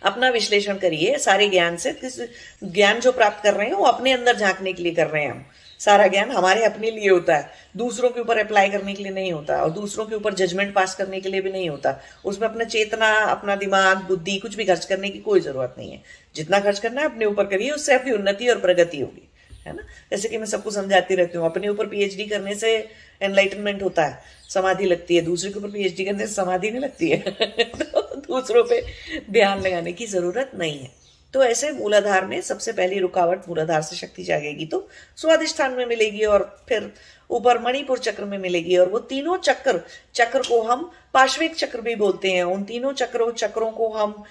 अपना 0.05 0.29
विश्लेषण 0.29 0.77
करिए, 0.77 1.17
सारे 1.17 1.49
ज्ञान 1.49 1.77
से। 1.77 1.91
किस 1.91 2.19
ज्ञान 2.63 2.99
जो 2.99 3.11
प्राप्त 3.11 3.43
कर 3.43 3.53
रहे 3.53 3.67
हैं, 3.67 3.73
वो 3.73 3.85
अपने 3.85 4.11
अंदर 4.11 4.35
झांकने 4.35 4.73
के 4.73 4.83
लिए 4.83 4.93
कर 4.93 5.07
रहे 5.07 5.23
हैं 5.23 5.31
हम। 5.31 5.45
सारा 5.85 6.07
ज्ञान 6.07 6.31
हमारे 6.31 6.65
अपने 6.65 6.91
लिए 6.91 7.09
होता 7.09 7.35
है। 7.35 7.51
दूसरों 7.77 8.09
के 8.09 8.21
ऊपर 8.21 8.37
अप्लाई 8.37 8.69
करने 8.69 8.93
के 8.93 9.03
लिए 9.03 9.11
नहीं 9.11 9.31
होता 9.31 9.63
और 9.63 9.69
दूसरों 9.69 10.05
के 10.05 10.15
ऊपर 10.15 10.33
जजमेंट 10.33 10.73
पास 10.73 10.95
करने 10.95 11.21
के 11.21 11.29
लिए 11.29 11.41
भी 11.41 11.51
नहीं 11.51 11.69
होता। 11.69 12.01
उसमें 12.25 12.49
अपना 12.49 12.63
चेतना, 12.63 13.07
अपना 13.07 13.55
दिमाग, 13.55 13.97
बुद्धि, 13.97 14.37
कुछ 14.37 14.55
भी 14.55 14.65
खर्च 14.65 14.85
करने 14.85 15.09
की 15.09 15.19
कोई 15.19 15.39
ज़रूरत 15.39 15.75
नहीं 15.77 15.91
है। 15.91 16.03
जितना 16.35 16.59
खर्च 16.59 16.79
करना 16.79 17.01
है, 17.01 17.07
अपने 17.07 17.25
ऊपर 17.25 17.45
करिए, 17.45 17.71
उससे 17.71 17.95
आपकी 17.95 18.11
उन्नति 18.11 18.47
और 18.47 18.59
प्रगति 18.59 18.99
होगी, 18.99 19.29
है 19.67 19.75
ना? 19.75 19.83
जैसे 20.11 20.29
कि 20.29 20.37
मैं 20.37 20.45
सबको 20.45 20.71
समझाती 20.71 21.15
रहती 21.15 21.37
हूँ, 21.37 21.45
अपने 21.45 21.67
ऊपर 21.67 21.87
पीएचडी 21.87 22.25
करने 22.25 22.55
से 22.55 22.89
एनलाइटनमेंट 23.21 23.83
होता 23.83 24.05
है, 24.05 24.21
समाधि 24.49 24.85
लगती 24.85 25.15
है। 25.15 25.21
दूसरे 25.21 25.51
के 25.51 25.59
ऊपर 25.59 25.69
पीएचडी 25.69 26.05
करने 26.05 26.27
से 26.27 26.33
समाधि 26.33 26.71
नहीं 26.71 26.81
लगती 26.81 27.09
है। 27.09 27.17
तो 27.61 28.15
दूसरों 28.15 28.63
पे 28.63 28.85
ध्यान 29.31 29.61
लगाने 29.61 29.91
की 29.91 30.05
ज़रूरत 30.05 30.51
नहीं 30.55 30.79
है। 30.79 31.02
तो 31.33 31.43
ऐसे 31.43 31.71
मूलाधार 31.71 32.25
में 32.25 32.39
सबसे 32.41 32.71
पहली 32.71 32.99
रुकावट 32.99 33.47
मूलाधार 33.49 33.81
से 33.81 33.95
शक्ति 33.95 34.23
जागेगी 34.23 34.65
तो 34.65 34.87
स्वादिष्ठान 35.17 35.73
में 35.73 35.85
मिलेगी 35.85 36.23
और 36.25 36.43
फिर 36.69 36.91
ऊपर 37.29 37.59
मणिपुर 37.59 37.97
चक्र 37.99 38.25
में 38.25 38.37
मिलेगी। 38.37 38.77
और 38.77 38.89
वो 38.89 38.99
तीनों 39.01 39.37
चक्र 39.39 39.81
चक्र 40.15 40.39
को 40.39 40.61
हम 40.61 40.89
पार्श्विक 41.13 41.55
चक्र 41.55 41.81
भी 41.81 41.95
बोलते 41.95 42.31
हैं। 42.31 42.43
उन 42.43 42.63
तीनों 42.63 42.91
चक्रों 42.93 43.31
चक्रों 43.33 43.71
को 43.71 43.89
हम 43.89 44.23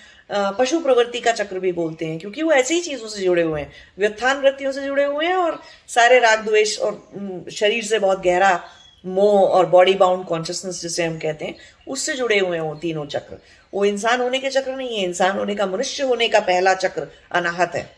पशु 0.59 0.81
प्रवृत्ति 0.81 1.21
का 1.21 1.33
चक्र 1.33 1.59
भी 1.59 1.73
बोलते 1.73 2.07
हैं, 2.07 2.19
क्योंकि 2.19 2.43
वो 2.43 2.53
ऐसी 2.53 2.75
ही 2.75 2.81
चीज़ों 2.81 3.09
से 3.09 3.23
जुड़े 3.23 3.43
हुए 3.43 3.61
हैं। 3.61 3.73
व्युत्थान 3.99 4.39
वृत्तियों 4.41 4.73
से 4.73 4.85
जुड़े 4.87 5.05
हुए 5.05 5.27
हैं 5.27 5.35
और 5.37 5.61
सारे 5.89 6.19
राग 6.19 6.45
द्वेष 6.45 6.79
और 6.81 7.51
शरीर 7.53 7.85
से 7.85 7.99
बहुत 7.99 8.23
गहरा 8.25 8.61
मोह 9.05 9.41
और 9.49 9.67
बॉडी 9.67 9.95
बाउंड 9.95 10.25
कॉन्शियसनेस 10.27 10.81
जिसे 10.83 11.05
हम 11.05 11.19
कहते 11.19 11.45
हैं, 11.45 11.55
उससे 11.87 12.15
जुड़े 12.15 12.39
हुए 12.39 12.57
हैं 12.57 12.65
वो 12.65 12.75
तीनों 12.75 13.07
चक्र। 13.07 13.39
वो 13.75 13.85
इंसान 13.85 14.21
होने 14.21 14.39
के 14.39 14.51
चक्र 14.51 14.77
नहीं 14.77 14.99
है, 14.99 15.05
इंसान 15.05 15.39
होने 15.39 15.55
का 15.55 15.67
मनुष्य 15.67 16.03
होने 16.03 16.29
का 16.29 16.41
पहला 16.41 16.75
चक्र 16.75 17.09
अनाहत 17.33 17.73
है। 17.75 17.97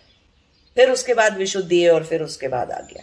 फिर 0.74 0.90
उसके 0.90 1.14
बाद 1.14 1.36
विशुद्धि 1.36 1.82
है 1.82 1.90
और 1.90 2.04
फिर 2.04 2.22
उसके 2.22 2.48
बाद 2.48 2.70
आ 2.70 2.80
गया 2.80 3.02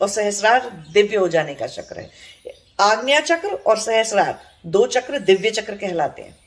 और 0.00 0.08
सहस्रार 0.08 0.86
दिव्य 0.92 1.16
हो 1.16 1.28
जाने 1.28 1.54
का 1.54 1.66
चक्र 1.66 2.00
है। 2.00 2.10
आग्नेय 2.80 3.20
चक्र 3.20 3.48
और 3.48 3.78
सहस्रार 3.78 4.40
दो 4.66 4.86
चक्र 4.86 5.18
दिव्य 5.18 5.50
चक्र 5.50 5.76
कहलाते 5.76 6.22
हैं। 6.22 6.38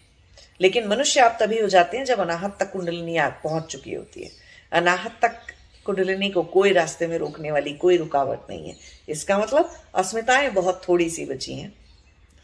लेकिन 0.61 0.87
मनुष्य 0.87 1.19
आप 1.19 1.37
तभी 1.41 1.61
हो 1.61 1.67
जाते 1.67 1.97
हैं 1.97 2.05
जब 2.05 2.19
अनाहत 2.19 2.57
तक 2.59 2.71
कुंडलिनी 2.71 3.17
आग 3.17 3.31
पहुँच 3.43 3.63
चुकी 3.63 3.93
होती 3.93 4.23
है। 4.23 4.31
अनाहत 4.71 5.19
तक 5.21 5.39
कुंडलिनी 5.85 6.29
को 6.29 6.43
कोई 6.43 6.73
रास्ते 6.73 7.07
में 7.07 7.17
रोकने 7.17 7.51
वाली 7.51 7.73
कोई 7.73 7.97
रुकावट 7.97 8.39
नहीं 8.49 8.69
है। 8.69 8.75
इसका 9.09 9.37
मतलब 9.37 9.75
अस्मिताएँ 9.95 10.49
बहुत 10.49 10.81
थोड़ी 10.89 11.09
सी 11.09 11.25
बची 11.25 11.53
हैं। 11.53 11.73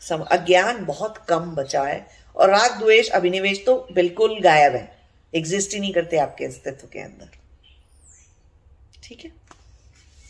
सम 0.02 0.22
अज्ञान 0.22 0.86
बहुत 0.86 1.18
कम 1.30 1.56
बचा 1.56 1.84
है। 1.84 2.23
और 2.36 2.50
राग, 2.50 2.80
द्वेष, 2.80 3.10
अभिनिवेश 3.10 3.64
तो 3.66 3.88
बिल्कुल 3.92 4.40
गायब 4.40 4.76
है। 4.76 4.98
एग्जिस्ट 5.36 5.74
ही 5.74 5.80
नहीं 5.80 5.94
करते 5.94 6.18
आपके 6.18 6.46
अस्तित्व 6.46 6.88
के 6.88 7.00
अंदर। 7.00 7.30
ठीक 9.04 9.26
है? 9.26 9.32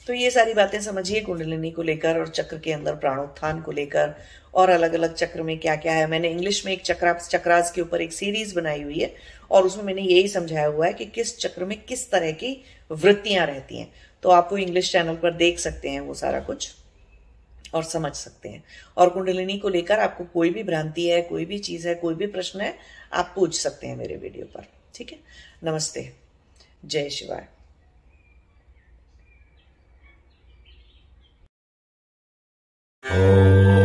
तो 0.08 0.14
ये 0.14 0.32
सारी 0.32 0.54
बातें 0.54 0.82
समझिए 0.82 1.22
कुंडलिनी 1.22 1.72
को 1.72 1.82
लेकर 1.82 2.20
और 2.20 2.28
चक्र 2.28 2.58
के 2.58 2.72
अंदर, 2.72 2.96
प्राणोत्थान 2.96 3.62
को 3.62 3.72
लेकर 3.72 4.14
और 4.54 4.70
अलग 4.70 4.94
अलग 4.94 5.14
चक्र 5.14 5.44
में 5.44 5.58
क्या 5.60 5.76
क्या 5.76 5.94
है। 5.94 6.08
मैंने 6.08 6.30
इंग्लिश 6.30 6.66
में 6.66 6.74
एक 6.74 6.82
चक्रा 6.82 7.14
चक्रास 7.14 7.72
के 7.72 7.82
ऊपर 7.82 8.02
एक 8.02 8.14
सीरीज़ 8.14 8.56
बनाई 8.56 8.82
हुई 8.82 9.00
है 9.00 9.16
और 9.52 9.64
उसमें 9.64 9.84
मैंने 9.84 10.02
यही 10.02 10.28
समझाया 10.28 10.68
हुआ 10.68 10.86
है 10.86 10.94
कि 10.94 11.06
किस 11.06 11.38
चक्र 11.38 11.66
में 11.66 11.82
किस 11.82 12.12
तरह 12.12 12.32
की 12.32 12.64
वृत्तियाँ 12.92 13.46
रहती 13.48 13.78
हैं। 13.78 13.94
तो 14.24 14.30
आप 14.30 14.50
वो 14.52 14.58
इंग्लिश 14.58 14.92
चैनल 14.92 15.16
पर 15.16 15.32
देख 15.32 15.60
सकते 15.60 15.90
हैं 15.90 16.00
वो 16.00 16.14
सारा 16.14 16.40
कुछ। 16.40 16.70
और 17.74 17.84
समझ 17.84 18.14
सकते 18.14 18.50
हैं। 18.50 18.64
और 18.98 19.10
कुंडलिनी 19.10 19.58
को 19.58 19.70
लेकर 19.70 20.00
आपको 20.00 20.26
कोई 20.26 20.50
भी 20.50 20.64
भ्रांति 20.64 21.10
है, 21.10 21.22
कोई 21.22 21.46
भी 21.46 21.60
चीज़ 21.60 21.88
है, 21.88 21.96
कोई 21.96 22.16
भी 22.16 22.28
प्रश्न 22.28 22.62
है, 22.62 22.78
आप 23.14 23.32
पूछ 23.36 23.60
सकते 23.60 23.88
हैं 23.88 23.96
मेरे 23.96 24.16
वीडियो 24.16 24.46
पर। 24.46 24.66
ठीक 24.96 25.12
है? 25.12 25.20
नमस्ते। 25.64 26.14
जय 26.86 27.10
शिवाय। 27.10 27.48
Oh 33.06 33.83